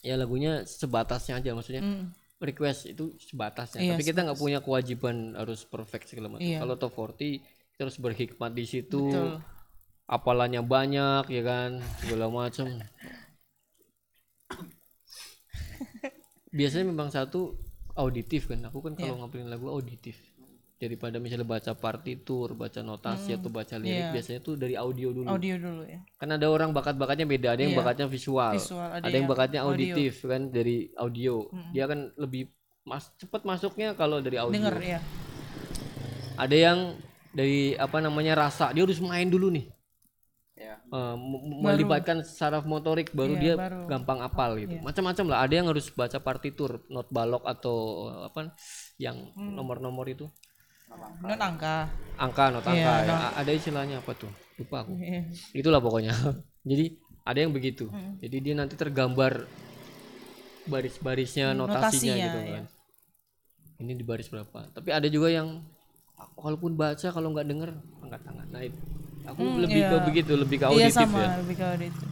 ya 0.06 0.14
lagunya 0.16 0.62
sebatasnya 0.64 1.42
aja 1.42 1.52
maksudnya 1.58 1.82
Mm. 1.82 2.06
Request 2.38 2.86
itu 2.94 3.18
sebatasnya. 3.18 3.82
Iya, 3.82 3.98
tapi 3.98 4.06
kita 4.06 4.22
nggak 4.26 4.40
punya 4.40 4.60
kewajiban 4.62 5.34
harus 5.34 5.66
perfect 5.66 6.14
segala 6.14 6.38
macam. 6.38 6.46
Iya. 6.46 6.62
kalau 6.62 6.76
top 6.78 6.94
40 6.94 7.42
kita 7.74 7.82
harus 7.86 7.98
berhikmat 8.02 8.52
di 8.54 8.66
situ. 8.66 9.10
Betul. 9.10 9.42
apalannya 10.08 10.64
banyak 10.64 11.28
ya 11.28 11.44
kan? 11.44 11.84
Segala 12.00 12.32
macam. 12.32 12.72
Biasanya 16.58 16.86
memang 16.88 17.12
satu 17.12 17.60
auditif 17.98 18.48
kan. 18.48 18.64
Aku 18.72 18.80
kan 18.80 18.96
kalau 18.96 19.20
ngapalin 19.20 19.52
lagu 19.52 19.68
auditif 19.68 20.37
daripada 20.78 21.18
misalnya 21.18 21.44
baca 21.44 21.74
partitur 21.74 22.54
baca 22.54 22.80
notasi 22.80 23.34
atau 23.34 23.50
baca 23.50 23.76
lirik 23.76 23.98
Iya. 24.00 24.14
biasanya 24.14 24.40
tuh 24.40 24.54
dari 24.54 24.74
audio 24.74 25.10
dulu 25.10 25.26
Audio 25.26 25.58
dulu 25.58 25.82
ya. 25.84 26.00
kan 26.16 26.30
ada 26.30 26.46
orang 26.46 26.70
bakat-bakatnya 26.70 27.26
beda 27.26 27.54
ada 27.54 27.62
yang 27.62 27.74
Iya. 27.74 27.82
bakatnya 27.82 28.06
visual, 28.06 28.54
Visual, 28.54 28.86
ada 28.88 29.02
ada, 29.02 29.10
yang 29.10 29.16
yang 29.20 29.28
bakatnya 29.28 29.60
audio. 29.62 29.74
auditif 29.74 30.14
kan 30.24 30.42
dari 30.48 30.78
audio 30.96 31.50
dia 31.72 31.86
kan 31.86 32.00
lebih 32.16 32.54
mas 32.84 33.10
cepat 33.16 33.42
masuknya 33.44 33.92
kalau 33.92 34.22
dari 34.22 34.38
audio 34.38 34.54
Denger 34.54 34.78
ya. 34.80 35.00
ada 36.38 36.56
yang 36.56 36.80
dari 37.30 37.74
apa 37.76 37.98
namanya 37.98 38.38
rasa 38.40 38.70
dia 38.70 38.82
harus 38.82 38.98
main 39.00 39.28
dulu 39.28 39.50
nih 39.50 39.68
Ya. 40.54 40.82
M- 40.90 41.62
melibatkan 41.62 42.26
saraf 42.26 42.66
motorik 42.66 43.14
baru 43.14 43.38
Iya, 43.38 43.42
dia 43.44 43.54
baru. 43.56 43.86
gampang 43.86 44.20
apal 44.20 44.58
gitu 44.58 44.74
macam-macam 44.80 45.26
lah 45.28 45.40
ada 45.40 45.54
yang 45.54 45.70
harus 45.70 45.86
baca 45.92 46.18
partitur 46.18 46.82
not 46.88 47.06
balok 47.10 47.46
atau 47.46 47.78
eh, 48.10 48.20
apa 48.26 48.40
yang 48.98 49.30
Hmm. 49.34 49.54
nomor-nomor 49.54 50.10
itu 50.10 50.26
Non 50.88 51.40
angka. 51.40 51.76
angka 52.18 52.44
not 52.50 52.66
angka 52.66 52.94
Iya, 53.04 53.06
ya. 53.06 53.14
A- 53.30 53.36
ada 53.46 53.52
istilahnya 53.54 54.02
apa 54.02 54.12
tuh 54.18 54.32
lupa 54.58 54.82
aku 54.82 54.98
Iya. 54.98 55.22
itulah 55.54 55.78
pokoknya 55.78 56.14
jadi 56.70 56.98
ada 57.22 57.40
yang 57.46 57.54
begitu 57.54 57.92
Hmm. 57.94 58.18
jadi 58.18 58.38
dia 58.42 58.54
nanti 58.58 58.74
tergambar 58.74 59.46
baris-barisnya 60.66 61.54
notasinya, 61.54 61.78
notasinya, 61.78 62.26
gitu 62.26 62.40
ya. 62.42 62.54
kan 62.58 62.66
ini 63.78 63.94
di 63.94 64.04
baris 64.04 64.28
berapa 64.28 64.60
tapi 64.74 64.90
ada 64.90 65.06
juga 65.08 65.30
yang 65.30 65.62
walaupun 66.34 66.74
baca 66.74 67.08
kalau 67.08 67.30
nggak 67.30 67.46
denger 67.46 67.70
angkat 68.02 68.22
tangan 68.26 68.48
nah 68.50 68.62
itu 68.66 68.80
aku 69.24 69.42
lebih 69.62 69.82
ke 69.84 69.94
iya. 69.94 70.02
begitu 70.02 70.32
lebih 70.34 70.58
ke 70.58 70.66
Iya 70.66 70.90
auditif 70.90 71.06
sama, 71.06 71.20
ya 71.22 71.30
lebih 71.38 71.56
ke 71.56 71.66
auditif. 71.68 72.08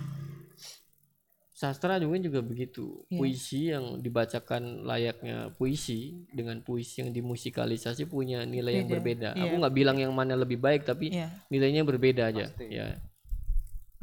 Sastra 1.71 1.97
juga 1.97 2.21
juga 2.21 2.39
begitu. 2.45 3.01
Iya. 3.09 3.17
puisi 3.17 3.61
yang 3.73 3.85
dibacakan 4.03 4.85
layaknya 4.85 5.49
puisi 5.57 6.27
dengan 6.29 6.61
puisi 6.61 7.01
yang 7.01 7.09
dimusikalisasi 7.09 8.05
punya 8.05 8.45
nilai 8.45 8.83
yang 8.83 8.89
berbeda. 8.91 9.33
Aku 9.33 9.57
nggak 9.57 9.73
bilang 9.73 9.97
yang 9.97 10.13
mana 10.13 10.37
lebih 10.37 10.61
baik 10.61 10.85
tapi 10.85 11.09
Iya. 11.09 11.33
nilainya 11.49 11.81
berbeda 11.81 12.29
aja. 12.29 12.51
Ya 12.61 13.01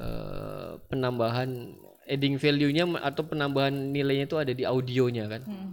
Eh, 0.03 0.73
penambahan 0.89 1.77
adding 2.09 2.41
value-nya 2.41 2.89
atau 3.05 3.23
penambahan 3.29 3.71
nilainya 3.93 4.25
itu 4.27 4.35
ada 4.41 4.51
di 4.51 4.65
audionya 4.67 5.29
kan? 5.31 5.43
Mm. 5.47 5.73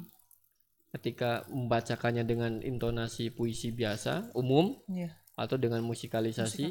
ketika 0.89 1.45
membacakannya 1.53 2.25
dengan 2.25 2.65
intonasi 2.65 3.29
puisi 3.29 3.69
biasa 3.69 4.33
umum 4.33 4.73
Iya. 4.89 5.13
atau 5.37 5.53
dengan 5.53 5.85
musikalisasi, 5.85 6.65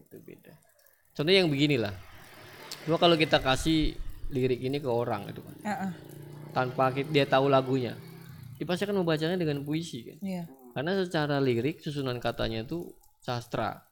itu 0.00 0.16
beda. 0.24 0.56
Contohnya 1.12 1.44
yang 1.44 1.52
beginilah. 1.52 1.92
Cuma 2.88 2.96
kalau 2.96 3.20
kita 3.20 3.36
kasih 3.44 3.92
lirik 4.28 4.60
ini 4.60 4.78
ke 4.78 4.86
orang 4.86 5.28
itu 5.28 5.40
kan 5.40 5.54
Ah, 5.62 5.72
ah. 5.88 5.92
tanpa 6.52 6.90
dia 6.92 7.24
tahu 7.24 7.48
lagunya 7.48 7.96
dia 8.56 8.66
pasti 8.66 8.84
akan 8.84 9.00
membacanya 9.00 9.36
dengan 9.36 9.62
puisi 9.62 10.04
kan 10.04 10.18
Iya. 10.20 10.44
karena 10.72 10.92
secara 10.98 11.36
lirik 11.38 11.80
susunan 11.80 12.18
katanya 12.18 12.62
itu 12.62 12.92
sastra 13.18 13.82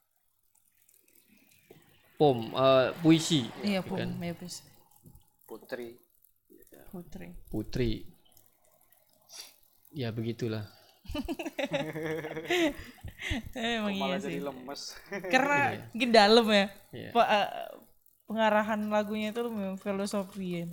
pom 2.16 2.49
eh, 2.49 2.89
puisi 2.99 3.45
Iya, 3.61 3.80
ya 3.80 3.80
pun, 3.82 3.99
kan? 3.99 4.11
ya 4.18 4.32
bis. 4.32 4.64
Putri. 5.47 5.95
Putri. 6.91 7.28
putri 7.47 7.91
ya 9.93 10.09
begitulah 10.11 10.64
Eh, 13.55 13.70
emang 13.78 13.95
iya 13.95 14.03
Malah 14.03 14.18
sih. 14.18 14.26
jadi 14.28 14.41
lemes. 14.43 14.82
Karena 15.30 15.59
mungkin 15.87 16.11
dalam 16.11 16.47
ya. 16.51 16.66
Iya. 16.91 17.11
Pe- 17.14 17.30
eh, 17.30 17.49
pengarahan 18.27 18.91
lagunya 18.91 19.31
itu 19.31 19.43
memang 19.49 19.79
filosofi 19.79 20.62
ya. 20.62 20.66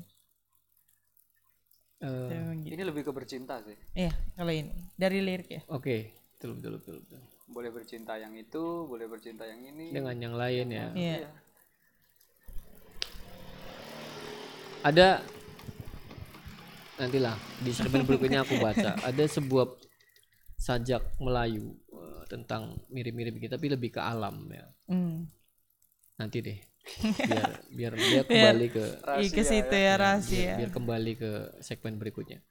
Eh, 2.03 2.29
Emang 2.35 2.59
gitu. 2.59 2.73
Ini 2.75 2.83
lebih 2.83 3.07
ke 3.07 3.11
bercinta 3.15 3.63
sih. 3.63 3.77
Iya, 3.95 4.11
kalau 4.35 4.51
ini 4.51 4.73
dari 4.99 5.23
lirik 5.23 5.49
ya. 5.49 5.61
oke 5.69 5.95
betul 6.35 6.59
betul 6.59 6.71
betul 6.81 6.95
betul 7.07 7.21
Boleh 7.47 7.71
bercinta 7.71 8.17
yang 8.17 8.33
itu, 8.35 8.63
boleh 8.83 9.05
bercinta 9.07 9.45
yang 9.45 9.61
ini. 9.63 9.93
dengan 9.93 10.17
yang 10.19 10.35
lain 10.35 10.67
ya 10.67 10.87
Iya. 10.91 11.29
ada 14.83 15.23
nantilah 16.99 17.35
di 17.63 17.71
segmen 17.71 18.03
berikutnya 18.03 18.43
aku 18.43 18.59
baca 18.59 18.99
ada 19.09 19.23
sebuah 19.23 19.79
sajak 20.59 21.01
Melayu 21.23 21.71
eh, 21.89 22.23
tentang 22.27 22.75
mirip-mirip 22.91 23.39
gitu 23.39 23.51
tapi 23.53 23.67
lebih 23.71 23.95
ke 23.95 24.01
alam 24.03 24.43
ya 24.51 24.67
Hmm. 24.83 25.23
nanti 26.19 26.43
deh 26.43 26.59
biar 26.83 27.51
biar 27.69 27.93
dia 27.95 28.21
kembali 28.23 28.67
ke 28.69 28.85
Iya 29.17 29.29
ke 29.29 29.41
situ 29.41 29.71
ya 29.73 29.93
rahasia. 29.95 30.53
biar 30.59 30.69
kembali 30.69 31.11
ke 31.15 31.31
segmen 31.59 31.95
berikutnya 31.95 32.43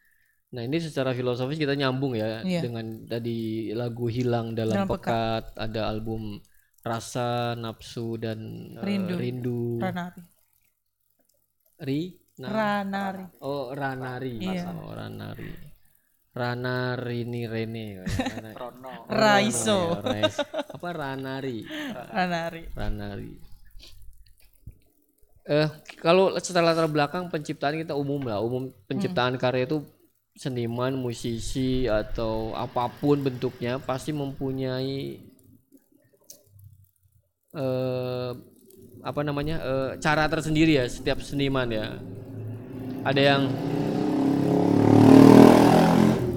nah 0.48 0.60
ini 0.60 0.76
secara 0.78 1.12
filosofis 1.12 1.56
kita 1.56 1.72
nyambung 1.72 2.12
ya 2.12 2.40
Iya. 2.40 2.60
dengan 2.60 3.04
tadi 3.06 3.72
lagu 3.72 4.04
hilang 4.06 4.52
dalam, 4.52 4.84
Dalam 4.84 4.88
pekat 4.88 5.52
ada 5.54 5.86
album 5.86 6.40
rasa 6.80 7.52
nafsu 7.54 8.16
dan 8.16 8.40
eh, 8.74 8.84
Rindu. 8.84 9.14
rindu 9.16 9.62
Ranari. 9.78 10.22
ri 11.78 12.00
na- 12.36 12.50
Ranari. 12.50 13.24
oh 13.40 13.72
ranari 13.72 14.36
Iya. 14.40 14.72
oh 14.72 14.92
ranari 14.92 15.52
ranari 16.32 17.18
ini 17.22 17.44
rene 17.44 17.86
Rana- 18.08 18.56
Rono. 18.56 19.04
Raiso. 19.06 20.00
Ya, 20.00 20.24
Rais. 20.24 20.36
apa 20.40 20.88
ranari 20.90 21.60
Ranari. 21.92 22.62
ranari 22.72 23.32
eh 25.42 25.68
kalau 25.98 26.34
setelah 26.38 26.70
latar 26.70 26.86
belakang 26.86 27.26
penciptaan 27.32 27.78
kita 27.80 27.94
umum 27.98 28.22
lah. 28.22 28.38
Umum 28.42 28.70
penciptaan 28.86 29.34
karya 29.40 29.66
itu 29.66 29.82
seniman 30.38 30.96
musisi 30.96 31.84
atau 31.84 32.56
apa 32.56 32.88
pun 32.88 33.20
bentuknya 33.20 33.76
pasti 33.82 34.16
mempunyai 34.16 35.20
eh 37.52 38.30
apa 39.02 39.20
namanya 39.26 39.56
eh, 39.60 39.90
cara 39.98 40.30
tersendiri 40.30 40.78
ya 40.78 40.86
setiap 40.86 41.18
seniman 41.20 41.68
ya. 41.68 41.98
Ada 43.02 43.20
yang 43.20 43.42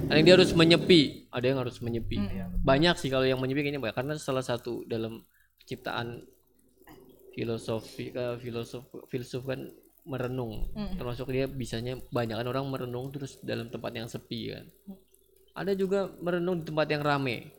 ada 0.06 0.18
yang 0.18 0.26
dia 0.26 0.36
harus 0.38 0.54
menyepi 0.58 1.26
ada 1.36 1.46
yang 1.52 1.60
harus 1.60 1.78
menyepi. 1.84 2.18
Banyak 2.64 2.96
sih 2.96 3.12
kalau 3.12 3.28
yang 3.28 3.44
menyepi 3.44 3.68
kayaknya 3.68 3.84
banyak. 3.84 3.98
Karena 4.00 4.14
salah 4.16 4.42
satu 4.42 4.88
dalam 4.88 5.20
penciptaan 5.60 6.24
filosofi 7.36 8.16
eh, 8.16 8.40
filosof 8.40 8.88
filsuf 9.12 9.44
kan 9.44 9.68
merenung. 10.08 10.72
Termasuk 10.96 11.28
dia 11.34 11.46
bisanya 11.50 12.00
banyak 12.14 12.40
kan 12.40 12.48
orang 12.48 12.66
merenung 12.72 13.12
terus 13.12 13.42
dalam 13.44 13.68
tempat 13.68 13.92
yang 13.92 14.08
sepi 14.08 14.56
kan. 14.56 14.66
Ada 15.56 15.76
juga 15.76 16.08
merenung 16.24 16.64
di 16.64 16.66
tempat 16.72 16.88
yang 16.88 17.04
rame. 17.04 17.52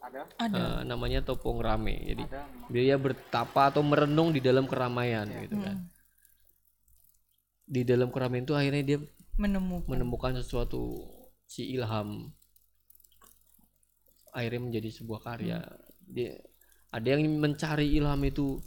Ada? 0.00 0.58
Eh, 0.58 0.80
namanya 0.88 1.22
topong 1.22 1.62
rame. 1.62 1.94
Jadi 2.02 2.24
ada. 2.26 2.42
dia 2.66 2.96
bertapa 2.98 3.70
atau 3.70 3.84
merenung 3.86 4.34
di 4.34 4.42
dalam 4.42 4.66
keramaian 4.66 5.28
gitu 5.46 5.54
kan. 5.60 5.76
Di 7.70 7.86
dalam 7.86 8.10
keramaian 8.10 8.42
itu 8.42 8.56
akhirnya 8.58 8.82
dia 8.82 8.98
menemukan. 9.38 9.86
menemukan 9.86 10.32
sesuatu 10.42 11.06
si 11.46 11.70
ilham. 11.70 12.34
Akhirnya 14.34 14.60
menjadi 14.66 14.88
sebuah 14.90 15.20
karya. 15.22 15.62
Dia 16.10 16.42
ada 16.90 17.06
yang 17.06 17.22
mencari 17.38 17.94
ilham 17.94 18.18
itu 18.26 18.58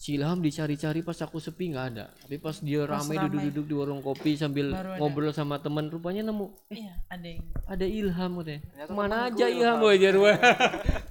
si 0.00 0.16
ilham 0.16 0.40
dicari-cari 0.40 1.04
pas 1.04 1.20
aku 1.20 1.36
sepi 1.36 1.76
nggak 1.76 1.86
ada. 1.92 2.08
Tapi 2.24 2.40
pas 2.40 2.56
dia 2.56 2.88
ramai 2.88 3.20
duduk-duduk 3.20 3.64
di 3.68 3.74
warung 3.76 4.00
kopi 4.00 4.32
sambil 4.32 4.72
ngobrol 4.96 5.28
sama 5.36 5.60
teman 5.60 5.92
rupanya 5.92 6.24
nemu. 6.24 6.48
Iya 6.72 7.04
ada 7.12 7.28
yang 7.28 7.44
ada 7.68 7.84
ilham 7.84 8.30
katanya. 8.40 8.60
Ke 8.88 8.92
mana 8.96 9.16
aja 9.28 9.44
ilham 9.52 9.78
wajar 9.84 10.14
wah 10.16 10.36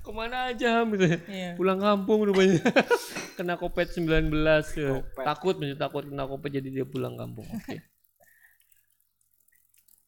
ke 0.02 0.10
mana 0.10 0.38
aja 0.50 0.82
Ham 0.82 0.90
gitu. 0.98 1.06
Iya. 1.30 1.54
pulang 1.54 1.78
kampung 1.78 2.26
rupanya. 2.26 2.66
Kena 3.38 3.62
covid 3.62 3.94
19 3.94 4.34
ya. 4.74 5.06
takut 5.22 5.56
maksudnya 5.62 5.78
takut 5.78 6.04
kena 6.10 6.26
covid 6.26 6.50
jadi 6.50 6.82
dia 6.82 6.86
pulang 6.90 7.14
kampung. 7.14 7.46
Oke. 7.62 7.86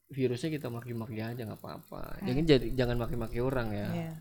Virusnya 0.09 0.49
kita 0.49 0.73
maki-maki 0.73 1.21
aja 1.21 1.38
nggak 1.38 1.61
apa-apa. 1.61 2.17
Jangan 2.25 2.43
jadi 2.49 2.67
jangan 2.73 2.97
maki-maki 2.97 3.45
orang 3.45 3.69
ya. 3.77 3.88
Iya. 3.93 4.13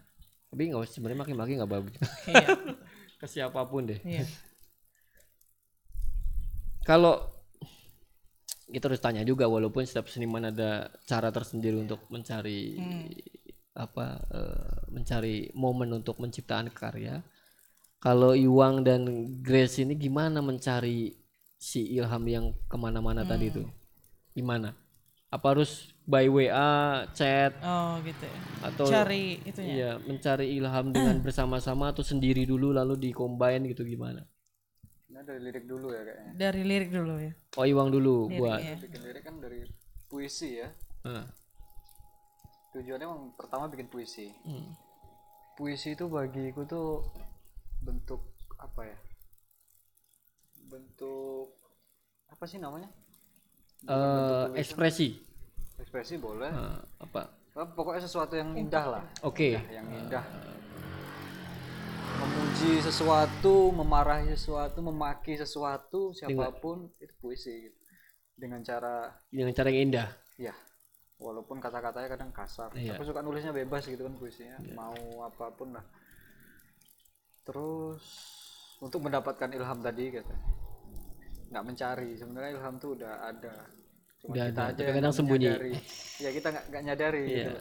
Tapi 0.52 0.62
nggak 0.68 0.84
usah 0.84 0.92
sebenarnya 1.00 1.18
maki-maki 1.24 1.56
nggak 1.56 1.72
bagus. 1.72 1.96
Iya. 2.28 2.48
Ke 3.16 3.24
siapa 3.24 3.64
pun 3.64 3.88
deh. 3.88 4.00
Iya 4.04 4.28
kalau 6.84 7.20
kita 8.70 8.86
harus 8.86 9.02
tanya 9.02 9.26
juga 9.26 9.50
walaupun 9.50 9.82
setiap 9.82 10.06
seniman 10.06 10.54
ada 10.54 10.88
cara 11.04 11.34
tersendiri 11.34 11.74
untuk 11.74 12.06
mencari 12.06 12.78
apa 13.74 14.06
eh, 14.30 14.72
mencari 14.94 15.50
momen 15.58 15.90
untuk 16.02 16.22
menciptakan 16.22 16.70
karya 16.70 17.22
kalau 18.00 18.32
Iwang 18.32 18.80
dan 18.80 19.04
Grace 19.44 19.82
ini 19.84 19.92
gimana 19.92 20.40
mencari 20.40 21.12
si 21.60 21.84
ilham 21.92 22.24
yang 22.24 22.46
ke 22.64 22.76
mana-mana 22.80 23.20
tadi 23.28 23.52
itu 23.52 23.68
gimana? 24.32 24.72
Apa 25.28 25.52
harus 25.54 25.92
by 26.08 26.26
WA 26.26 27.04
chat? 27.12 27.54
Oh 27.62 28.00
gitu 28.02 28.24
ya. 28.24 28.40
Atau 28.66 28.86
cari 28.88 29.38
itunya? 29.44 29.72
iya 29.76 29.90
mencari 30.00 30.56
ilham 30.56 30.90
dengan 30.90 31.20
bersama-sama 31.20 31.92
atau 31.92 32.00
sendiri 32.00 32.48
dulu 32.48 32.72
lalu 32.72 32.96
di-combine 32.96 33.68
gitu 33.68 33.84
gimana 33.84 34.24
ini 35.20 35.28
dari 35.28 35.40
lirik 35.44 35.64
dulu 35.68 35.92
ya 35.92 36.00
kayaknya. 36.00 36.32
Dari 36.32 36.62
lirik 36.64 36.90
dulu 36.90 37.14
ya. 37.20 37.32
Oh 37.60 37.64
Iwang 37.68 37.92
dulu. 37.92 38.16
Buat 38.32 38.58
Iya. 38.64 38.74
bikin 38.80 39.00
lirik 39.04 39.22
kan 39.22 39.36
dari 39.36 39.60
puisi 40.08 40.64
ya. 40.64 40.68
Ah, 41.04 41.28
tujuannya 42.72 43.04
emang 43.04 43.36
pertama 43.36 43.68
bikin 43.68 43.88
puisi. 43.88 44.32
Hmm. 44.48 44.72
puisi 45.60 45.92
itu 45.92 46.08
bagiku 46.08 46.64
tuh 46.64 47.04
bentuk 47.84 48.32
apa 48.56 48.80
ya? 48.88 48.96
Bentuk 50.72 51.52
apa 52.32 52.44
sih 52.48 52.56
namanya? 52.56 52.88
Eh, 53.84 54.56
ekspresi. 54.56 55.20
Ekspresi 55.76 56.16
boleh. 56.16 56.48
Ah, 56.48 56.80
apa? 56.96 57.28
Pokoknya 57.76 58.00
sesuatu 58.00 58.40
yang 58.40 58.56
indah 58.56 58.88
lah. 58.88 59.04
Oke. 59.20 59.52
Yang 59.68 59.84
indah 60.00 60.24
memuji 62.60 62.84
sesuatu 62.84 63.72
memarahi 63.72 64.36
sesuatu 64.36 64.84
memaki 64.84 65.32
sesuatu 65.32 66.12
siapa 66.12 66.52
pun 66.60 66.92
itu 67.00 67.08
puisi 67.16 67.56
gitu. 67.56 67.78
dengan 68.36 68.60
cara 68.60 69.08
dengan 69.32 69.48
cara 69.56 69.72
yang 69.72 69.88
indah 69.88 70.08
ya 70.36 70.52
walaupun 71.16 71.56
kata-katanya 71.56 72.12
kadang 72.12 72.28
kasar 72.36 72.68
Iya. 72.76 73.00
aku 73.00 73.08
suka 73.08 73.24
nulisnya 73.24 73.56
bebas 73.56 73.88
gitu 73.88 74.04
kan 74.04 74.12
puisinya 74.12 74.60
mau 74.76 74.92
apa 75.24 75.48
pun 75.56 75.72
lah 75.72 75.84
terus 77.48 78.04
untuk 78.76 79.08
mendapatkan 79.08 79.48
ilham 79.56 79.80
tadi 79.80 80.20
kata 80.20 80.36
nggak 81.48 81.64
mencari 81.64 82.12
sebenarnya 82.12 82.60
ilham 82.60 82.76
tuh 82.76 82.92
udah 82.92 83.24
ada 83.24 83.56
cuma 84.20 84.36
Udah 84.36 84.44
kita 84.52 84.60
ada, 84.60 84.84
aja 84.84 84.92
kadang 85.00 85.14
sembunyi. 85.16 85.48
ya 86.20 86.28
kita 86.28 86.48
nggak 86.52 86.64
nggak 86.68 86.82
nyadari 86.84 87.24
Iya. 87.24 87.36
gitu. 87.40 87.60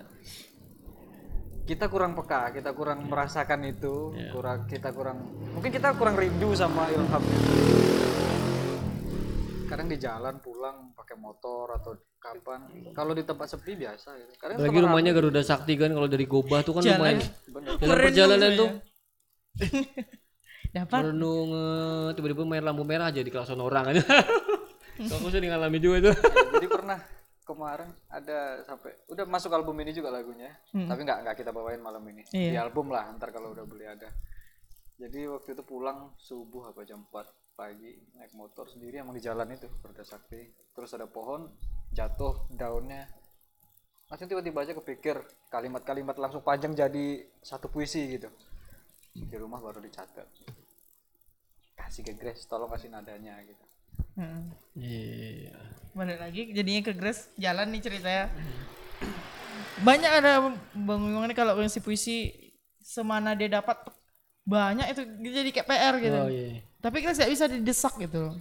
Kita 1.70 1.86
kurang 1.86 2.18
peka 2.18 2.50
kita 2.50 2.74
kurang 2.74 3.06
merasakan 3.06 3.62
itu 3.70 4.18
Iya. 4.18 4.34
kurang 4.34 4.66
kita 4.66 4.90
kurang 4.90 5.22
mungkin 5.54 5.70
kita 5.70 5.94
kurang 5.94 6.18
rindu 6.18 6.50
sama 6.58 6.90
ilham. 6.90 7.22
Itu 9.54 9.70
kadang 9.70 9.86
di 9.86 10.02
jalan 10.02 10.42
pulang 10.42 10.98
pakai 10.98 11.14
motor 11.14 11.78
atau 11.78 11.94
kapan. 12.18 12.90
Kalau 12.98 13.14
di 13.14 13.22
tempat 13.22 13.54
sepi 13.54 13.78
biasa 13.78 14.18
gitu. 14.18 14.34
kadang 14.42 14.66
lagi 14.66 14.80
rumahnya 14.82 15.14
Garuda 15.14 15.46
Sakti 15.46 15.78
kan 15.78 15.94
kalau 15.94 16.10
dari 16.10 16.26
Gobah 16.26 16.66
tuh 16.66 16.74
kan 16.74 16.82
lumayan. 16.82 17.22
Bener. 17.46 17.78
Dalam 17.78 17.98
perjalanan 18.02 18.50
tuh 18.58 18.70
dapat. 20.74 21.00
merenung 21.06 21.50
eh, 21.54 22.08
tiba-tiba 22.18 22.44
main 22.50 22.66
lampu 22.66 22.82
merah 22.82 23.14
aja 23.14 23.22
di 23.22 23.30
kelasan 23.30 23.62
orang 23.62 23.94
aja. 23.94 24.02
So, 25.00 25.16
aku 25.16 25.32
sering 25.32 25.48
ngalami 25.48 25.80
juga 25.80 25.96
itu. 26.04 26.12
Jadi 26.60 26.68
pernah 26.68 27.00
kemarin 27.50 27.90
ada 28.14 28.62
sampai 28.62 28.94
udah 29.10 29.26
masuk 29.26 29.50
album 29.50 29.74
ini 29.82 29.90
juga 29.90 30.14
lagunya. 30.14 30.54
Tapi 30.70 31.02
nggak 31.02 31.20
nggak 31.26 31.36
kita 31.42 31.50
bawain 31.50 31.82
malam 31.82 32.06
ini. 32.06 32.22
Di 32.30 32.54
album 32.54 32.94
lah 32.94 33.10
ntar 33.18 33.34
kalau 33.34 33.58
udah 33.58 33.66
beli 33.66 33.90
ada. 33.90 34.14
Jadi 35.00 35.26
waktu 35.26 35.58
itu 35.58 35.64
pulang 35.66 36.14
subuh 36.20 36.70
apa 36.70 36.86
jam 36.86 37.02
4 37.08 37.58
pagi 37.58 37.92
naik 38.16 38.36
motor 38.36 38.68
sendiri 38.68 39.00
emang 39.00 39.16
di 39.16 39.24
jalan 39.24 39.50
itu 39.50 39.66
Perda 39.82 40.06
Sakti. 40.06 40.46
Terus 40.76 40.94
ada 40.94 41.10
pohon 41.10 41.50
jatuh 41.96 42.46
daunnya. 42.54 43.10
Langsung 44.10 44.30
tiba-tiba 44.30 44.66
aja 44.66 44.74
kepikir 44.78 45.18
kalimat-kalimat 45.50 46.18
langsung 46.18 46.46
panjang 46.46 46.74
jadi 46.76 47.26
satu 47.42 47.70
puisi 47.72 48.06
gitu. 48.18 48.30
Di 49.14 49.36
rumah 49.38 49.58
baru 49.58 49.82
dicatat. 49.82 50.28
Kasih 51.80 52.04
ke 52.06 52.14
Grace 52.14 52.46
tolong 52.46 52.70
kasih 52.70 52.92
nadanya 52.92 53.40
gitu 53.48 53.69
Hmm. 54.16 54.52
iya. 54.76 55.56
Balik 55.96 56.20
lagi 56.20 56.42
jadinya 56.52 56.82
ke 56.86 56.94
Grace 56.94 57.32
jalan 57.36 57.72
nih 57.72 57.82
ceritanya 57.82 58.26
banyak 59.80 60.12
ada 60.12 60.52
bang 60.76 61.02
Wimang 61.08 61.26
ini 61.32 61.36
kalau 61.36 61.56
ngisi 61.56 61.80
puisi 61.80 62.32
semana 62.84 63.32
dia 63.32 63.48
dapat 63.48 63.80
banyak 64.44 64.92
itu 64.92 65.02
jadi 65.24 65.50
kayak 65.54 65.68
PR 65.68 65.96
gitu. 66.04 66.20
Oh 66.20 66.30
iya. 66.32 66.60
Tapi 66.80 67.04
nggak 67.04 67.32
bisa 67.32 67.46
didesak 67.48 67.96
gitu 68.00 68.32
loh. 68.32 68.36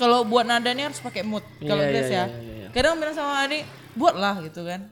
Kalau 0.00 0.26
buat 0.26 0.42
nada 0.42 0.72
ini 0.72 0.82
harus 0.88 0.98
pakai 0.98 1.22
mood 1.22 1.44
kalau 1.62 1.82
Iya, 1.84 1.90
Grace 1.94 2.10
iya, 2.10 2.18
ya. 2.18 2.26
iya, 2.26 2.38
iya, 2.42 2.54
iya. 2.64 2.68
kadang 2.74 2.98
bilang 2.98 3.14
sama 3.14 3.44
Adi 3.44 3.62
buatlah 3.94 4.34
gitu 4.46 4.66
kan. 4.66 4.88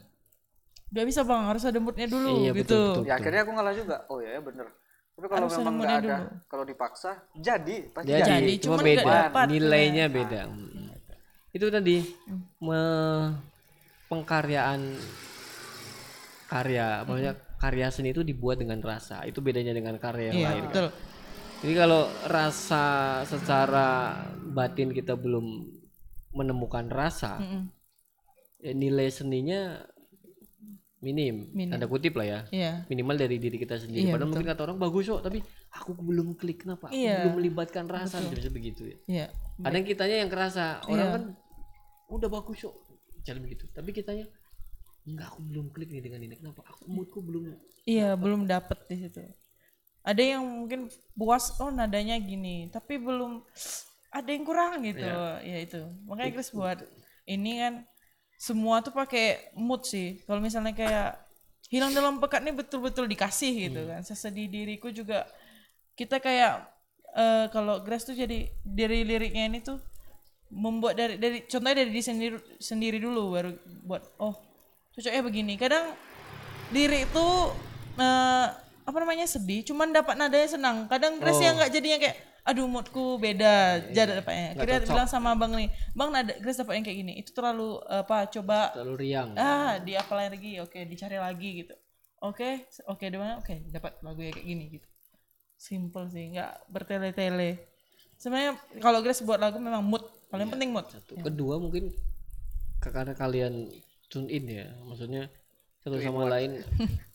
Gak 0.90 1.06
bisa 1.06 1.22
bang 1.22 1.46
harus 1.46 1.62
ada 1.62 1.78
moodnya 1.78 2.10
dulu 2.10 2.42
Iya, 2.46 2.50
gitu. 2.50 2.58
betul, 2.66 2.86
betul. 2.94 3.04
ya 3.06 3.14
akhirnya 3.18 3.40
aku 3.46 3.52
ngalah 3.54 3.74
juga. 3.74 3.96
Oh 4.10 4.18
ya 4.22 4.30
ya 4.38 4.40
bener 4.42 4.66
tapi 5.20 5.28
kalau 5.28 5.52
Harus 5.52 5.60
memang 5.60 5.74
nggak 5.84 5.94
ada 6.00 6.16
dulu. 6.16 6.26
kalau 6.48 6.64
dipaksa 6.64 7.10
jadi 7.36 7.76
pasti 7.92 8.08
jadi, 8.08 8.24
jadi, 8.24 8.52
cuma 8.64 8.80
cuman 8.80 8.86
beda 8.88 9.04
dapat. 9.28 9.46
nilainya 9.52 10.06
beda 10.08 10.40
Mm. 10.48 10.88
itu 11.52 11.66
tadi 11.68 11.96
me- 12.64 13.36
pengkaryaan 14.08 14.80
karya 16.50 17.06
maksudnya 17.06 17.34
karya 17.60 17.86
seni 17.92 18.10
itu 18.10 18.22
dibuat 18.26 18.58
dengan 18.58 18.80
rasa 18.82 19.22
itu 19.28 19.38
bedanya 19.38 19.70
dengan 19.76 19.94
karya 20.00 20.32
yang 20.34 20.40
iya 20.40 20.48
lain 20.50 20.62
kan. 20.64 20.68
betul 20.72 20.86
jadi 21.60 21.74
kalau 21.76 22.02
rasa 22.26 22.84
secara 23.28 23.88
batin 24.56 24.90
kita 24.96 25.14
belum 25.14 25.68
menemukan 26.32 26.88
rasa 26.88 27.38
Mm-mm. 27.38 27.62
ya 28.60 28.72
nilai 28.74 29.08
seninya 29.12 29.84
minim, 31.00 31.48
Minim. 31.56 31.72
tanda 31.72 31.88
kutip 31.88 32.12
lah 32.20 32.26
ya. 32.28 32.40
Iya. 32.52 32.72
Minimal 32.86 33.16
dari 33.16 33.36
diri 33.40 33.56
kita 33.56 33.80
sendiri. 33.80 34.04
Iya, 34.04 34.12
padahal 34.12 34.28
mungkin 34.30 34.48
kata 34.52 34.62
orang 34.68 34.78
bagus 34.78 35.08
kok 35.08 35.24
tapi 35.24 35.38
aku 35.72 35.90
belum 35.96 36.36
klik 36.36 36.64
kenapa? 36.64 36.92
Aku 36.92 36.96
Iya. 36.96 37.24
belum 37.24 37.34
melibatkan 37.40 37.84
rasa 37.88 38.20
bisa 38.28 38.52
begitu 38.52 38.84
ya. 38.84 38.96
Iya. 39.08 39.26
Kadang 39.64 39.84
kitanya 39.88 40.16
yang 40.20 40.30
kerasa. 40.30 40.84
Orang 40.84 41.00
Iya. 41.00 41.14
kan 41.16 41.22
udah 42.12 42.28
bagus 42.28 42.58
kok. 42.60 42.76
Jalan 43.24 43.40
begitu. 43.44 43.64
Tapi 43.72 43.90
kitanya 43.90 44.28
enggak 45.08 45.26
aku 45.32 45.40
belum 45.40 45.66
klik 45.72 45.88
nih 45.88 46.04
dengan 46.04 46.20
ini. 46.20 46.36
Kenapa? 46.36 46.60
Aku 46.68 46.84
moodku 46.92 47.24
belum 47.24 47.56
Iya, 47.88 48.12
belum 48.12 48.44
dapet 48.44 48.76
di 48.92 48.96
situ. 49.00 49.24
Ada 50.04 50.36
yang 50.36 50.44
mungkin 50.44 50.92
puas, 51.12 51.56
oh 51.60 51.72
nadanya 51.72 52.16
gini, 52.20 52.68
tapi 52.68 53.00
belum 53.00 53.40
ada 54.12 54.28
yang 54.28 54.44
kurang 54.44 54.84
gitu. 54.84 55.00
Ya 55.40 55.56
itu. 55.60 55.80
Makanya 56.04 56.32
Chris 56.36 56.52
buat 56.52 56.84
ini 57.24 57.56
kan 57.56 57.74
semua 58.40 58.80
tuh 58.80 58.96
pakai 58.96 59.52
mood 59.52 59.84
sih. 59.84 60.24
Kalau 60.24 60.40
misalnya 60.40 60.72
kayak 60.72 61.20
hilang 61.68 61.92
dalam 61.92 62.16
pekat 62.16 62.40
nih 62.40 62.56
betul-betul 62.56 63.04
dikasih 63.04 63.68
gitu 63.68 63.84
kan. 63.84 64.00
Sesedih 64.00 64.48
diriku 64.48 64.88
juga. 64.88 65.28
Kita 65.92 66.16
kayak 66.16 66.64
eh, 67.12 67.46
kalau 67.52 67.84
Grace 67.84 68.08
tuh 68.08 68.16
jadi 68.16 68.48
dari 68.64 69.04
liriknya 69.04 69.44
ini 69.44 69.60
tuh 69.60 69.76
membuat 70.48 70.96
dari 70.96 71.20
dari 71.20 71.44
contohnya 71.44 71.84
dari 71.84 71.92
diri 71.92 72.02
sendiri 72.02 72.36
sendiri 72.58 72.98
dulu 72.98 73.36
baru 73.36 73.52
buat 73.84 74.08
oh 74.16 74.40
cocoknya 74.96 75.20
begini. 75.20 75.60
Kadang 75.60 75.92
lirik 76.72 77.12
itu 77.12 77.28
eh, 78.00 78.46
apa 78.88 78.96
namanya 78.96 79.28
sedih 79.28 79.68
cuman 79.68 79.92
dapat 79.92 80.16
nadanya 80.16 80.48
senang. 80.48 80.88
Kadang 80.88 81.20
Grace 81.20 81.44
yang 81.44 81.60
nggak 81.60 81.76
jadinya 81.76 82.00
kayak 82.00 82.29
aduh 82.46 82.66
moodku 82.66 83.20
beda. 83.20 83.84
Jadi 83.92 84.20
dapatnya 84.20 84.46
kira 84.56 84.80
bilang 84.84 85.08
sama 85.08 85.36
bang 85.36 85.52
nih 85.54 85.68
bang 85.92 86.08
nada 86.08 86.32
Grace 86.40 86.60
dapat 86.60 86.80
yang 86.80 86.84
kayak 86.86 86.98
gini 87.04 87.12
itu 87.20 87.30
terlalu 87.36 87.78
apa 87.86 88.28
coba 88.32 88.72
terlalu 88.72 88.94
riang. 89.06 89.36
Ah 89.36 89.76
di 89.80 89.96
apa 89.96 90.12
lagi? 90.16 90.60
Oke 90.60 90.84
dicari 90.88 91.20
lagi 91.20 91.64
gitu. 91.64 91.74
Oke 92.20 92.68
oke 92.88 93.04
di 93.04 93.18
mana 93.18 93.40
oke 93.40 93.54
dapat 93.68 94.00
lagu 94.04 94.20
yang 94.20 94.34
kayak 94.34 94.46
gini 94.46 94.64
gitu. 94.80 94.88
Simple 95.60 96.06
sih 96.08 96.32
nggak 96.32 96.72
bertele-tele. 96.72 97.50
Sebenarnya 98.20 98.56
kalau 98.80 99.00
Grace 99.04 99.24
buat 99.24 99.40
lagu 99.40 99.60
memang 99.60 99.84
mood 99.84 100.04
paling 100.30 100.48
penting 100.48 100.70
mood. 100.72 100.86
satu. 100.88 101.18
Kedua 101.20 101.60
mungkin 101.60 101.92
karena 102.80 103.12
kalian 103.12 103.68
tune 104.08 104.28
in 104.32 104.44
ya 104.48 104.66
maksudnya 104.88 105.28
satu 105.84 106.00
sama 106.00 106.28
lain 106.32 106.60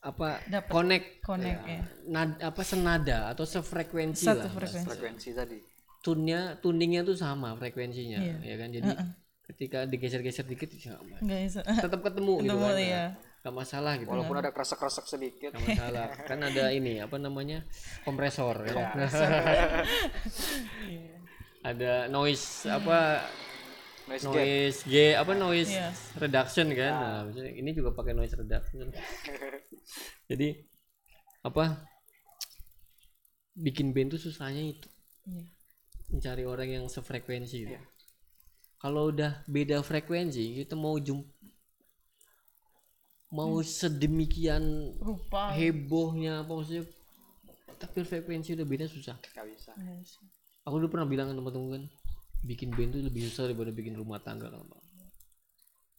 apa 0.00 0.40
Dapet. 0.48 0.70
connect 0.70 1.06
connect 1.20 1.60
ya 1.62 1.80
nad- 2.08 2.40
apa 2.40 2.62
senada 2.64 3.28
atau 3.28 3.44
sefrekuensi 3.44 4.24
satu 4.24 4.48
lah. 4.48 4.52
frekuensi. 4.54 4.88
Frekuensi 4.88 5.28
tadi. 5.32 5.58
Tune-nya 6.00 6.56
tuningnya 6.58 7.04
tuh 7.04 7.12
sama 7.12 7.52
frekuensinya 7.54 8.16
Iya. 8.16 8.36
ya 8.40 8.54
kan? 8.56 8.68
Jadi 8.72 8.90
ketika 9.44 9.78
digeser-geser 9.84 10.46
dikit 10.46 10.72
ya 10.72 10.96
tetap 11.76 12.00
ketemu 12.00 12.40
gitu 12.40 12.48
Ketemu, 12.48 12.64
kan 12.64 12.78
iya. 12.80 13.04
nggak 13.40 13.52
masalah 13.52 13.92
gitu. 14.00 14.08
Walaupun 14.08 14.36
ada 14.38 14.50
kresek-kresek 14.50 15.04
sedikit. 15.04 15.52
Nggak 15.52 15.68
masalah. 15.68 16.06
Kan 16.24 16.40
ada 16.40 16.64
ini 16.72 16.96
apa 16.98 17.16
namanya? 17.16 17.68
Kompresor 18.00 18.56
ya. 18.64 18.72
ada 21.60 22.08
noise 22.08 22.64
apa 22.64 23.20
noise 24.10 24.26
gate 24.26 24.34
noise 24.34 24.80
G 24.84 24.94
apa 25.14 25.32
noise 25.38 25.70
Iya. 25.70 25.88
reduction 26.18 26.66
kan? 26.74 26.92
Nah, 26.92 27.18
maksudnya 27.30 27.52
ini 27.54 27.70
juga 27.70 27.90
pakai 27.94 28.12
noise 28.12 28.34
reduction. 28.34 28.90
Jadi 30.30 30.48
apa 31.40 31.86
bikin 33.54 33.94
band 33.94 34.18
tuh 34.18 34.20
susahnya 34.20 34.74
itu. 34.74 34.88
Iya. 35.24 35.44
mencari 36.10 36.42
orang 36.42 36.68
yang 36.74 36.84
sefrekuensi 36.90 37.70
gitu. 37.70 37.78
kalau 38.82 39.14
udah 39.14 39.46
beda 39.46 39.78
frekuensi 39.78 40.58
kita 40.58 40.74
mau 40.74 40.98
jump 40.98 41.22
mau 43.30 43.62
sedemikian 43.62 44.90
rupa. 44.98 45.54
hebohnya 45.54 46.42
apa 46.42 46.50
maksudnya 46.50 46.82
tapi 47.78 48.02
frekuensi 48.02 48.58
udah 48.58 48.66
beda 48.66 48.90
susah. 48.90 49.14
Nggak 49.22 49.46
bisa. 49.54 49.70
Aku 50.66 50.82
udah 50.82 50.90
pernah 50.90 51.06
bilang 51.06 51.30
ke 51.30 51.38
teman-teman 51.38 51.68
kan 51.78 51.82
bikin 52.40 52.72
band 52.72 52.96
tuh 52.96 53.02
lebih 53.04 53.28
susah 53.28 53.50
daripada 53.50 53.70
bikin 53.72 53.94
rumah 53.96 54.20
tangga 54.20 54.48
kan 54.48 54.64
Bang. 54.64 54.84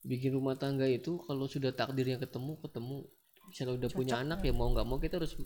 bikin 0.01 0.33
rumah 0.33 0.57
tangga 0.57 0.89
itu 0.89 1.21
kalau 1.29 1.45
sudah 1.45 1.69
takdirnya 1.77 2.17
ketemu 2.17 2.57
ketemu. 2.65 3.05
Misalnya 3.51 3.73
udah 3.85 3.89
punya 3.93 4.15
anak 4.17 4.39
ya. 4.41 4.53
mau 4.55 4.71
nggak 4.73 4.87
mau 4.87 4.97
kita 4.97 5.21
harus 5.21 5.37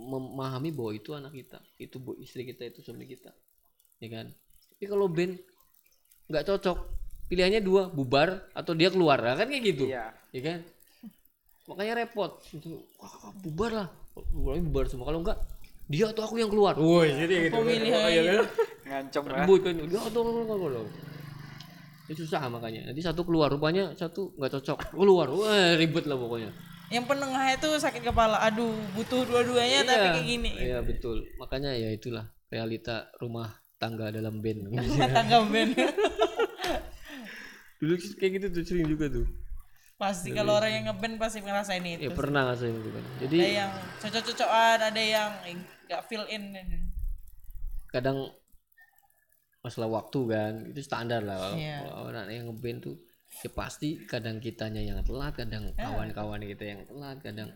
memahami 0.00 0.72
bahwa 0.72 0.90
itu 0.96 1.12
anak 1.12 1.30
kita 1.36 1.60
itu 1.76 2.00
bu 2.00 2.16
istri 2.18 2.42
kita 2.42 2.66
itu 2.66 2.82
suami 2.82 3.06
kita. 3.06 3.30
Ya 4.02 4.08
kan? 4.10 4.26
Tapi 4.74 4.84
kalau 4.90 5.06
band 5.06 5.38
nggak 6.26 6.42
cocok 6.46 6.78
pilihannya 7.30 7.62
dua 7.62 7.86
bubar 7.86 8.50
atau 8.50 8.74
dia 8.74 8.90
keluar. 8.90 9.22
Nah, 9.22 9.38
kan 9.38 9.46
kayak 9.46 9.62
gitu. 9.62 9.84
Iya. 9.86 10.10
Ya 10.34 10.40
kan? 10.42 10.58
Makanya 11.70 12.02
repot. 12.02 12.42
Itu 12.50 12.82
wah, 12.98 13.30
bubar 13.46 13.70
lah. 13.70 13.88
Bubar 14.34 14.90
semua. 14.90 15.06
Kalau 15.06 15.22
enggak 15.22 15.38
dia 15.86 16.10
atau 16.10 16.22
aku 16.26 16.42
yang 16.42 16.50
keluar. 16.50 16.74
Woi 16.74 17.14
jadi 17.14 17.50
gitu. 17.50 17.54
Pemilihan. 17.62 18.42
Ngancem 18.42 18.69
ya 18.90 19.22
ribut 19.46 19.60
kan? 19.62 19.74
Dia 19.78 20.00
keluar 20.10 20.84
itu 22.10 22.26
susah 22.26 22.42
makanya. 22.50 22.90
Nanti 22.90 23.06
satu 23.06 23.22
keluar 23.22 23.46
rupanya 23.46 23.94
satu 23.94 24.34
nggak 24.34 24.50
cocok. 24.58 24.78
Keluar 24.98 25.30
wah 25.30 25.78
ribet 25.78 26.10
lah 26.10 26.18
pokoknya. 26.18 26.50
Yang 26.90 27.06
penengah 27.06 27.44
itu 27.54 27.70
sakit 27.78 28.02
kepala. 28.02 28.42
Aduh 28.42 28.74
butuh 28.98 29.22
dua-duanya 29.30 29.86
tapi 29.86 30.06
kayak 30.18 30.26
gini. 30.26 30.50
Iya 30.58 30.82
betul. 30.82 31.22
Makanya 31.38 31.70
ya 31.78 31.94
itulah 31.94 32.26
realita 32.50 33.14
rumah 33.22 33.62
tangga 33.78 34.10
dalam 34.10 34.42
band. 34.42 34.66
Rumah 34.74 35.10
tangga 35.14 35.38
band. 35.46 35.70
Dulu 37.78 37.94
kayak 38.18 38.32
gitu 38.42 38.46
tuh 38.58 38.62
sering 38.66 38.90
juga 38.90 39.06
tuh. 39.06 39.30
Pasti 39.94 40.34
kalau 40.34 40.58
orang 40.58 40.72
yang 40.74 40.84
ngeband 40.90 41.14
pasti 41.20 41.44
ngerasain 41.44 41.84
itu 41.84 42.08
ya 42.08 42.16
pernah 42.16 42.48
ngerasain 42.48 42.72
gitu 42.72 42.88
kan 42.88 43.04
jadi 43.20 43.36
ada 43.36 43.50
yang 43.52 43.70
cocok-cocokan 44.00 44.78
ada 44.80 45.02
yang 45.04 45.30
nggak 45.84 46.02
fill 46.08 46.24
in. 46.32 46.56
Kadang 47.92 48.32
masalah 49.60 49.88
waktu 49.92 50.20
kan 50.28 50.52
itu 50.72 50.80
standar 50.80 51.20
lah. 51.24 51.52
Iya. 51.56 51.84
kalau 51.84 52.08
orang 52.08 52.26
yang 52.32 52.44
ngeband 52.48 52.78
tuh 52.80 52.96
ya 53.30 53.48
pasti 53.52 54.00
kadang 54.08 54.42
kitanya 54.42 54.82
yang 54.82 54.98
telat 55.06 55.36
kadang 55.36 55.70
kawan-kawan 55.76 56.42
kita 56.42 56.64
yang 56.66 56.80
telat 56.88 57.20
kadang 57.22 57.48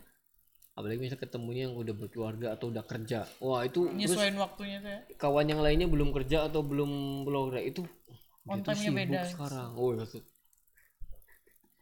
apalagi 0.75 0.99
misalnya 1.01 1.23
ketemunya 1.23 1.63
yang 1.71 1.75
udah 1.79 1.95
berkeluarga 1.95 2.47
atau 2.55 2.69
udah 2.71 2.85
kerja. 2.85 3.25
Wah 3.41 3.63
itu 3.65 3.89
terus 3.89 3.99
nyesuaiin 3.99 4.37
waktunya 4.37 4.79
tuh 4.83 4.91
ya? 4.91 5.01
kawan 5.17 5.47
yang 5.49 5.61
lainnya 5.63 5.87
belum 5.87 6.11
kerja 6.11 6.51
atau 6.51 6.61
belum 6.67 7.25
belum 7.25 7.55
kerja 7.55 7.63
itu 7.63 7.83
On 8.45 8.61
dia 8.61 8.67
tuh 8.67 8.69
time-nya 8.75 8.91
sibuk 8.91 8.99
beda. 9.01 9.21
sekarang. 9.25 9.71
Oh 9.79 9.89
gitu 9.97 10.19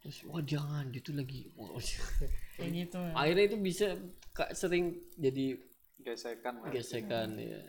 terus 0.03 0.19
wah 0.27 0.43
jangan 0.43 0.91
dia 0.91 0.99
tuh 0.99 1.15
lagi 1.15 1.47
wah, 1.55 1.79
kayak 2.59 2.71
gitu. 2.75 2.99
akhirnya 3.15 3.43
itu 3.47 3.57
bisa 3.63 3.87
kak 4.35 4.51
sering 4.51 4.99
jadi 5.15 5.55
gesekan 6.03 6.59
gesekan 6.75 7.39
ya 7.39 7.63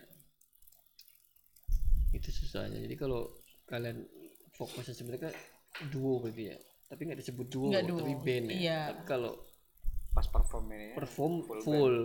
itu 2.15 2.31
susahnya 2.31 2.79
jadi 2.79 2.95
kalau 2.95 3.29
kalian 3.65 4.07
fokusnya 4.51 4.93
sebenarnya 4.93 5.23
kan 5.27 5.35
duo 5.89 6.19
berarti 6.19 6.43
ya 6.47 6.57
tapi 6.85 7.01
nggak 7.03 7.19
disebut 7.19 7.45
duo 7.45 7.67
Nggak 7.67 7.85
duo, 7.85 7.97
tapi 7.99 8.13
band 8.17 8.45
ya 8.47 8.55
iya. 8.55 8.79
tapi 8.89 9.03
kalau 9.05 9.33
pas 10.09 10.23
perform 10.25 10.65
ini 10.71 10.85
ya. 10.85 10.95
perform 10.95 11.33
full, 11.43 11.59
full 11.59 11.95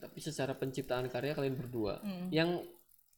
tapi 0.00 0.18
secara 0.18 0.52
penciptaan 0.52 1.06
karya 1.06 1.36
kalian 1.36 1.54
berdua 1.54 2.00
yang 2.30 2.64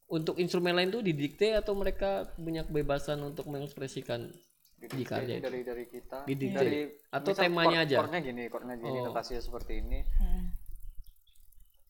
untuk 0.05 0.35
instrumen 0.35 0.75
lain 0.75 0.91
tuh 0.91 0.99
didikte 0.99 1.55
atau 1.55 1.71
mereka 1.71 2.27
punya 2.35 2.67
kebebasan 2.67 3.23
untuk 3.23 3.47
mengekspresikan 3.47 4.27
di 4.75 5.05
karya 5.05 5.39
dari 5.39 5.63
dari 5.63 5.85
kita 5.85 6.25
Didikte. 6.25 6.57
dari 6.57 6.79
Atau 7.07 7.31
temanya 7.31 7.79
chord- 7.79 7.87
aja? 7.87 7.97
chordnya 8.01 8.19
gini 8.19 8.43
chordnya 8.45 8.75
gini 8.75 8.97
Oh. 8.99 9.07
notasinya 9.07 9.39
seperti 9.39 9.79
ini 9.79 10.03
Hmm. 10.19 10.50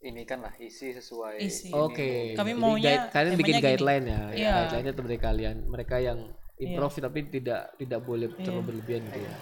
Ini 0.02 0.22
kan 0.24 0.42
lah 0.42 0.54
isi 0.58 0.92
sesuai 0.92 1.38
Isi. 1.40 1.70
ini. 1.70 1.74
Oke. 1.74 2.34
Kami 2.34 2.52
jadi 2.52 2.58
maunya 2.58 2.90
guide- 3.00 3.10
kalian 3.12 3.34
bikin 3.36 3.54
gini. 3.54 3.64
guideline 3.64 4.06
ya. 4.06 4.22
Iya. 4.32 4.54
Guideline 4.68 4.88
itu 4.90 5.02
dari 5.04 5.20
kalian. 5.20 5.56
Mereka 5.68 5.96
yang 5.98 6.20
improv 6.58 6.94
tapi 6.96 7.20
tidak 7.28 7.62
tidak 7.76 8.00
boleh 8.02 8.28
Iya. 8.28 8.38
terlalu 8.40 8.64
berlebihan 8.68 9.02
gitu 9.08 9.22
ya. 9.22 9.36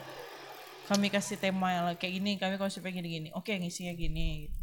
kami 0.86 1.08
kasih 1.08 1.38
tema 1.38 1.70
yang 1.70 1.86
kayak 1.94 2.18
gini 2.18 2.32
kami 2.36 2.58
konsepnya 2.58 2.90
gini-gini 2.90 3.30
oke 3.30 3.54
ngisinya 3.54 3.94
gini 3.94 4.48
gitu. 4.48 4.58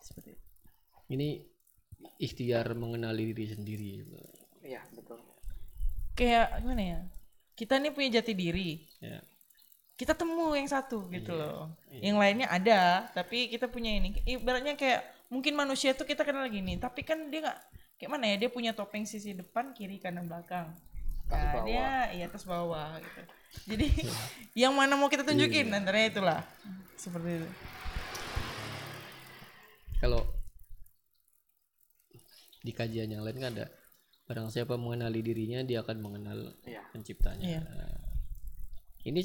seperti 0.00 0.28
itu 0.32 0.42
Ini 1.10 1.28
ikhtiar 2.16 2.72
mengenali 2.72 3.28
diri 3.28 3.44
sendiri. 3.46 3.90
iya 4.62 4.80
betul 4.88 5.20
kayak 6.14 6.56
gimana 6.56 6.80
ya 6.80 7.00
kita 7.52 7.76
nih 7.76 7.92
punya 7.92 8.16
jati 8.16 8.32
diri 8.32 8.80
Ya. 8.96 9.20
Kita 9.94 10.12
temu 10.12 10.52
yang 10.52 10.66
satu 10.66 11.06
gitu 11.08 11.30
Iya. 11.32 11.40
loh 11.40 11.70
yang 11.94 12.16
lainnya 12.18 12.50
ada 12.50 13.06
tapi 13.14 13.46
kita 13.46 13.70
punya 13.70 13.94
ini 13.94 14.18
ibaratnya 14.26 14.74
kayak 14.74 15.00
mungkin 15.30 15.54
manusia 15.54 15.94
tuh 15.94 16.02
kita 16.02 16.26
kenal 16.26 16.46
gini 16.46 16.74
tapi 16.76 17.06
kan 17.06 17.30
dia 17.30 17.46
nggak 17.46 17.58
kayak 17.96 18.10
mana 18.10 18.24
ya 18.26 18.36
dia 18.42 18.50
punya 18.50 18.74
topeng 18.74 19.06
sisi 19.06 19.32
depan 19.32 19.70
kiri 19.70 20.02
kanan 20.02 20.26
belakang 20.26 20.74
nah, 21.30 21.62
dia 21.62 22.10
iya 22.10 22.26
atas 22.26 22.42
bawah 22.42 22.98
gitu 22.98 23.22
jadi 23.70 23.86
yang 24.66 24.74
mana 24.74 24.98
mau 24.98 25.06
kita 25.06 25.22
tunjukin 25.22 25.70
Iya. 25.70 25.78
antara 25.78 25.98
itulah 26.02 26.40
seperti 26.98 27.42
itu 27.42 27.48
Kalau 30.02 30.20
di 32.60 32.72
kajian 32.72 33.08
yang 33.08 33.24
lain 33.24 33.40
kan 33.40 33.50
ada 33.56 33.66
barang 34.24 34.48
siapa 34.48 34.76
mengenali 34.76 35.20
dirinya 35.20 35.60
dia 35.62 35.80
akan 35.80 35.96
mengenal 36.00 36.52
Iya. 36.64 36.80
penciptanya. 36.92 37.44
Iya. 37.44 37.62
Ini 39.04 39.20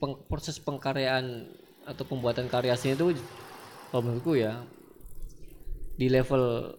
peng- 0.00 0.20
proses 0.30 0.56
pengkaryaan 0.60 1.48
atau 1.84 2.04
pembuatan 2.08 2.48
karya 2.48 2.74
seni 2.76 2.96
itu 2.96 3.12
kalau 3.92 4.02
menurutku 4.08 4.34
ya 4.36 4.64
di 5.94 6.10
level 6.10 6.74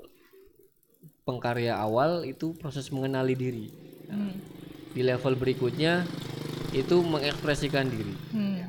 pengkarya 1.26 1.74
awal 1.80 2.22
itu 2.28 2.53
proses 2.57 2.91
mengenali 2.93 3.34
diri. 3.34 3.66
Nah, 4.09 4.34
Di 4.95 5.01
level 5.03 5.36
berikutnya 5.36 6.07
itu 6.72 6.95
mengekspresikan 7.03 7.88
diri. 7.89 8.16
hmm. 8.32 8.63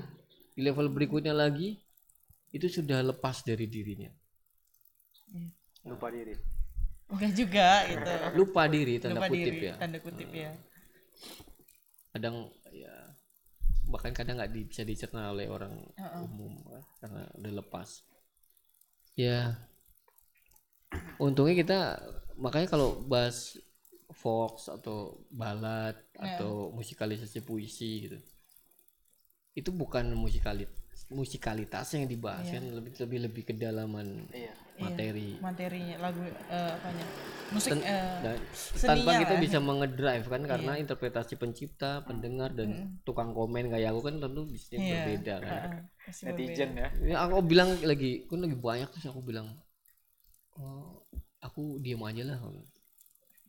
Di 0.56 0.60
level 0.64 0.88
berikutnya 0.90 1.34
lagi 1.36 1.78
itu 2.50 2.66
sudah 2.70 3.02
lepas 3.04 3.42
dari 3.44 3.66
dirinya. 3.68 4.10
lupa 5.86 6.10
diri 6.10 6.34
enggak 7.06 7.32
juga 7.38 7.68
gitu 7.86 8.10
Lupa 8.34 8.62
diri 8.66 8.94
tanda 8.98 9.22
lupa 9.22 9.30
kutip 9.30 9.46
diri 9.54 9.58
ya. 9.70 9.74
tanda 9.78 9.98
kutip 10.02 10.30
ya 10.34 10.50
Kadang 12.10 12.50
bahkan 13.92 14.12
kadang 14.16 14.36
nggak 14.38 14.52
di- 14.54 14.68
bisa 14.70 14.82
dicerna 14.82 15.30
oleh 15.34 15.46
orang 15.50 15.74
umum 16.26 16.52
kan, 16.66 16.82
karena 17.00 17.22
udah 17.38 17.52
lepas. 17.62 17.88
Ya. 19.16 19.56
Untungnya 21.16 21.56
kita 21.56 21.78
makanya 22.36 22.68
kalau 22.68 23.00
bahas 23.08 23.56
Fox 24.12 24.68
atau 24.70 25.18
balad 25.32 25.96
atau 26.16 26.70
musikalisasi 26.72 27.42
puisi 27.42 28.06
gitu 28.08 28.18
itu 29.56 29.72
bukan 29.72 30.12
musikalit 30.12 30.68
musikalitas 31.08 31.96
yang 31.96 32.04
dibahas 32.04 32.52
kan? 32.52 32.60
Lebih 32.60 32.92
lebih 33.00 33.18
lebih 33.24 33.42
kedalaman. 33.48 34.28
Iya 34.32 34.52
materi. 34.80 35.28
Materinya 35.40 35.96
lagu 36.04 36.20
eh, 36.26 36.70
apanya? 36.76 37.06
Musik 37.46 37.70
Ten- 37.78 37.86
eh, 37.86 38.18
dan 38.26 38.36
seninya 38.50 38.86
tanpa 38.90 39.10
kita 39.22 39.34
lah. 39.38 39.42
bisa 39.46 39.58
mengedrive 39.62 40.26
kan 40.26 40.42
karena 40.42 40.72
interpretasi 40.82 41.34
pencipta 41.38 42.02
pendengar 42.02 42.50
dan 42.50 42.98
tukang 43.06 43.30
komen 43.30 43.70
kayak 43.70 43.94
aku 43.94 44.02
kan 44.10 44.18
tentu 44.18 44.42
bisa 44.50 44.74
Iya. 44.74 44.82
berbeda 45.06 45.34
kan? 45.46 45.70
Pasti 46.02 46.22
netizen 46.26 46.70
ya. 46.74 46.88
Ya 47.06 47.16
aku 47.22 47.38
bilang 47.46 47.70
lagi 47.86 48.26
kan 48.26 48.42
lagi 48.42 48.56
banyak 48.58 48.88
terus 48.90 49.06
aku 49.06 49.22
bilang 49.22 49.46
oh, 50.58 51.06
aku 51.38 51.78
diem 51.78 52.02
aja 52.02 52.22
lah. 52.26 52.38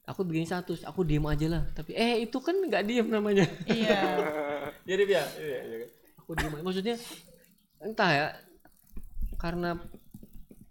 Aku 0.08 0.24
bikin 0.24 0.46
status 0.48 0.86
aku 0.86 1.02
diem 1.04 1.26
aja 1.26 1.48
lah. 1.50 1.64
Tapi 1.74 1.92
eh 1.98 2.24
itu 2.24 2.38
kan 2.40 2.54
nggak 2.54 2.86
diem 2.86 3.08
namanya. 3.10 3.50
Iya. 3.66 4.00
Jadi 4.90 5.04
ya? 5.10 5.26
Iya, 5.36 5.60
iya, 5.68 5.78
aku 6.22 6.32
diem 6.38 6.54
aja. 6.54 6.64
maksudnya 6.64 6.96
entah 7.82 8.10
ya 8.14 8.28
karena 9.38 9.78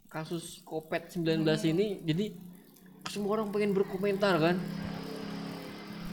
kasus 0.09 0.63
covid 0.63 1.11
19 1.11 1.45
ini 1.73 2.01
jadi 2.03 2.25
semua 3.11 3.39
orang 3.39 3.55
pengen 3.55 3.75
berkomentar 3.77 4.39
kan 4.39 4.57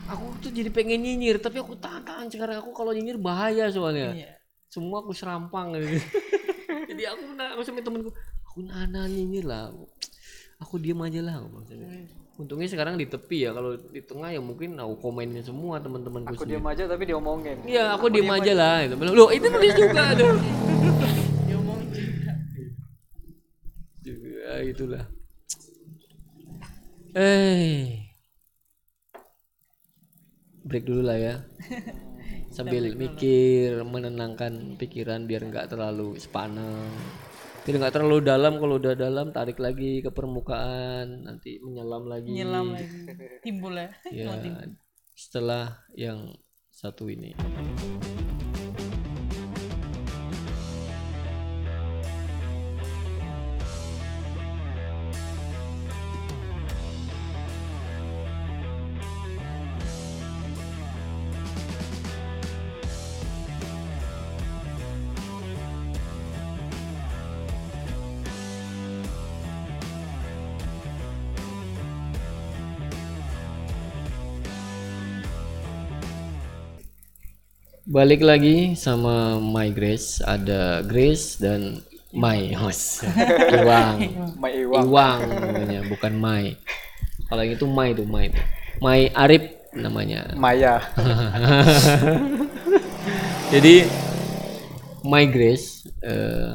aku 0.10 0.26
tuh 0.44 0.52
jadi 0.52 0.70
pengen 0.70 1.02
nyinyir 1.02 1.40
tapi 1.40 1.64
aku 1.64 1.80
tahan-tahan 1.80 2.28
sekarang 2.28 2.60
aku 2.60 2.76
kalau 2.76 2.92
nyinyir 2.92 3.18
bahaya 3.18 3.72
soalnya 3.72 4.14
iya 4.14 4.34
semua 4.74 5.06
aku 5.06 5.14
serampang 5.14 5.78
gitu. 5.78 6.02
jadi 6.90 7.14
aku 7.14 7.38
aku 7.38 7.62
sama 7.62 7.86
temenku 7.86 8.10
aku 8.42 8.66
nana 8.66 9.06
nyinyir 9.06 9.46
lah 9.46 9.70
aku 10.58 10.82
diem 10.82 10.98
aja 10.98 11.22
lah 11.22 11.36
aku 11.38 11.62
maksudnya. 11.62 12.10
untungnya 12.34 12.66
sekarang 12.66 12.98
di 12.98 13.06
tepi 13.06 13.46
ya 13.46 13.54
kalau 13.54 13.78
di 13.78 14.02
tengah 14.02 14.34
ya 14.34 14.42
mungkin 14.42 14.74
aku 14.82 14.98
komenin 14.98 15.46
semua 15.46 15.78
teman-temanku 15.78 16.34
aku 16.34 16.50
diam 16.50 16.66
aja 16.66 16.90
tapi 16.90 17.06
diomongin 17.06 17.62
Iya, 17.62 17.94
aku 17.94 18.10
diem 18.10 18.26
aja 18.26 18.58
lah. 18.58 18.82
Itu. 18.82 18.98
Loh, 18.98 19.30
itu 19.30 19.46
nulis 19.54 19.74
juga 19.78 20.18
tuh. 20.18 20.34
diomongin 21.48 22.23
Ya, 24.44 24.60
itulah. 24.60 25.08
Eh. 27.16 28.04
Break 30.68 30.84
dulu 30.84 31.02
lah 31.08 31.16
ya. 31.16 31.36
Sambil 32.56 32.92
mikir, 32.94 33.82
menenangkan 33.88 34.76
pikiran 34.76 35.24
biar 35.24 35.48
nggak 35.48 35.72
terlalu 35.72 36.20
sepaneng. 36.20 36.92
Biar 37.64 37.76
nggak 37.80 37.96
terlalu 37.96 38.20
dalam, 38.20 38.60
kalau 38.60 38.76
udah 38.76 38.94
dalam 39.00 39.32
tarik 39.32 39.64
lagi 39.64 40.04
ke 40.04 40.12
permukaan, 40.12 41.24
nanti 41.24 41.64
menyelam 41.64 42.04
lagi. 42.04 42.30
nyelam 42.36 42.76
lagi 42.76 43.00
timbul 43.40 43.74
ya 43.74 43.90
Ya, 44.12 44.36
setelah 45.16 45.88
yang 45.96 46.36
satu 46.68 47.08
ini. 47.08 47.32
Balik 77.94 78.26
lagi 78.26 78.74
sama 78.74 79.38
My 79.38 79.70
Grace, 79.70 80.18
ada 80.26 80.82
Grace 80.82 81.38
dan 81.38 81.86
My 82.10 82.50
host. 82.58 83.06
Iwang. 83.62 83.98
Mai 84.42 84.66
Iwang 84.66 84.90
Iwang 84.90 85.20
namanya, 85.30 85.80
bukan 85.86 86.14
Mai. 86.18 86.58
Kalau 87.30 87.46
yang 87.46 87.54
itu 87.54 87.66
Mai 87.70 87.94
itu 87.94 88.02
Mai. 88.10 88.34
Mai 88.82 89.14
Arif 89.14 89.46
namanya. 89.78 90.34
Maya 90.34 90.82
Jadi 93.54 93.86
My 95.06 95.30
Grace 95.30 95.86
eh, 96.02 96.50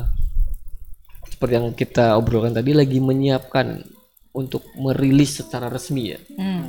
seperti 1.30 1.52
yang 1.54 1.70
kita 1.70 2.18
obrolkan 2.18 2.50
tadi 2.50 2.74
lagi 2.74 2.98
menyiapkan 2.98 3.86
untuk 4.34 4.66
merilis 4.74 5.38
secara 5.38 5.70
resmi 5.70 6.14
ya. 6.14 6.18
hmm. 6.34 6.62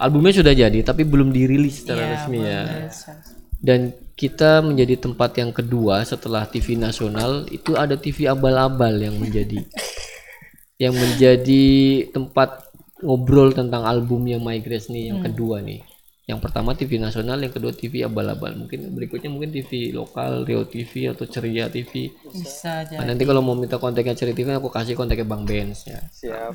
Albumnya 0.00 0.40
sudah 0.40 0.56
jadi 0.56 0.80
tapi 0.80 1.04
belum 1.04 1.28
dirilis 1.30 1.84
secara 1.84 2.02
Iya, 2.02 2.10
resmi 2.16 2.38
ya. 2.40 2.60
bener. 2.64 2.88
Dan 3.62 3.94
kita 4.18 4.58
menjadi 4.60 4.98
tempat 4.98 5.38
yang 5.38 5.54
kedua 5.54 6.02
setelah 6.02 6.44
TV 6.50 6.74
nasional 6.74 7.46
itu 7.48 7.78
ada 7.78 7.94
TV 7.94 8.26
abal-abal 8.26 8.92
yang 8.98 9.16
menjadi 9.16 9.62
yang 10.82 10.98
menjadi 10.98 11.64
tempat 12.10 12.66
ngobrol 13.06 13.54
tentang 13.54 13.86
albumnya 13.86 14.42
My 14.42 14.58
Grace 14.58 14.90
nih 14.90 15.14
yang 15.14 15.22
kedua 15.22 15.62
nih. 15.62 15.78
Yang 16.22 16.38
pertama 16.38 16.70
TV 16.70 17.02
nasional, 17.02 17.34
yang 17.42 17.50
kedua 17.50 17.74
TV 17.74 18.06
abal-abal. 18.06 18.54
Mungkin 18.54 18.94
berikutnya 18.94 19.26
mungkin 19.26 19.50
TV 19.50 19.90
lokal, 19.90 20.46
Rio 20.46 20.62
TV 20.70 21.10
atau 21.10 21.26
Ceria 21.26 21.66
TV. 21.66 22.14
bisa 22.30 22.86
aja 22.86 22.94
Nah, 22.94 23.10
nanti 23.10 23.26
kalau 23.26 23.42
mau 23.42 23.58
minta 23.58 23.74
kontaknya 23.78 24.14
Ceria 24.14 24.30
TV 24.30 24.54
aku 24.54 24.70
kasih 24.70 24.94
kontaknya 24.94 25.26
Bang 25.26 25.42
Benz 25.42 25.82
ya. 25.82 25.98
siap 26.14 26.54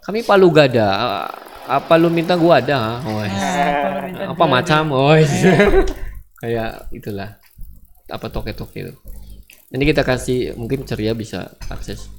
Kami 0.00 0.24
Palu 0.24 0.48
Gada. 0.48 1.28
Apa 1.68 2.00
lu 2.00 2.08
minta 2.08 2.40
gua 2.40 2.64
ada? 2.64 3.04
Oh, 3.04 3.20
kalau 3.20 4.00
minta 4.08 4.24
apa 4.32 4.44
macam? 4.48 4.82
Oh, 4.96 5.12
kayak 6.42 6.90
itulah 6.90 7.38
apa 8.10 8.26
toke-toke 8.26 8.82
itu. 8.82 8.94
Nanti 9.70 9.84
kita 9.86 10.02
kasih 10.02 10.58
mungkin 10.58 10.82
ceria 10.82 11.14
bisa 11.14 11.54
akses. 11.70 12.10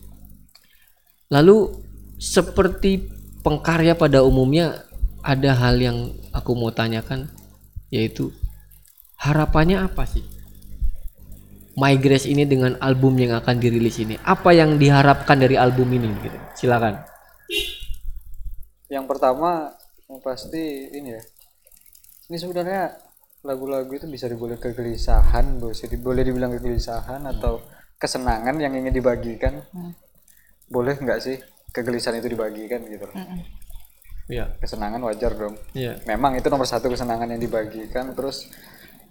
Lalu 1.27 1.75
seperti 2.15 3.11
pengkarya 3.43 3.99
pada 3.99 4.23
umumnya 4.23 4.87
ada 5.19 5.51
hal 5.53 5.75
yang 5.77 6.15
aku 6.31 6.55
mau 6.55 6.71
tanyakan 6.71 7.27
yaitu 7.91 8.31
harapannya 9.19 9.83
apa 9.83 10.07
sih? 10.07 10.23
My 11.73 11.97
Grace 11.99 12.29
ini 12.29 12.45
dengan 12.45 12.77
album 12.79 13.17
yang 13.17 13.37
akan 13.37 13.59
dirilis 13.59 13.99
ini. 13.99 14.15
Apa 14.23 14.53
yang 14.55 14.77
diharapkan 14.79 15.35
dari 15.35 15.59
album 15.59 15.91
ini 15.91 16.07
gitu. 16.23 16.39
Silakan. 16.55 17.11
yang 18.93 19.09
pertama 19.09 19.73
yang 20.05 20.21
pasti 20.21 20.85
ini 20.93 21.17
ya 21.17 21.21
ini 22.29 22.37
sebenarnya 22.37 22.93
lagu-lagu 23.43 23.91
itu 23.91 24.07
bisa 24.07 24.31
diboleh 24.31 24.55
kegelisahan 24.55 25.59
bisa 25.59 25.91
boleh 25.99 26.23
dibilang 26.23 26.55
kegelisahan 26.55 27.27
atau 27.27 27.59
kesenangan 27.99 28.55
yang 28.55 28.71
ingin 28.71 28.95
dibagikan 28.95 29.59
boleh 30.65 30.95
nggak 30.95 31.19
sih 31.19 31.35
kegelisahan 31.69 32.23
itu 32.23 32.31
dibagikan 32.31 32.87
gitu. 32.87 33.03
Iya. 34.23 34.55
kesenangan 34.55 35.03
wajar 35.03 35.35
dong 35.35 35.59
Iya. 35.75 35.99
memang 36.07 36.39
itu 36.39 36.47
nomor 36.47 36.63
satu 36.63 36.87
kesenangan 36.87 37.35
yang 37.35 37.43
dibagikan 37.43 38.15
terus 38.15 38.47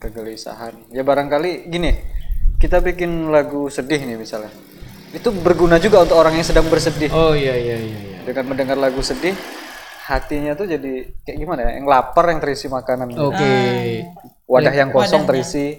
kegelisahan 0.01 0.89
ya 0.89 1.05
barangkali 1.05 1.69
gini 1.69 1.93
kita 2.57 2.81
bikin 2.81 3.29
lagu 3.29 3.69
sedih 3.69 4.01
nih 4.01 4.17
misalnya 4.17 4.49
itu 5.13 5.29
berguna 5.29 5.77
juga 5.77 6.01
untuk 6.01 6.17
orang 6.17 6.41
yang 6.41 6.47
sedang 6.49 6.65
bersedih 6.73 7.13
Oh 7.13 7.37
iya 7.37 7.53
iya 7.53 7.77
iya 7.77 7.99
iya. 8.01 8.19
dengan 8.25 8.49
mendengar 8.49 8.81
lagu 8.81 9.05
sedih 9.05 9.37
hatinya 10.03 10.53
tuh 10.53 10.67
jadi 10.67 11.07
kayak 11.23 11.39
gimana 11.39 11.61
ya 11.63 11.71
yang 11.79 11.87
lapar 11.87 12.27
yang 12.27 12.39
terisi 12.39 12.67
makanan 12.67 13.15
Oke. 13.15 13.55
wadah 14.45 14.75
yang 14.75 14.91
kosong 14.91 15.23
terisi 15.25 15.79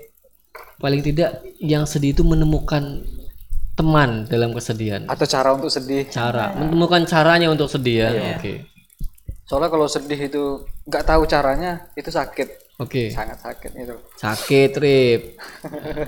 Paling 0.75 0.99
tidak 0.99 1.39
yang 1.57 1.83
sedih 1.83 2.11
itu 2.11 2.23
menemukan 2.23 3.03
teman 3.73 4.27
dalam 4.27 4.51
kesedihan. 4.51 5.07
atau 5.07 5.23
cara 5.23 5.49
untuk 5.51 5.67
sedih 5.67 6.05
Cara 6.07 6.51
menemukan 6.53 7.03
caranya 7.03 7.47
untuk 7.49 7.67
sedih 7.67 8.05
ya. 8.05 8.35
Oke. 8.35 8.63
soalnya 9.43 9.67
kalau 9.67 9.87
sedih 9.87 10.19
itu 10.19 10.43
nggak 10.83 11.03
tahu 11.03 11.23
caranya 11.25 11.87
itu 11.93 12.07
sakit 12.07 12.79
Oke. 12.79 13.11
sangat 13.11 13.39
sakit 13.39 13.71
gitu 13.75 13.95
Sakit, 14.15 14.71
Rip. 14.77 15.21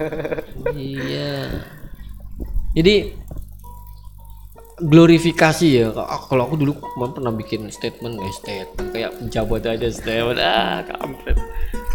iya. 0.76 1.52
Jadi 2.74 3.16
glorifikasi 4.80 5.68
ya. 5.72 5.88
Ah, 5.96 6.20
Kalau 6.20 6.48
aku 6.48 6.56
dulu 6.60 6.76
kemarin 6.76 7.14
pernah 7.16 7.34
bikin 7.34 7.62
statement, 7.72 8.20
eh 8.20 8.34
statement 8.34 8.88
kayak 8.92 9.12
pejabat 9.20 9.64
aja 9.68 9.88
statement. 9.90 10.40
Ah, 10.40 10.84
kampret. 10.84 11.38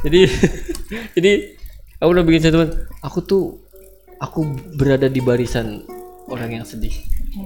Jadi 0.07 0.21
jadi 1.17 1.33
aku 2.01 2.11
udah 2.11 2.25
bikin 2.25 2.41
statement. 2.41 2.73
Aku 3.05 3.21
tuh 3.21 3.61
aku 4.17 4.45
berada 4.77 5.09
di 5.09 5.21
barisan 5.21 5.85
orang 6.29 6.61
yang 6.61 6.65
sedih. 6.65 6.95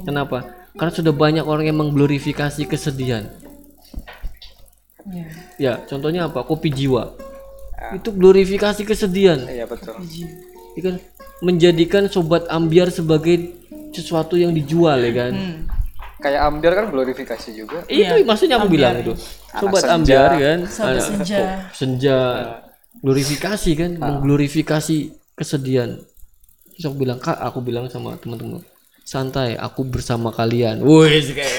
Kenapa? 0.03 0.47
Karena 0.74 0.91
sudah 0.91 1.14
banyak 1.14 1.47
orang 1.47 1.70
yang 1.70 1.78
mengglorifikasi 1.78 2.66
kesedihan. 2.66 3.30
Iya. 5.05 5.26
Ya, 5.61 5.72
contohnya 5.85 6.26
apa? 6.26 6.43
Kopi 6.43 6.72
jiwa. 6.72 7.14
Itu 7.93 8.11
glorifikasi 8.16 8.80
kesedihan. 8.82 9.45
iya 9.45 9.68
betul 9.68 10.01
Ya 10.74 10.80
kan? 10.80 10.97
Menjadikan 11.45 12.09
sobat 12.09 12.49
ambiar 12.49 12.89
sebagai 12.89 13.53
sesuatu 13.95 14.34
yang 14.34 14.51
dijual 14.51 14.99
ya 14.99 15.12
kan. 15.14 15.34
kayak 16.18 16.40
ambiar 16.40 16.72
kan 16.72 16.86
glorifikasi 16.88 17.53
juga 17.53 17.84
Itu 17.84 18.24
maksudnya 18.24 18.57
aku 18.57 18.72
bilang 18.72 18.97
itu. 18.97 19.12
Sobat 19.53 19.84
senja. 19.84 19.95
ambiar 19.95 20.30
kan. 20.34 20.59
Sobat 20.64 20.90
anak- 20.97 21.05
senja. 21.05 21.40
senja. 21.76 22.18
Glorifikasi 23.05 23.70
kan, 23.76 23.90
mengglorifikasi 24.01 24.97
kesedihan. 25.36 26.01
Terus 26.72 26.84
aku 26.88 26.97
bilang, 26.97 27.20
"Kak, 27.20 27.36
aku 27.36 27.61
bilang 27.61 27.92
sama 27.92 28.16
teman-teman, 28.16 28.64
santai 29.05 29.53
aku 29.55 29.84
bersama 29.84 30.32
kalian 30.32 30.80
woi 30.80 31.20
kayak 31.20 31.53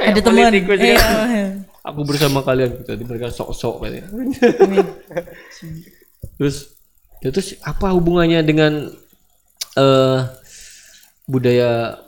Ada 0.00 0.20
teman. 0.24 0.48
Iya. 0.50 0.96
ya. 0.96 1.46
aku 1.84 2.00
bersama 2.02 2.40
kalian 2.40 2.72
gitu 2.80 2.96
Jadi 2.96 3.04
mereka 3.04 3.28
sok-sok 3.28 3.84
katanya 3.84 4.08
terus 6.40 6.72
ya 7.20 7.28
terus 7.30 7.54
apa 7.60 7.92
hubungannya 7.92 8.40
dengan 8.40 8.72
eh 9.76 10.18
budaya 11.24 12.00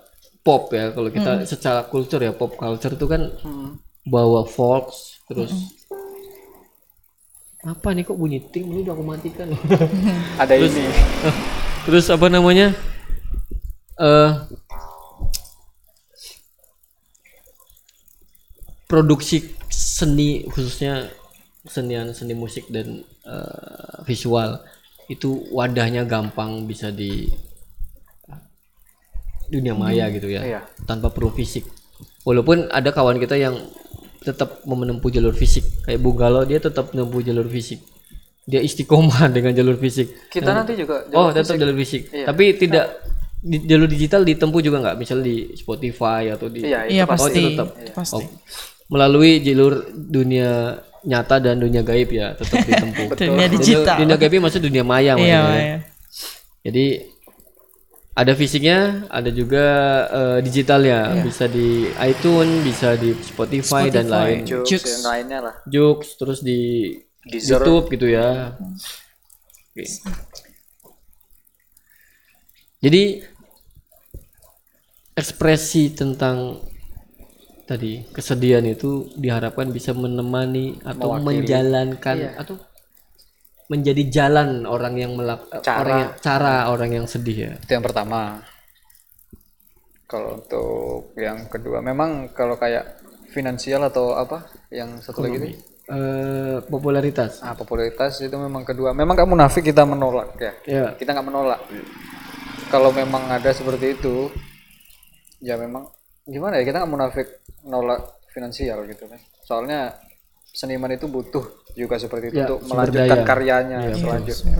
pop 0.45 0.71
ya 0.71 0.95
kalau 0.95 1.11
kita 1.11 1.43
secara 1.49 1.83
kultur 1.89 2.23
ya 2.23 2.31
pop 2.31 2.55
culture 2.55 2.95
itu 2.95 3.07
kan 3.09 3.33
bawa 4.07 4.47
folk 4.47 4.95
terus 5.27 5.77
apa 7.67 7.91
nih 7.91 8.07
kok 8.07 8.15
bunyi 8.15 8.39
ting? 8.39 8.71
Lu 8.71 8.87
udah 8.87 8.95
aku 8.95 9.03
matikan 9.03 9.51
ada 10.43 10.55
ini. 10.55 10.87
terus 11.91 12.07
apa 12.15 12.31
namanya? 12.31 12.71
Eh 13.99 14.31
produksi 18.87 19.51
seni 19.67 20.47
khususnya 20.47 21.11
senian 21.67 22.15
seni 22.15 22.39
musik 22.39 22.71
dan 22.71 23.03
eh, 23.27 23.95
visual 24.07 24.63
itu 25.11 25.43
wadahnya 25.51 26.07
gampang 26.07 26.71
bisa 26.71 26.95
di 26.95 27.27
dunia 29.49 29.73
maya 29.73 30.09
gitu 30.09 30.27
ya 30.27 30.43
Iya. 30.43 30.61
tanpa 30.85 31.09
perlu 31.09 31.31
fisik. 31.31 31.65
Walaupun 32.23 32.67
ada 32.69 32.91
kawan 32.91 33.17
kita 33.17 33.35
yang 33.35 33.55
tetap 34.19 34.65
mau 34.65 34.75
menempuh 34.75 35.07
jalur 35.09 35.31
fisik 35.33 35.63
kayak 35.83 35.99
Bung 35.99 36.15
Galo 36.15 36.43
dia 36.43 36.59
tetap 36.59 36.91
menempuh 36.91 37.21
jalur 37.21 37.47
fisik. 37.47 37.79
Dia 38.43 38.59
istiqomah 38.59 39.27
dengan 39.37 39.53
jalur 39.53 39.75
fisik. 39.77 40.29
Kita 40.29 40.51
nanti 40.53 40.75
juga 40.75 41.07
oh 41.13 41.31
tetap 41.31 41.55
jalur 41.55 41.75
fisik. 41.75 42.11
Tapi 42.11 42.45
tidak 42.57 42.87
di 43.37 43.63
jalur 43.63 43.87
digital 43.87 44.23
ditempuh 44.23 44.59
juga 44.59 44.79
nggak? 44.81 44.97
Misal 44.97 45.19
di 45.21 45.51
Spotify 45.53 46.29
atau 46.29 46.47
di 46.47 46.63
iya 46.63 46.83
Iya 46.85 47.05
oh 47.05 47.09
pasti. 47.09 47.39
itu 47.39 47.49
tetap. 47.55 47.69
Pasti. 47.93 48.19
Oh, 48.19 48.27
melalui 48.89 49.39
jalur 49.39 49.83
dunia 49.91 50.79
nyata 51.03 51.39
dan 51.39 51.59
dunia 51.59 51.83
gaib 51.83 52.11
ya 52.11 52.35
tetap 52.35 52.59
ditempuh. 52.61 53.15
Dunia 53.31 53.47
digital. 53.47 53.95
dunia, 53.95 53.99
dunia 54.03 54.17
gaib 54.17 54.35
maksud 54.41 54.59
dunia 54.61 54.83
maya 54.83 55.15
Iya, 55.15 55.15
maksudnya. 55.15 55.39
ya. 55.39 55.63
iya. 55.63 55.79
jadi 56.65 56.85
ada 58.17 58.33
fisiknya, 58.33 59.05
ada 59.13 59.29
juga 59.29 59.67
eh, 60.09 60.39
digitalnya, 60.41 61.21
bisa 61.21 61.45
di 61.45 61.85
iTunes, 62.01 62.65
bisa 62.65 62.97
di 62.97 63.13
Spotify, 63.21 63.93
dan 63.93 64.09
lain. 64.09 64.49
yang 64.49 65.05
lainnya 65.05 65.39
lah 65.45 65.55
Jokes 65.69 66.17
terus 66.17 66.41
di 66.41 66.93
Deezer. 67.21 67.61
YouTube 67.61 67.93
gitu 67.93 68.09
ya. 68.09 68.57
Oke. 68.57 69.85
Jadi 72.81 73.21
ekspresi 75.17 75.93
tentang 75.93 76.61
tadi 77.69 78.07
kesedihan 78.15 78.63
itu 78.65 79.11
diharapkan 79.19 79.69
bisa 79.75 79.93
menemani 79.93 80.79
atau 80.87 81.19
menjalankan 81.19 82.39
atau 82.39 82.57
menjadi 83.67 84.03
jalan 84.07 84.63
orang 84.65 84.95
yang 84.95 85.13
melak 85.13 85.43
Cara. 85.61 85.81
orang 85.81 85.99
yang, 85.99 86.13
cara 86.19 86.55
orang 86.69 86.91
yang 86.93 87.07
sedih 87.07 87.37
ya. 87.37 87.53
itu 87.57 87.71
yang 87.73 87.83
pertama 87.83 88.41
kalau 90.07 90.39
untuk 90.39 90.71
yang 91.19 91.51
kedua 91.51 91.83
memang 91.83 92.31
kalau 92.31 92.55
kayak 92.55 93.03
finansial 93.31 93.83
atau 93.83 94.15
apa 94.15 94.47
yang 94.71 94.99
satu 94.99 95.23
lagi 95.23 95.37
itu 95.37 95.49
Eh, 95.87 96.59
popularitas. 96.67 97.47
ah 97.47 97.55
popularitas 97.55 98.19
itu 98.19 98.35
memang 98.35 98.67
kedua 98.67 98.91
memang 98.91 99.15
kamu 99.15 99.39
munafik 99.39 99.63
kita 99.63 99.87
menolak 99.87 100.35
ya 100.35 100.53
Ya. 100.67 100.87
kita 100.99 101.15
nggak 101.15 101.27
menolak 101.27 101.63
kalau 102.67 102.91
memang 102.91 103.23
ada 103.31 103.55
seperti 103.55 103.95
itu 103.95 104.27
ya 105.39 105.55
memang 105.55 105.87
gimana 106.27 106.59
ya 106.59 106.67
kita 106.67 106.83
nggak 106.83 106.91
munafik 106.91 107.29
nolak 107.63 108.03
finansial 108.35 108.83
gitu 108.83 109.07
kan 109.07 109.23
soalnya 109.47 109.95
seniman 110.57 110.89
itu 110.91 111.05
butuh 111.05 111.45
juga 111.77 112.01
seperti 112.01 112.33
itu 112.33 112.39
Ya, 112.39 112.49
untuk 112.49 112.65
melanjutkan 112.65 113.13
daya. 113.13 113.29
karyanya 113.29 113.79
Iya, 113.83 113.95
selanjutnya 113.95 114.57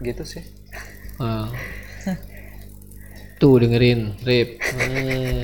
gitu 0.00 0.24
sih 0.24 0.44
Ah. 1.18 1.50
Tuh 3.36 3.58
dengerin, 3.58 4.14
Rip. 4.22 4.62
Eh. 4.62 5.42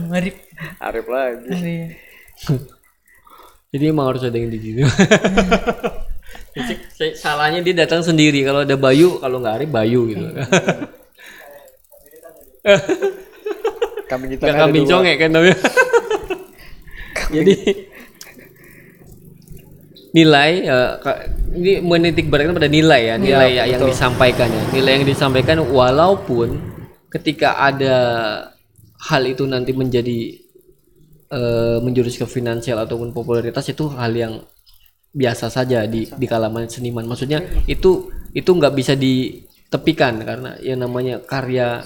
Ngerip. 0.00 0.36
Arif 0.78 1.06
lagi 1.06 1.50
Iya. 1.50 1.86
Jadi 3.70 3.84
emang 3.84 4.06
harus 4.06 4.22
ada 4.22 4.34
yang 4.34 4.46
di 4.46 4.58
salahnya 7.14 7.58
dia 7.58 7.74
datang 7.74 8.06
sendiri. 8.06 8.46
Kalau 8.46 8.62
ada 8.62 8.74
Bayu, 8.74 9.18
kalau 9.18 9.42
nggak 9.42 9.54
Arif 9.58 9.70
Bayu 9.70 10.00
gitu. 10.10 10.26
kami 14.06 14.24
kita 14.36 14.42
Nggak 14.44 14.58
kambing 14.60 14.86
congek 14.86 15.16
kan 15.18 15.30
namanya. 15.32 15.56
Jadi 17.34 17.54
nilai 20.12 20.50
ya, 20.68 21.00
ka- 21.00 21.24
ini 21.56 21.80
menitik 21.80 22.28
beratkan 22.28 22.56
pada 22.56 22.68
nilai 22.68 23.12
ya 23.12 23.16
nilai 23.16 23.50
ya, 23.56 23.64
yang 23.64 23.82
disampaikan 23.84 24.48
ya. 24.48 24.62
Nilai 24.72 25.00
yang 25.00 25.06
disampaikan 25.08 25.58
walaupun 25.64 26.60
ketika 27.08 27.56
ada 27.60 27.96
hal 29.08 29.22
itu 29.24 29.44
nanti 29.48 29.72
menjadi 29.72 30.36
eh, 31.32 31.78
menjurus 31.80 32.20
ke 32.20 32.26
finansial 32.28 32.80
ataupun 32.84 33.12
popularitas 33.16 33.68
itu 33.72 33.88
hal 33.96 34.12
yang 34.12 34.34
biasa 35.12 35.52
saja 35.52 35.84
di 35.88 36.08
di 36.08 36.26
kalangan 36.28 36.68
seniman. 36.68 37.04
Maksudnya 37.08 37.40
itu 37.68 38.12
itu 38.32 38.50
nggak 38.52 38.72
bisa 38.76 38.96
ditepikan 38.96 40.20
karena 40.24 40.56
yang 40.60 40.80
namanya 40.84 41.20
karya 41.24 41.84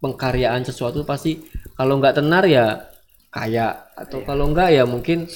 pengkaryaan 0.00 0.64
sesuatu 0.64 1.04
pasti 1.04 1.42
kalau 1.76 2.00
nggak 2.00 2.16
tenar 2.22 2.44
ya 2.48 2.80
kaya 3.38 3.66
atau 3.94 4.26
kalau 4.26 4.50
nggak 4.50 4.68
ya 4.74 4.82
mungkin 4.82 5.30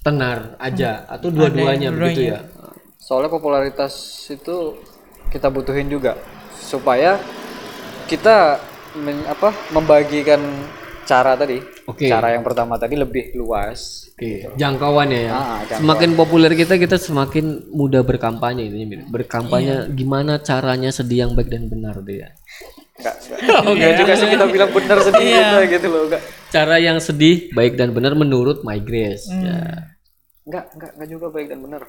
tenar 0.00 0.56
aja 0.60 1.04
atau 1.08 1.28
dua-duanya 1.28 1.92
begitu 1.92 2.36
ya 2.36 2.40
soalnya 3.00 3.28
popularitas 3.28 3.92
itu 4.32 4.80
kita 5.28 5.52
butuhin 5.52 5.88
juga 5.92 6.16
supaya 6.56 7.20
kita 8.08 8.60
men- 8.96 9.28
apa 9.28 9.52
membagikan 9.72 10.40
cara 11.04 11.36
tadi 11.36 11.60
Oke. 11.84 12.08
cara 12.08 12.32
yang 12.32 12.40
pertama 12.40 12.80
tadi 12.80 12.96
lebih 12.96 13.36
luas 13.36 14.04
Oke, 14.14 14.46
jangkauannya 14.54 15.20
ya. 15.26 15.32
Ah, 15.34 15.58
jangkauan. 15.66 15.80
Semakin 15.82 16.10
populer 16.14 16.52
kita, 16.54 16.78
kita 16.78 17.02
semakin 17.02 17.66
mudah 17.74 18.06
berkampanye. 18.06 18.70
Mir. 18.70 19.10
Berkampanye 19.10 19.90
gimana 19.90 20.38
caranya 20.38 20.94
sedih 20.94 21.26
yang 21.26 21.32
baik 21.34 21.50
dan 21.50 21.66
benar 21.66 21.98
deh 21.98 22.22
ya. 23.04 23.36
enggak 23.36 23.60
enggak 23.68 23.92
juga 23.96 24.12
sih 24.14 24.26
kita 24.26 24.44
bilang 24.46 24.70
benar 24.70 24.98
sedikit 25.00 25.44
gitu 25.68 25.86
loh 25.86 26.02
enggak 26.06 26.22
Cara 26.48 26.78
yang 26.78 26.98
sedih, 26.98 27.50
baik 27.50 27.74
dan 27.74 27.90
benar 27.90 28.14
menurut 28.14 28.62
My 28.62 28.78
Grace. 28.78 29.26
Ya. 29.26 29.90
enggak 30.44 30.64
enggak 30.72 30.90
enggak 30.94 31.08
juga 31.10 31.26
baik 31.28 31.46
dan 31.48 31.58
benar 31.60 31.82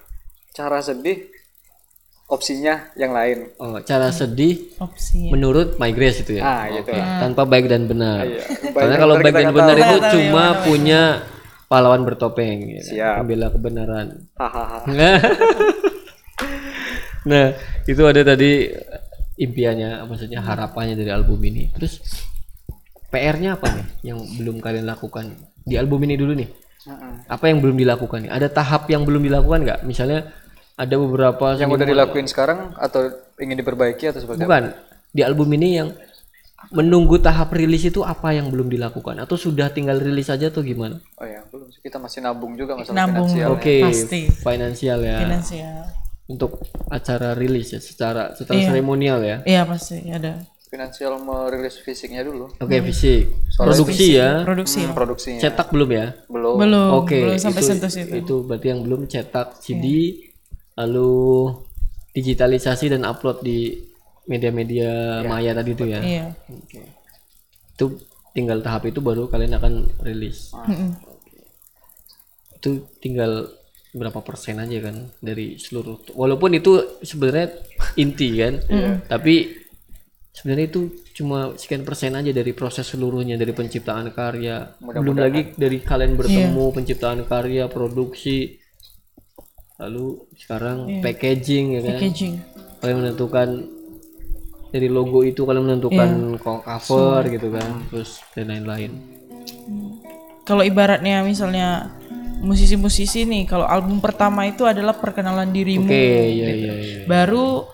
cara 0.51 0.79
sedih 0.79 1.29
opsinya 2.25 2.89
yang 2.95 3.13
lain 3.13 3.53
Oh, 3.55 3.77
cara 3.79 4.09
sedih 4.09 4.73
Opsi. 4.75 5.29
menurut 5.29 5.77
My 5.77 5.93
Grace 5.93 6.19
itu 6.19 6.39
ya. 6.39 6.43
ah 6.43 6.63
gitu 6.67 6.89
Oke, 6.89 6.97
Tanpa 6.97 7.45
baik 7.45 7.69
dan 7.69 7.85
benar. 7.85 8.25
Iya. 8.25 8.41
Baik 8.65 8.81
Karena 8.81 8.95
kalau 8.97 9.13
baik 9.15 9.25
kita 9.27 9.39
dan 9.39 9.53
benar 9.53 9.75
tahu. 9.75 9.85
itu 9.85 9.97
cuma 10.09 10.43
punya 10.65 11.01
pahlawan 11.65 12.01
bertopeng. 12.01 12.57
Ya. 12.71 12.81
Siap. 12.81 13.13
Pembela 13.21 13.47
kebenaran. 13.49 14.07
hahaha 14.33 14.79
nah, 17.25 17.47
itu 17.85 18.01
ada 18.01 18.21
tadi 18.23 18.69
impiannya, 19.35 20.03
maksudnya 20.07 20.39
harapannya 20.39 20.95
dari 20.95 21.11
album 21.11 21.39
ini. 21.43 21.71
Terus 21.75 21.99
PR-nya 23.11 23.55
apa 23.55 23.67
nih 23.71 23.85
yang 24.11 24.19
belum 24.39 24.59
kalian 24.59 24.87
lakukan 24.87 25.35
di 25.63 25.75
album 25.79 26.03
ini 26.07 26.15
dulu 26.19 26.33
nih? 26.35 26.49
Heeh. 26.85 27.13
Apa 27.31 27.49
yang 27.49 27.59
belum 27.63 27.77
dilakukan 27.79 28.27
nih? 28.27 28.31
Ada 28.31 28.47
tahap 28.51 28.87
yang 28.91 29.03
belum 29.03 29.23
dilakukan 29.23 29.59
nggak? 29.65 29.79
Misalnya 29.87 30.29
ada 30.75 30.95
beberapa 30.99 31.55
yang 31.55 31.71
udah 31.71 31.87
dilakuin 31.87 32.27
sekarang 32.27 32.75
atau 32.75 33.07
ingin 33.39 33.55
diperbaiki 33.55 34.11
atau 34.11 34.19
seperti 34.19 34.43
apa 34.43 34.47
bukan 34.47 34.63
di 35.15 35.23
album 35.23 35.47
ini 35.55 35.79
yang 35.79 35.89
menunggu 36.75 37.15
tahap 37.21 37.55
rilis 37.55 37.87
itu 37.87 38.03
apa 38.03 38.35
yang 38.35 38.51
belum 38.51 38.67
dilakukan 38.67 39.15
atau 39.23 39.39
sudah 39.39 39.71
tinggal 39.71 39.95
rilis 40.01 40.27
saja 40.27 40.51
atau 40.51 40.65
gimana? 40.65 40.99
oh 41.21 41.27
ya 41.27 41.45
belum 41.47 41.71
sih 41.71 41.79
kita 41.79 41.95
masih 42.01 42.19
nabung 42.25 42.57
juga 42.59 42.75
masalah 42.75 43.07
Nabung. 43.07 43.29
finansial 43.29 43.49
Oke, 43.55 43.77
Pasti. 43.85 44.21
finansial 44.27 44.99
ya. 45.05 45.17
Finansial. 45.23 45.83
Untuk 46.25 46.57
acara 46.89 47.33
rilis 47.33 47.69
ya 47.69 47.77
secara 47.77 48.33
secara 48.33 48.57
Iya. 48.57 48.67
seremonial 48.67 49.19
ya. 49.21 49.37
Iya 49.45 49.61
pasti 49.63 50.01
ada. 50.09 50.41
finansial 50.65 51.15
merilis 51.23 51.79
fisiknya 51.79 52.19
dulu 52.19 52.51
Oke, 52.59 52.83
fisik. 52.83 53.31
Produksi 53.55 54.19
ya. 54.19 54.43
Produksi. 54.43 54.83
Hmm, 54.83 54.91
produksinya 54.91 55.39
Cetak 55.39 55.71
belum 55.71 55.87
ya? 55.87 56.07
belum 56.27 56.55
Belum. 56.59 56.89
Oke, 56.99 57.15
Belum 57.21 57.39
sampai 57.39 57.61
itu, 57.63 57.69
sentuh 57.71 57.87
situ. 57.87 58.11
itu 58.11 58.35
berarti 58.43 58.67
yang 58.67 58.83
belum 58.83 59.07
cetak 59.07 59.55
CD, 59.63 60.19
lalu 60.75 61.47
digitalisasi 62.11 62.91
dan 62.91 63.07
upload 63.07 63.39
di 63.39 63.71
media-media 64.25 65.23
maya 65.23 65.55
tadi 65.55 65.71
itu 65.71 65.85
ya. 65.85 66.01
Iya. 66.01 66.25
Oke. 66.49 66.81
Itu 67.71 67.85
tinggal 68.33 68.59
tahap 68.59 68.83
itu 68.83 68.99
baru 68.99 69.31
kalian 69.31 69.55
akan 69.55 69.73
rilis. 70.01 70.51
Mm-mm. 70.51 70.91
Itu 72.57 72.69
tinggal 72.97 73.47
berapa 73.95 74.19
persen 74.19 74.59
aja 74.59 74.77
kan 74.83 75.07
dari 75.17 75.55
seluruh. 75.55 76.11
Walaupun 76.11 76.51
itu 76.51 76.99
sebenarnya 76.99 77.55
inti 77.95 78.35
kan, 78.35 78.59
tapi 79.07 79.55
sebenarnya 80.35 80.65
itu 80.67 80.81
cuma 81.15 81.55
sekian 81.55 81.87
persen 81.87 82.11
aja 82.11 82.27
dari 82.29 82.51
proses 82.51 82.83
seluruhnya 82.83 83.39
dari 83.39 83.55
penciptaan 83.55 84.11
karya. 84.11 84.75
Belum 84.83 85.15
lagi 85.15 85.55
dari 85.55 85.79
kalian 85.79 86.19
bertemu 86.19 86.65
penciptaan 86.75 87.23
karya 87.23 87.71
produksi 87.71 88.59
lalu 89.75 90.27
sekarang 90.35 90.99
packaging 90.99 91.79
ya 91.79 91.81
kan? 91.83 91.99
Packaging. 91.99 92.33
Kalian 92.79 92.97
menentukan 92.99 93.47
dari 94.71 94.91
logo 94.91 95.23
itu 95.23 95.47
kalian 95.47 95.71
menentukan 95.71 96.35
ko- 96.39 96.63
cover 96.63 97.23
gitu 97.31 97.47
kan 97.47 97.79
terus 97.87 98.19
dan 98.35 98.51
lain-lain. 98.51 98.91
Kalau 100.45 100.61
ibaratnya 100.61 101.23
misalnya 101.25 101.95
musisi-musisi 102.41 103.23
nih 103.27 103.43
kalau 103.47 103.65
album 103.67 103.99
pertama 104.03 104.47
itu 104.47 104.63
adalah 104.67 104.95
perkenalan 104.95 105.49
dirimu. 105.49 105.87
Oke 105.87 106.05
iya 106.31 106.49
iya 106.51 106.73
iya. 106.75 106.97
Baru 107.07 107.67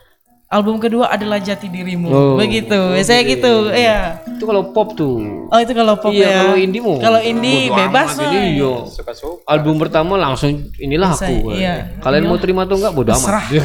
album 0.52 0.84
kedua 0.84 1.08
adalah 1.08 1.40
jati 1.40 1.72
dirimu. 1.72 2.12
Oh. 2.12 2.36
begitu 2.36 2.76
biasanya 2.76 3.24
gitu 3.24 3.54
ya 3.72 4.20
itu 4.28 4.44
kalau 4.44 4.76
pop 4.76 4.94
tuh. 5.00 5.48
Oh 5.48 5.60
itu 5.64 5.72
kalau 5.72 5.96
pop 5.96 6.12
iya 6.12 6.28
ya. 6.28 6.40
kalau 6.44 6.58
indie 6.60 6.82
mau 6.84 6.98
kalau 7.00 7.20
indie 7.24 7.72
bebas 7.72 8.20
ini 8.20 8.60
iya 8.60 8.74
Suka-suka. 8.84 9.48
album 9.48 9.80
pertama 9.80 10.20
langsung 10.20 10.72
inilah 10.76 11.16
Bisa, 11.16 11.32
aku 11.32 11.56
iya. 11.56 11.96
kalian 12.04 12.28
mau 12.28 12.36
terima 12.36 12.68
atau 12.68 12.76
enggak 12.76 12.94
bodo 12.94 13.12
amat. 13.16 13.24
Serah. 13.24 13.46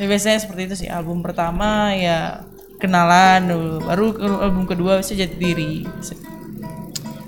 Ya, 0.00 0.08
biasanya 0.08 0.40
seperti 0.40 0.64
itu 0.64 0.74
sih 0.80 0.88
album 0.88 1.20
pertama 1.20 1.92
ya 1.92 2.40
kenalan 2.80 3.52
dulu 3.52 3.84
baru 3.84 4.06
album 4.40 4.64
kedua 4.64 5.04
bisa 5.04 5.12
jati 5.12 5.36
diri 5.36 5.84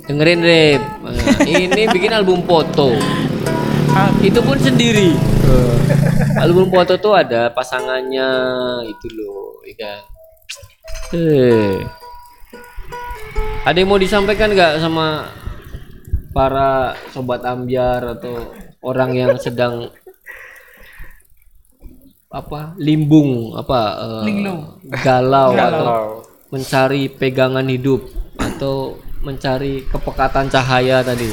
dengerin 0.06 0.40
Rep 0.42 0.82
Nah, 1.02 1.44
ini 1.46 1.82
bikin 1.90 2.12
album 2.14 2.42
foto. 2.46 2.94
Itu 4.22 4.40
pun 4.40 4.56
sendiri. 4.56 5.12
Album 6.38 6.72
foto 6.72 6.96
tuh 6.96 7.12
ada 7.18 7.52
pasangannya 7.52 8.28
itu 8.88 9.06
loh 9.12 9.60
ya 9.68 9.74
kan? 9.76 10.00
Eh. 11.12 11.76
Ada 13.62 13.76
yang 13.78 13.90
mau 13.92 14.00
disampaikan 14.00 14.50
nggak 14.56 14.80
sama 14.80 15.28
para 16.32 16.96
sobat 17.12 17.44
ambiar 17.44 18.16
atau 18.18 18.50
orang 18.82 19.12
yang 19.14 19.32
sedang 19.38 19.92
apa 22.32 22.72
limbung 22.80 23.52
apa 23.52 23.80
eh, 24.24 24.56
galau, 25.04 25.52
atau 25.52 25.86
mencari 26.48 27.12
pegangan 27.12 27.68
hidup 27.68 28.08
atau 28.40 28.96
mencari 29.22 29.86
kepekatan 29.86 30.46
cahaya 30.46 31.00
tadi 31.00 31.30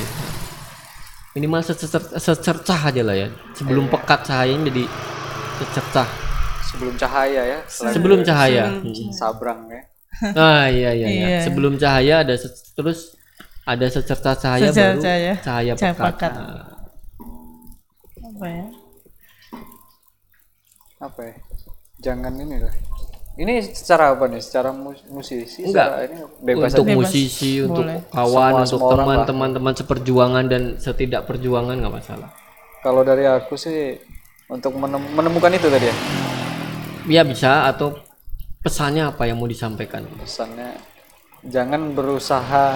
minimal 1.33 1.61
secer- 1.61 2.15
secercah 2.15 2.79
aja 2.79 3.01
lah 3.01 3.15
ya 3.15 3.27
sebelum 3.53 3.85
pekat 3.87 4.23
cahayanya 4.23 4.69
jadi 4.69 4.83
secercah 5.57 6.09
Sebelum 6.69 6.93
cahaya 6.95 7.41
ya. 7.43 7.59
Selain 7.65 7.93
sebelum 7.97 8.19
cahaya 8.21 8.63
Hmm. 8.69 9.09
sabrang 9.09 9.65
ya. 9.67 9.81
ah 10.37 10.69
iya 10.69 10.93
iya, 10.93 11.07
iya. 11.07 11.25
Iya. 11.27 11.39
sebelum 11.41 11.73
cahaya 11.75 12.21
ada 12.21 12.33
se- 12.33 12.53
terus 12.71 13.17
ada 13.65 13.85
secercah 13.85 14.33
cahaya 14.33 14.69
Secercah 14.69 14.85
baru 14.91 15.01
cahaya. 15.01 15.33
cahaya 15.41 15.71
Cahaya 15.73 15.93
pekat, 15.97 16.13
pekat. 16.13 16.31
Nah, 16.31 16.65
apa 18.29 18.45
ya 18.47 18.65
Apa 20.99 21.21
ya? 21.23 21.35
Jangan 21.99 22.33
ini 22.37 22.57
lah. 22.59 22.73
Ini 23.39 23.71
secara 23.71 24.11
apa 24.11 24.27
nih? 24.27 24.43
Secara 24.43 24.75
mus- 24.75 25.07
musisi? 25.07 25.63
Enggak. 25.63 25.87
Secara 25.87 26.03
ini 26.11 26.17
bebas 26.43 26.71
untuk 26.75 26.85
aja. 26.85 26.95
musisi 26.99 27.51
untuk 27.63 27.83
Boleh. 27.87 27.99
kawan 28.11 28.51
Semua- 28.51 28.63
untuk 28.67 28.79
orang 28.83 28.99
teman 29.07 29.19
teman-teman 29.23 29.73
seperjuangan 29.73 30.43
dan 30.45 30.61
setidak 30.75 31.23
perjuangan 31.23 31.79
nggak 31.79 31.95
masalah 31.95 32.29
Kalau 32.79 33.03
dari 33.03 33.23
aku 33.23 33.55
sih 33.55 33.95
untuk 34.47 34.75
menem- 34.75 35.11
menemukan 35.15 35.51
itu 35.51 35.67
tadi 35.67 35.87
ya. 35.87 35.95
ya 37.07 37.21
bisa 37.23 37.63
atau 37.65 37.95
pesannya 38.59 39.07
apa 39.07 39.23
yang 39.23 39.39
mau 39.39 39.47
disampaikan 39.47 40.03
Pesannya 40.19 40.75
jangan 41.41 41.95
berusaha 41.95 42.75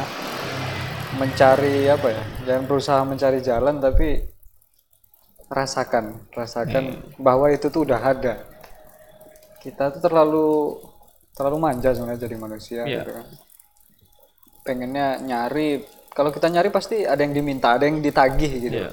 mencari 1.14 1.88
apa 1.88 2.08
ya? 2.08 2.24
Jangan 2.48 2.64
berusaha 2.64 3.02
mencari 3.04 3.40
jalan 3.40 3.78
tapi 3.78 4.32
rasakan, 5.46 6.24
rasakan 6.32 6.84
bahwa 7.20 7.46
itu 7.48 7.68
tuh 7.68 7.86
udah 7.86 8.00
ada. 8.02 8.48
Kita 9.64 9.96
tuh 9.96 10.02
terlalu 10.04 10.76
terlalu 11.34 11.58
manja 11.58 11.96
sebenarnya 11.96 12.28
jadi 12.30 12.36
manusia 12.38 12.82
Iya. 12.86 13.02
gitu 13.02 13.12
kan. 13.16 13.28
Pengennya 14.64 15.08
nyari, 15.24 15.82
kalau 16.14 16.30
kita 16.30 16.48
nyari 16.52 16.70
pasti 16.70 17.04
ada 17.04 17.20
yang 17.20 17.34
diminta, 17.34 17.74
ada 17.76 17.88
yang 17.88 18.00
ditagih 18.00 18.54
gitu. 18.70 18.80
Iya. 18.86 18.92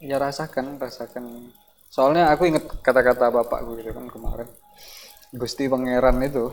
Ya 0.00 0.16
rasakan, 0.16 0.80
rasakan. 0.80 1.52
Soalnya 1.92 2.32
aku 2.32 2.48
inget 2.48 2.64
kata-kata 2.80 3.28
bapakku 3.28 3.76
gitu 3.76 3.92
kan 3.92 4.08
kemarin. 4.08 4.48
Gusti 5.30 5.68
Pangeran 5.70 6.18
itu 6.24 6.50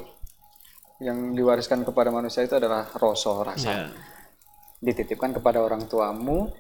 yang 1.00 1.34
diwariskan 1.34 1.86
kepada 1.86 2.10
manusia 2.10 2.44
itu 2.44 2.58
adalah 2.58 2.86
rasa 2.92 3.32
rasa. 3.48 3.70
Ya. 3.72 3.88
Dititipkan 4.84 5.34
kepada 5.34 5.64
orang 5.64 5.90
tuamu, 5.90 6.54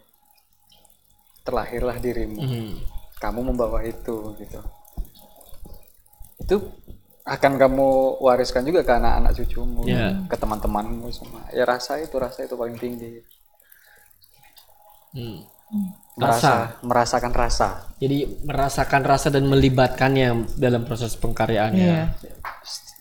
terlahirlah 1.45 1.97
dirimu. 2.01 2.41
Hmm. 2.41 2.73
Kamu 3.17 3.51
membawa 3.51 3.81
itu 3.85 4.33
gitu. 4.37 4.61
Itu 6.47 6.63
akan 7.27 7.59
kamu 7.59 8.23
wariskan 8.23 8.63
juga 8.63 8.87
ke 8.87 8.95
anak-anak 8.95 9.35
cucumu, 9.35 9.83
Ya. 9.83 10.15
ke 10.31 10.39
teman-temanmu 10.39 11.11
semua. 11.11 11.43
Ya 11.51 11.67
rasa 11.67 11.99
itu, 11.99 12.15
rasa 12.15 12.47
itu 12.47 12.55
paling 12.55 12.79
tinggi. 12.79 13.19
Hmm. 15.11 15.43
Merasa, 16.15 16.79
merasakan 16.79 17.35
rasa. 17.35 17.91
Jadi 17.99 18.39
merasakan 18.47 19.03
rasa 19.03 19.27
dan 19.27 19.43
melibatkannya 19.51 20.55
dalam 20.55 20.87
proses 20.87 21.19
pengkaryaannya. 21.19 21.83
Iya. 21.83 22.05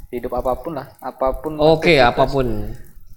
hidup 0.06 0.38
apa 0.38 0.54
pun 0.62 0.78
lah 0.78 0.86
apa 1.02 1.34
pun 1.42 1.58
Oke, 1.58 1.98
apa 1.98 2.30
pun. 2.30 2.46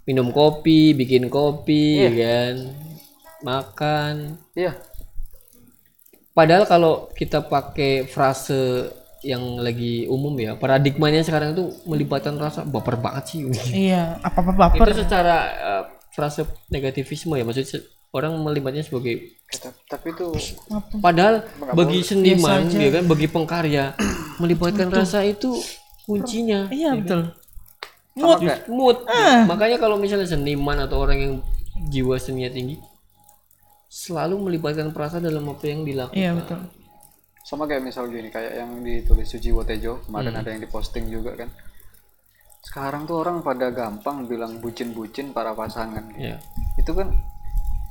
Minum 0.10 0.34
kopi, 0.34 0.98
bikin 0.98 1.30
kopi, 1.30 2.02
kan. 2.18 2.56
Makan. 3.46 4.42
iya 4.58 4.74
Padahal 6.34 6.66
kalau 6.66 7.14
kita 7.14 7.46
pakai 7.46 8.10
frase 8.10 8.90
yang 9.26 9.60
lagi 9.60 10.08
umum 10.08 10.32
ya, 10.40 10.56
paradigmanya 10.56 11.22
sekarang 11.24 11.52
itu 11.52 11.76
melibatkan 11.84 12.40
rasa 12.40 12.64
baper 12.64 12.96
banget 13.00 13.24
sih. 13.36 13.40
iya 13.92 14.16
apa 14.24 14.40
apa 14.40 14.52
baper. 14.56 14.96
Itu 14.96 15.04
secara 15.04 15.38
eh, 15.54 15.84
frase 16.16 16.48
negativisme 16.72 17.36
ya, 17.36 17.44
maksudnya 17.44 17.84
orang 18.16 18.34
melibatnya 18.42 18.82
sebagai 18.82 19.38
tapi 19.90 20.14
itu 20.14 20.34
padahal 21.02 21.46
bagi 21.74 22.06
seniman 22.06 22.70
ya 22.70 22.90
kan, 22.90 23.04
bagi 23.06 23.28
pengkarya 23.30 23.98
melibatkan 24.42 24.90
rasa 24.90 25.26
itu 25.26 25.58
kuncinya. 26.06 26.70
iya 26.74 26.96
betul. 26.98 27.34
Sama 28.18 28.36
kayak 28.42 28.68
mood. 28.68 29.06
Makanya 29.48 29.78
kalau 29.80 29.96
misalnya 29.96 30.28
seniman 30.28 30.76
atau 30.84 31.00
orang 31.00 31.18
yang 31.18 31.34
jiwa 31.88 32.20
seninya 32.20 32.52
tinggi 32.52 32.76
selalu 33.90 34.38
melibatkan 34.38 34.94
perasaan 34.94 35.26
dalam 35.26 35.46
apa 35.50 35.66
yang 35.66 35.82
dilakukan. 35.86 36.18
Iya 36.18 36.32
betul 36.38 36.79
sama 37.50 37.66
kayak 37.66 37.82
misal 37.82 38.06
gini 38.14 38.30
kayak 38.30 38.62
yang 38.62 38.86
ditulis 38.86 39.26
Sujiwo 39.26 39.66
Tejo 39.66 40.06
kemarin 40.06 40.38
ada 40.38 40.54
yang 40.54 40.62
diposting 40.62 41.10
juga 41.10 41.34
kan. 41.34 41.50
Sekarang 42.62 43.10
tuh 43.10 43.26
orang 43.26 43.42
pada 43.42 43.74
gampang 43.74 44.30
bilang 44.30 44.62
bucin-bucin 44.62 45.34
para 45.34 45.58
pasangan 45.58 46.14
gitu. 46.14 46.30
ya 46.30 46.38
itu 46.78 46.92
kan 46.94 47.10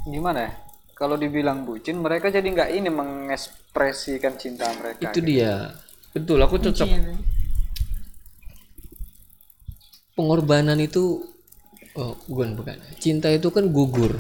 gimana 0.07 0.47
ya? 0.47 0.53
Kalau 0.95 1.19
dibilang 1.19 1.67
bucin 1.67 1.99
mereka 1.99 2.31
jadi 2.31 2.47
nggak 2.47 2.71
ini 2.71 2.87
mengekspresikan 2.87 4.39
cinta 4.39 4.71
mereka 4.79 5.11
itu 5.11 5.19
dia. 5.27 5.75
Betul 6.15 6.39
aku 6.39 6.63
cocok 6.63 6.87
pengorbanan 10.15 10.79
itu 10.79 11.27
oh 11.99 12.15
bukan 12.31 12.55
bukan. 12.55 12.79
Cinta 13.03 13.27
itu 13.35 13.51
kan 13.51 13.75
gugur 13.75 14.15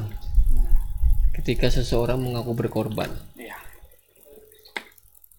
ketika 1.38 1.70
seseorang 1.70 2.18
mengaku 2.18 2.58
berkorban. 2.58 3.06
iya 3.10 3.27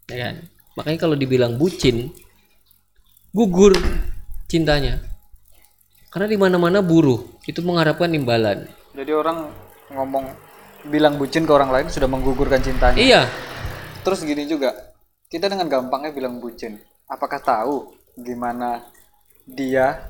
ya 0.10 0.18
kan? 0.30 0.36
Makanya 0.76 1.00
kalau 1.00 1.16
dibilang 1.16 1.56
bucin 1.56 2.10
gugur 3.34 3.78
cintanya. 4.50 5.00
Karena 6.10 6.26
di 6.26 6.38
mana-mana 6.42 6.82
buruh 6.82 7.22
itu 7.46 7.62
mengharapkan 7.62 8.10
imbalan. 8.10 8.66
Jadi 8.98 9.12
orang 9.14 9.54
ngomong 9.94 10.26
bilang 10.90 11.22
bucin 11.22 11.46
ke 11.46 11.52
orang 11.54 11.70
lain 11.70 11.88
sudah 11.94 12.10
menggugurkan 12.10 12.62
cintanya. 12.66 12.98
Iya. 12.98 13.22
Terus 14.02 14.26
gini 14.26 14.50
juga, 14.50 14.74
kita 15.30 15.46
dengan 15.46 15.70
gampangnya 15.70 16.10
bilang 16.10 16.42
bucin. 16.42 16.82
Apakah 17.06 17.38
tahu 17.38 17.94
gimana 18.18 18.82
dia 19.46 20.10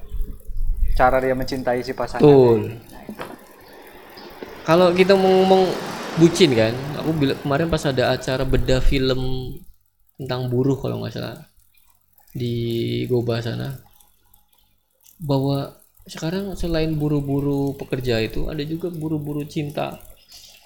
cara 0.95 1.19
dia 1.19 1.35
mencintai 1.35 1.83
si 1.83 1.91
pasangan? 1.91 2.23
betul. 2.23 2.79
Kalau 4.63 4.93
kita 4.93 5.17
mau 5.17 5.31
ngomong 5.43 5.63
bucin 6.19 6.51
kan 6.51 6.75
aku 6.99 7.09
bilang 7.15 7.39
kemarin 7.39 7.67
pas 7.71 7.83
ada 7.87 8.11
acara 8.11 8.43
bedah 8.43 8.83
film 8.83 9.53
tentang 10.19 10.51
buruh 10.51 10.75
kalau 10.75 10.99
nggak 10.99 11.15
salah 11.15 11.39
di 12.35 12.53
Goba 13.07 13.39
sana. 13.39 13.79
Bahwa 15.19 15.79
sekarang 16.03 16.55
selain 16.59 16.95
buru-buru 16.99 17.75
pekerja 17.79 18.19
itu 18.19 18.51
ada 18.51 18.61
juga 18.67 18.91
buru-buru 18.91 19.47
cinta. 19.47 19.99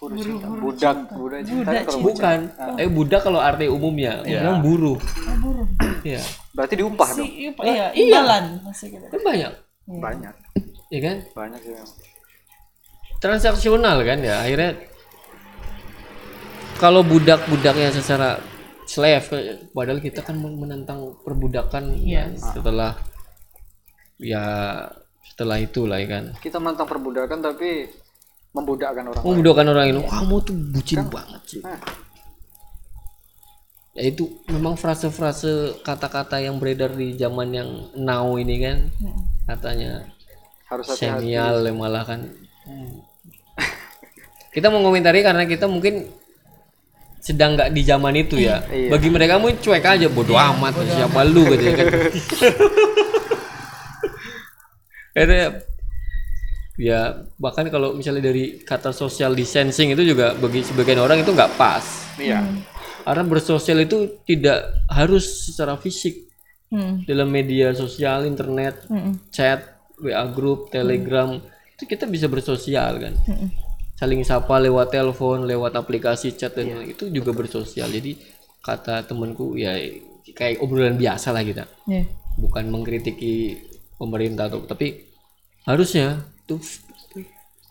Budak, 0.03 1.07
budak 1.15 1.41
cinta. 1.47 1.63
Budak 1.63 1.83
kalau 1.87 2.01
bukan. 2.03 2.37
Eh 2.75 2.89
budak 2.91 3.21
kalau 3.23 3.39
arti 3.39 3.71
umumnya 3.71 4.19
bilang 4.25 4.59
buruh. 4.59 4.99
Oh, 4.99 5.37
buruh. 5.39 5.67
ya 6.03 6.19
Berarti 6.51 6.73
diupah 6.75 7.09
dong. 7.17 7.27
Si, 7.27 7.49
iya, 7.65 7.87
imbalan 7.95 8.61
masih 8.67 8.87
gitu. 8.93 9.05
kan 9.09 9.21
banyak. 9.23 9.51
Banyak. 9.87 10.35
ya 10.91 10.99
kan? 11.01 11.17
Banyak 11.33 11.59
sih. 11.63 11.73
Transaksional 13.23 14.03
kan 14.03 14.19
ya 14.19 14.43
akhirnya. 14.43 14.75
Kalau 16.77 16.99
budak-budaknya 17.01 17.95
secara 17.95 18.43
slave 18.93 19.25
padahal 19.71 19.97
kita 19.97 20.21
kan 20.21 20.35
men- 20.35 20.55
menentang 20.55 20.99
perbudakan 21.19 21.97
Yes. 21.97 22.45
setelah 22.47 22.93
ya 24.15 24.45
setelah 25.25 25.57
itu 25.57 25.83
lah 25.83 25.97
ya 25.97 26.07
kan. 26.11 26.23
Kita 26.37 26.57
menentang 26.57 26.85
perbudakan 26.85 27.41
tapi 27.41 27.89
membudakkan 28.53 29.03
orang 29.03 29.17
lain. 29.17 29.25
membudakkan 29.27 29.65
orang 29.67 29.85
ini 29.87 30.01
kamu 30.05 30.35
tuh 30.39 30.53
bucin 30.69 31.01
banget 31.07 31.41
sih 31.47 31.61
Nah. 31.61 31.81
ya 33.93 34.03
itu 34.05 34.25
memang 34.45 34.73
frase-frase 34.73 35.81
kata-kata 35.81 36.37
yang 36.37 36.57
beredar 36.57 36.89
di 36.91 37.13
zaman 37.13 37.49
yang 37.49 37.69
now 37.95 38.33
ini 38.35 38.55
kan. 38.59 38.77
Katanya 39.43 40.05
Harus 40.65 40.85
hati-hati. 40.87 41.29
senial 41.29 41.65
malah 41.71 42.01
kan. 42.03 42.29
Kita 44.49 44.69
mau 44.69 44.81
komentari 44.81 45.21
karena 45.21 45.43
kita 45.43 45.65
mungkin 45.65 46.09
sedang 47.23 47.55
nggak 47.55 47.71
di 47.71 47.81
zaman 47.81 48.13
itu 48.13 48.35
ya 48.35 48.59
Iya. 48.67 48.91
bagi 48.91 49.07
mereka 49.07 49.39
mungkin 49.39 49.55
cuek 49.57 49.79
aja 49.81 50.07
bodoh 50.07 50.35
amat 50.35 50.75
siapa 50.85 51.23
lu 51.23 51.47
gitu 51.47 51.63
ya 51.63 51.73
kan 51.73 51.87
Akhirnya, 55.13 55.61
ya 56.73 56.99
bahkan 57.37 57.69
kalau 57.69 57.93
misalnya 57.93 58.25
dari 58.25 58.57
kata 58.59 58.89
social 58.91 59.31
distancing 59.31 59.93
itu 59.93 60.01
juga 60.03 60.33
bagi 60.33 60.65
sebagian 60.65 60.97
orang 60.97 61.21
itu 61.21 61.29
nggak 61.29 61.53
pas 61.53 61.85
Iya. 62.17 62.41
karena 63.03 63.23
bersosial 63.23 63.77
itu 63.79 64.19
tidak 64.23 64.59
harus 64.87 65.23
secara 65.47 65.77
fisik 65.77 66.27
Hmm. 66.67 67.05
dalam 67.05 67.29
media 67.29 67.69
sosial 67.71 68.25
internet 68.25 68.89
Hmm. 68.89 69.21
chat, 69.29 69.61
WA 69.95 70.25
grup, 70.25 70.67
Telegram 70.67 71.37
itu 71.69 71.83
kita 71.85 72.03
bisa 72.03 72.25
bersosial 72.25 72.97
kan. 72.97 73.13
Saling 74.03 74.27
sapa 74.27 74.59
lewat 74.59 74.91
telepon, 74.91 75.47
lewat 75.47 75.79
aplikasi 75.79 76.35
chat 76.35 76.51
dan 76.51 76.83
itu 76.83 77.07
juga 77.07 77.31
bersosial. 77.31 77.87
Jadi 77.87 78.19
kata 78.59 79.07
temanku 79.07 79.55
ya 79.55 79.79
kayak 80.35 80.59
obrolan 80.59 80.99
biasa 80.99 81.31
lah 81.31 81.39
kita. 81.39 81.63
Iya. 81.87 82.11
Bukan 82.35 82.67
mengkritiki 82.67 83.63
pemerintah 83.95 84.51
tuh, 84.51 84.67
tapi 84.67 85.07
harusnya 85.63 86.19
tuh 86.43 86.59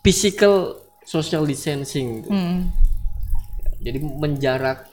physical 0.01 0.81
social 1.05 1.45
distancing. 1.45 2.25
gitu. 2.25 2.33
Hmm. 2.33 2.73
Jadi 3.85 4.01
menjarak 4.01 4.89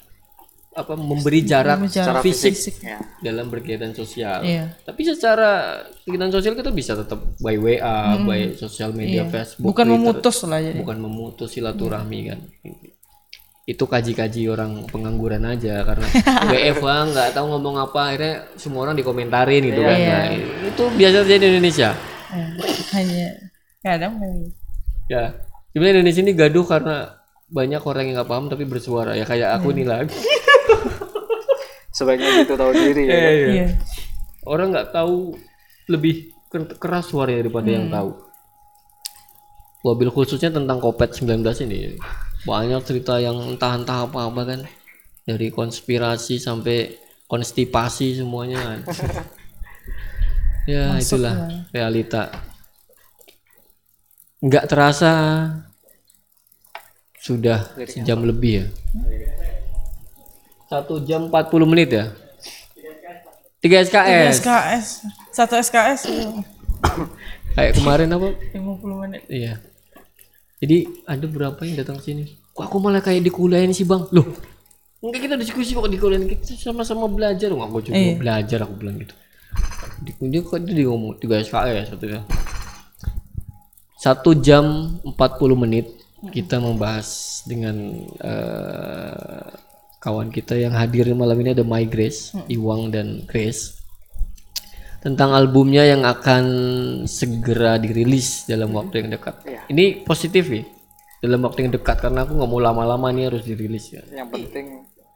apa 0.70 0.94
memberi 0.94 1.42
jarak 1.42 1.82
Jarak 1.86 2.22
fisik 2.22 2.78
Ya. 2.78 3.02
dalam 3.20 3.50
berkegiatan 3.50 3.90
sosial. 3.90 4.40
Iya. 4.40 4.70
Tapi 4.80 5.02
secara 5.02 5.76
kegiatan 6.00 6.30
sosial 6.30 6.54
kita 6.54 6.70
bisa 6.70 6.94
tetap 6.94 7.18
by 7.36 7.54
WA, 7.54 7.98
by 8.20 8.54
sosial 8.54 8.90
media 8.92 9.26
Facebook, 9.26 9.66
Bukan 9.66 9.82
Twitter. 9.84 9.98
memutus 10.00 10.36
lah 10.44 10.62
jadi. 10.62 10.78
bukan 10.78 10.96
memutus 10.96 11.48
silaturahmi 11.50 12.20
kan. 12.24 12.38
Itu 13.62 13.84
kaji-kaji 13.84 14.46
orang 14.46 14.86
pengangguran 14.86 15.42
aja 15.44 15.82
karena 15.82 16.06
WFH 16.50 16.86
nggak 17.08 17.28
tahu 17.32 17.46
ngomong 17.48 17.76
apa 17.80 18.00
akhirnya 18.08 18.34
semua 18.54 18.80
orang 18.84 18.94
dikomentarin 18.94 19.62
gitu 19.64 19.80
kan. 19.80 19.96
Iya. 19.96 20.14
Nah, 20.16 20.26
itu 20.66 20.82
biasa 20.88 21.16
terjadi 21.20 21.38
di 21.40 21.50
Indonesia. 21.52 21.90
Eh, 22.30 22.46
hanya 22.92 23.26
kadang 23.80 24.12
kayak 24.16 24.54
Ya, 25.06 25.22
sebenarnya 25.68 25.94
Indonesia 25.98 26.22
ini 26.22 26.32
gaduh 26.32 26.62
karena 26.62 26.96
banyak 27.46 27.82
orang 27.82 28.06
yang 28.06 28.14
nggak 28.16 28.30
paham 28.30 28.46
tapi 28.46 28.62
bersuara 28.62 29.12
ya 29.12 29.26
kayak 29.26 29.58
aku 29.58 29.74
nih 29.74 29.82
lah. 29.82 30.06
Sebaiknya 32.00 32.30
gitu 32.40 32.56
tahu 32.56 32.72
diri 32.72 33.04
ya. 33.04 33.20
Iya. 33.28 33.66
orang 34.48 34.72
nggak 34.72 34.88
tahu 34.96 35.36
lebih 35.84 36.32
ker- 36.48 36.80
keras 36.80 37.12
suaranya 37.12 37.44
daripada 37.44 37.68
yang 37.68 37.92
tahu. 37.92 38.10
Wabil 39.80 40.08
khususnya 40.08 40.48
tentang 40.48 40.80
COVID-19 40.80 41.44
ini 41.68 42.00
banyak 42.44 42.80
cerita 42.88 43.20
yang 43.20 43.36
entah-entah 43.52 44.08
apa-apa 44.08 44.42
kan 44.48 44.60
dari 45.28 45.52
konspirasi 45.52 46.40
sampai 46.40 46.96
konstipasi 47.28 48.16
semuanya 48.16 48.64
kan. 48.64 48.80
ya 50.72 50.96
itulah 50.96 51.36
realita. 51.68 52.32
Nggak 54.40 54.64
terasa 54.72 55.12
sudah 57.20 57.76
sejam 57.84 58.24
lebih 58.24 58.64
ya. 58.64 58.66
Satu 60.70 61.02
jam 61.02 61.26
40 61.26 61.66
menit 61.66 61.90
ya. 61.90 62.14
3 63.58 63.90
SKS. 63.90 64.32
SKS. 64.38 64.86
Satu 65.34 65.54
SKS 65.58 66.00
Kayak 67.58 67.72
kemarin 67.76 68.14
apa? 68.14 68.30
50 68.54 69.02
menit. 69.02 69.22
Iya. 69.26 69.58
Jadi 70.62 70.86
ada 71.10 71.26
berapa 71.26 71.58
yang 71.66 71.74
datang 71.82 71.98
sini? 71.98 72.38
Kok 72.54 72.70
aku 72.70 72.76
malah 72.78 73.02
kayak 73.02 73.26
dikuliahin 73.26 73.74
sih 73.74 73.82
bang? 73.82 74.06
Loh, 74.14 74.30
enggak 75.02 75.26
kita 75.26 75.34
diskusi 75.34 75.74
kok 75.74 75.90
dikuliahin 75.90 76.30
kita 76.30 76.54
sama-sama 76.54 77.10
belajar. 77.10 77.50
Nggak 77.50 77.66
aku 77.66 77.78
juga 77.82 77.98
Iya. 77.98 78.14
belajar 78.14 78.58
aku 78.62 78.74
bilang 78.78 78.96
gitu. 79.02 79.14
Di 80.06 80.12
dia 80.30 80.40
kok 80.46 80.62
dia 80.62 80.86
ngomong 80.86 81.18
tiga 81.18 81.42
SKS 81.42 81.98
satu 81.98 82.04
ya. 82.06 82.20
Satu 83.98 84.30
jam 84.38 84.96
40 85.02 85.58
menit 85.58 85.90
kita 86.30 86.62
membahas 86.62 87.42
dengan 87.44 87.76
eh, 88.22 89.50
kawan 90.00 90.32
kita 90.32 90.56
yang 90.56 90.72
hadir 90.72 91.12
malam 91.12 91.36
ini 91.38 91.52
ada 91.52 91.62
My 91.62 91.84
Grace, 91.84 92.32
Iwang 92.48 92.88
dan 92.88 93.28
Grace 93.28 93.76
tentang 95.00 95.32
albumnya 95.32 95.84
yang 95.84 96.04
akan 96.04 96.44
segera 97.08 97.80
dirilis 97.80 98.44
dalam 98.44 98.72
waktu 98.72 99.04
yang 99.04 99.16
dekat. 99.16 99.44
Ini 99.68 100.04
positif 100.04 100.44
ya 100.48 100.64
dalam 101.20 101.44
waktu 101.44 101.68
yang 101.68 101.72
dekat 101.76 102.00
karena 102.00 102.24
aku 102.24 102.32
nggak 102.32 102.48
mau 102.48 102.60
lama-lama 102.60 103.12
nih 103.12 103.28
harus 103.28 103.44
dirilis 103.44 103.92
ya. 103.92 104.00
Yang 104.08 104.28
penting 104.32 104.66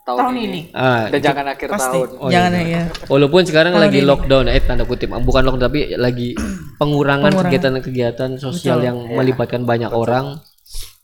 tahun, 0.04 0.18
Tahun 0.20 0.34
ini. 0.36 0.44
ini. 0.44 0.60
Ah, 0.76 1.08
Dan 1.08 1.20
jangan 1.20 1.46
akhir 1.48 1.68
Pasti. 1.72 1.96
tahun. 1.96 2.28
Jangan 2.28 2.52
ya. 2.68 2.82
walaupun 3.08 3.42
sekarang 3.48 3.72
lagi 3.76 4.00
lockdown, 4.04 4.52
eh 4.52 4.60
tanda 4.60 4.84
kutip, 4.84 5.08
bukan 5.08 5.42
lockdown 5.48 5.64
tapi 5.72 5.96
lagi 5.96 6.36
pengurangan 6.80 7.32
kegiatan-kegiatan 7.32 8.36
sosial 8.36 8.84
yang 8.84 9.00
melibatkan 9.00 9.64
banyak 9.64 9.88
orang 9.92 10.44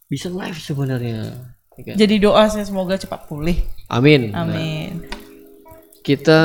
bisa 0.04 0.28
live 0.28 0.56
sebenarnya. 0.60 1.56
Kan? 1.84 1.94
Jadi 1.96 2.14
doa 2.20 2.46
saya 2.48 2.64
semoga 2.64 2.96
cepat 3.00 3.26
pulih. 3.26 3.58
Amin. 3.90 4.30
Amin. 4.36 5.04
Kita 6.00 6.40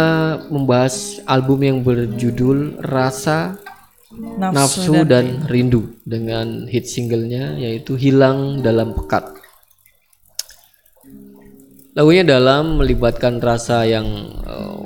membahas 0.52 1.24
album 1.24 1.64
yang 1.64 1.78
berjudul 1.80 2.84
Rasa 2.84 3.56
Nafsu, 4.16 4.52
Nafsu 4.56 4.96
dan 5.08 5.48
Rindu 5.48 6.00
dengan 6.04 6.68
hit 6.68 6.88
singlenya 6.88 7.56
yaitu 7.60 7.96
Hilang 8.00 8.64
dalam 8.64 8.96
Pekat. 8.96 9.36
Lagunya 11.96 12.28
dalam 12.28 12.84
melibatkan 12.84 13.40
rasa 13.40 13.88
yang 13.88 14.08
eh, 14.44 14.82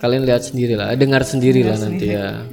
kalian 0.00 0.24
lihat 0.24 0.40
sendiri 0.44 0.72
lah, 0.72 0.96
dengar 0.96 1.20
sendiri 1.20 1.60
lah 1.64 1.76
nanti 1.76 2.06
ya. 2.16 2.44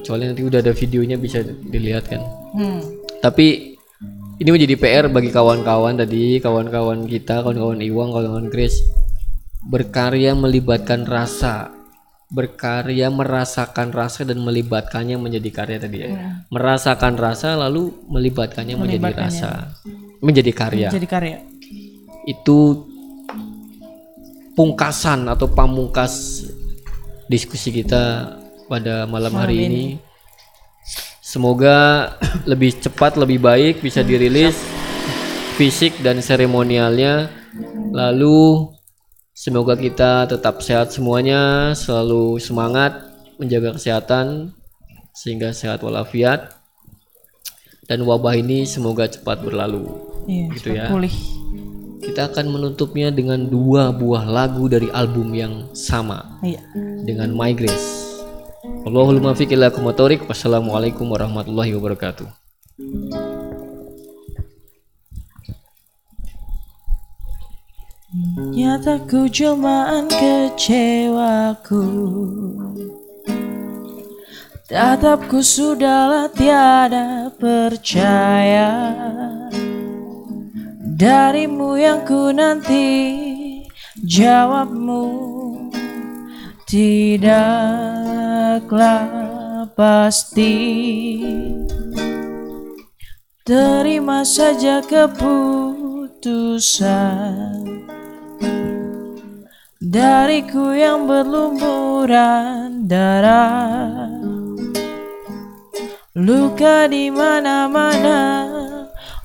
Kecuali 0.00 0.26
nanti 0.26 0.42
udah 0.42 0.58
ada 0.64 0.72
videonya 0.72 1.20
bisa 1.20 1.44
dilihat 1.44 2.08
kan. 2.08 2.24
Hmm. 2.56 2.80
Tapi 3.20 3.76
ini 4.42 4.50
menjadi 4.50 4.74
PR 4.74 5.06
bagi 5.06 5.30
kawan-kawan 5.30 6.02
tadi, 6.02 6.42
kawan-kawan 6.42 7.06
kita, 7.06 7.46
kawan-kawan 7.46 7.78
Iwang, 7.78 8.10
kawan-kawan 8.10 8.50
Grace 8.50 8.82
berkarya 9.62 10.34
melibatkan 10.34 11.06
rasa, 11.06 11.70
berkarya 12.26 13.06
merasakan 13.06 13.94
rasa 13.94 14.26
dan 14.26 14.42
melibatkannya 14.42 15.14
menjadi 15.14 15.50
karya 15.54 15.78
tadi 15.78 15.98
ya. 16.02 16.42
Merasakan 16.50 17.14
rasa 17.14 17.54
lalu 17.54 17.94
melibatkannya 18.10 18.74
menjadi 18.74 19.14
rasa, 19.14 19.78
menjadi 20.18 20.50
karya. 20.50 20.88
Jadi 20.90 21.06
karya. 21.06 21.38
Itu 22.26 22.90
pungkasan 24.58 25.30
atau 25.30 25.46
pamungkas 25.54 26.42
diskusi 27.30 27.70
kita 27.70 28.34
pada 28.66 29.06
malam 29.06 29.38
hari 29.38 29.70
ini. 29.70 29.84
Semoga 31.32 32.12
lebih 32.44 32.76
cepat, 32.76 33.16
lebih 33.16 33.40
baik 33.40 33.80
bisa 33.80 34.04
dirilis 34.04 34.52
fisik 35.56 35.96
dan 36.04 36.20
seremonialnya. 36.20 37.32
Lalu 37.88 38.68
semoga 39.32 39.72
kita 39.72 40.28
tetap 40.28 40.60
sehat 40.60 40.92
semuanya, 40.92 41.72
selalu 41.72 42.36
semangat 42.36 43.08
menjaga 43.40 43.80
kesehatan 43.80 44.52
sehingga 45.16 45.56
sehat 45.56 45.80
walafiat. 45.80 46.52
Dan 47.88 48.04
wabah 48.04 48.36
ini 48.36 48.68
semoga 48.68 49.08
cepat 49.08 49.40
berlalu. 49.40 49.88
Iya, 50.28 50.44
Gitu 50.52 50.68
ya. 50.76 50.92
pulih. 50.92 51.16
Kita 52.04 52.28
akan 52.28 52.52
menutupnya 52.52 53.08
dengan 53.08 53.48
dua 53.48 53.88
buah 53.88 54.28
lagu 54.28 54.68
dari 54.68 54.92
album 54.92 55.32
yang 55.32 55.72
sama 55.72 56.36
Iya. 56.44 56.60
dengan 57.08 57.32
My 57.32 57.56
Grace. 57.56 58.11
Allahul 58.62 59.18
muwaffiq 59.18 59.58
ila 59.58 59.74
Wassalamualaikum 59.74 61.10
warahmatullahi 61.10 61.74
wabarakatuh. 61.74 62.30
Nyataku 68.54 69.26
cumaan 69.34 70.06
kecewaku. 70.06 71.82
Tatapku 74.70 75.42
sudahlah 75.42 76.30
tiada 76.30 77.34
percaya. 77.34 78.70
Darimu 80.78 81.82
yang 81.82 82.06
ku 82.06 82.30
nanti 82.30 82.86
jawabmu. 84.06 85.31
Tidaklah 86.72 87.28
pasti. 89.76 90.56
Terima 93.44 94.24
saja 94.24 94.80
keputusan 94.80 96.16
Dariku 99.84 100.72
yang 100.72 101.04
berlumuran 101.04 102.88
darah. 102.88 104.08
Luka 106.16 106.88
di 106.88 107.12
mana-mana 107.12 108.48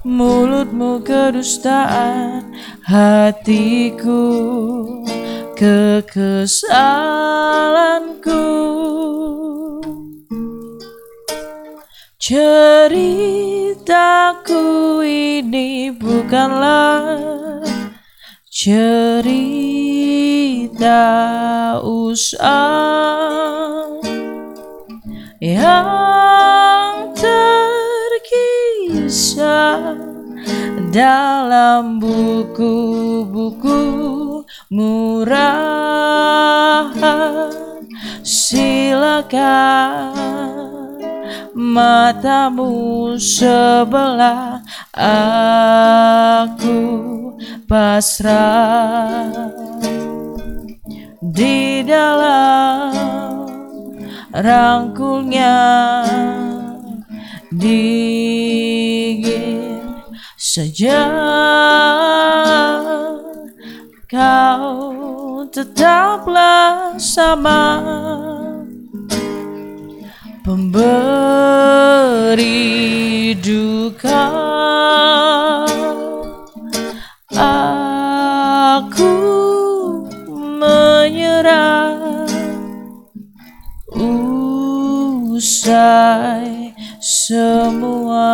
Mulutmu 0.04 1.00
kedustaan 1.00 2.52
Hatiku 2.84 4.36
kekesalanku. 5.58 6.78
Ceritaku 12.22 13.00
ini 15.02 15.90
bukanlah 15.96 17.64
cerita 18.54 19.48
usang 21.82 22.78
yang 25.42 27.16
terkisah 27.18 28.78
dalam 30.92 31.98
buku-buku 32.04 33.78
murahan 34.70 35.52
silakan 38.22 40.16
matamu 41.58 43.18
sebelah 43.18 44.62
aku 44.94 46.78
pasrah. 47.68 49.34
Di 51.18 51.84
dalam 51.84 52.94
rangkulnya 54.32 55.60
dingin 57.52 59.28
saja 60.38 61.04
kau 64.08 65.44
tetaplah 65.52 66.96
sama 66.96 67.84
pemberi 70.48 70.96
duka. 73.44 74.32
Aku 77.36 79.12
menyerah. 80.56 82.00
Usai 85.36 86.72
semua 87.04 88.32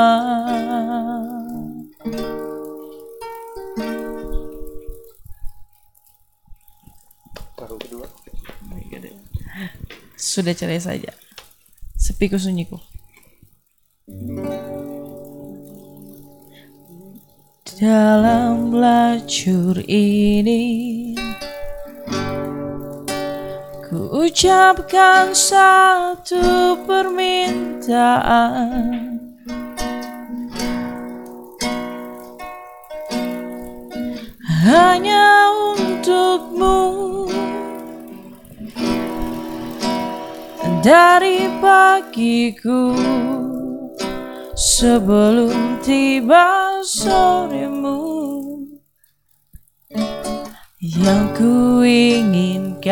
sudah 10.33 10.57
cerai 10.57 10.81
saja. 10.81 11.13
Sepiku 11.93 12.41
sunyiku. 12.41 12.81
Dalam 17.77 18.73
lacur 18.73 19.77
ini 19.85 21.13
ku 23.85 24.25
ucapkan 24.25 25.37
satu 25.37 26.73
permintaan. 26.89 28.41
Hanya 34.63 35.51
untukmu 35.75 36.82
dari 40.83 41.47
pagiku 41.63 42.91
sebelum 44.51 45.79
tiba 45.79 46.83
soremu 46.83 48.03
yang 50.83 51.31
ku 51.31 51.87
inginkan 51.87 52.91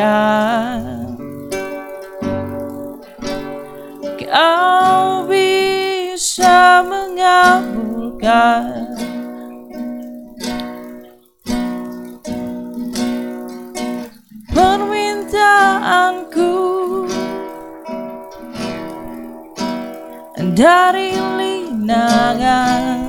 kau 4.24 5.28
bisa 5.28 6.80
mengabulkan 6.88 9.11
dari 20.62 21.18
linangan 21.18 23.02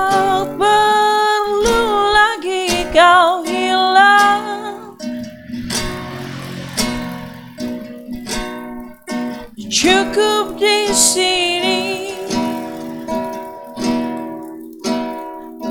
cukup 9.88 10.60
di 10.60 10.92
sini. 10.92 11.80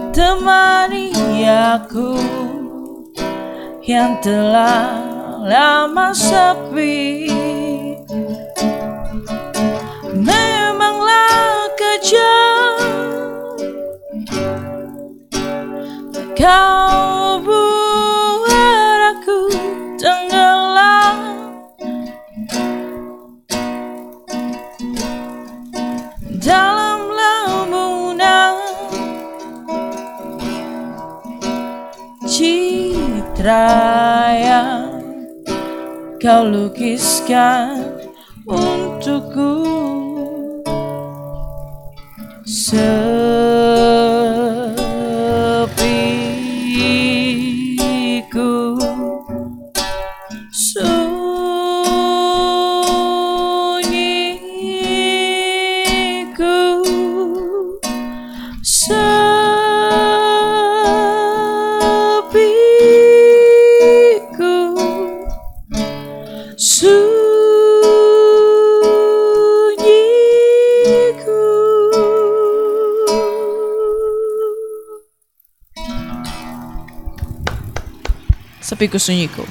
Temani 0.10 1.14
aku 1.46 2.18
yang 3.86 4.18
telah 4.26 4.98
lama 5.46 6.10
sepi. 6.18 7.30
Memanglah 10.18 11.70
kejam 11.78 12.74
kau 16.34 16.97
yang 33.48 34.92
kau 36.20 36.44
lukiskan 36.44 37.80
untukku. 38.44 39.64
Sepiku 42.44 43.87
sepiku 78.78 79.00
sunyiku 79.00 79.42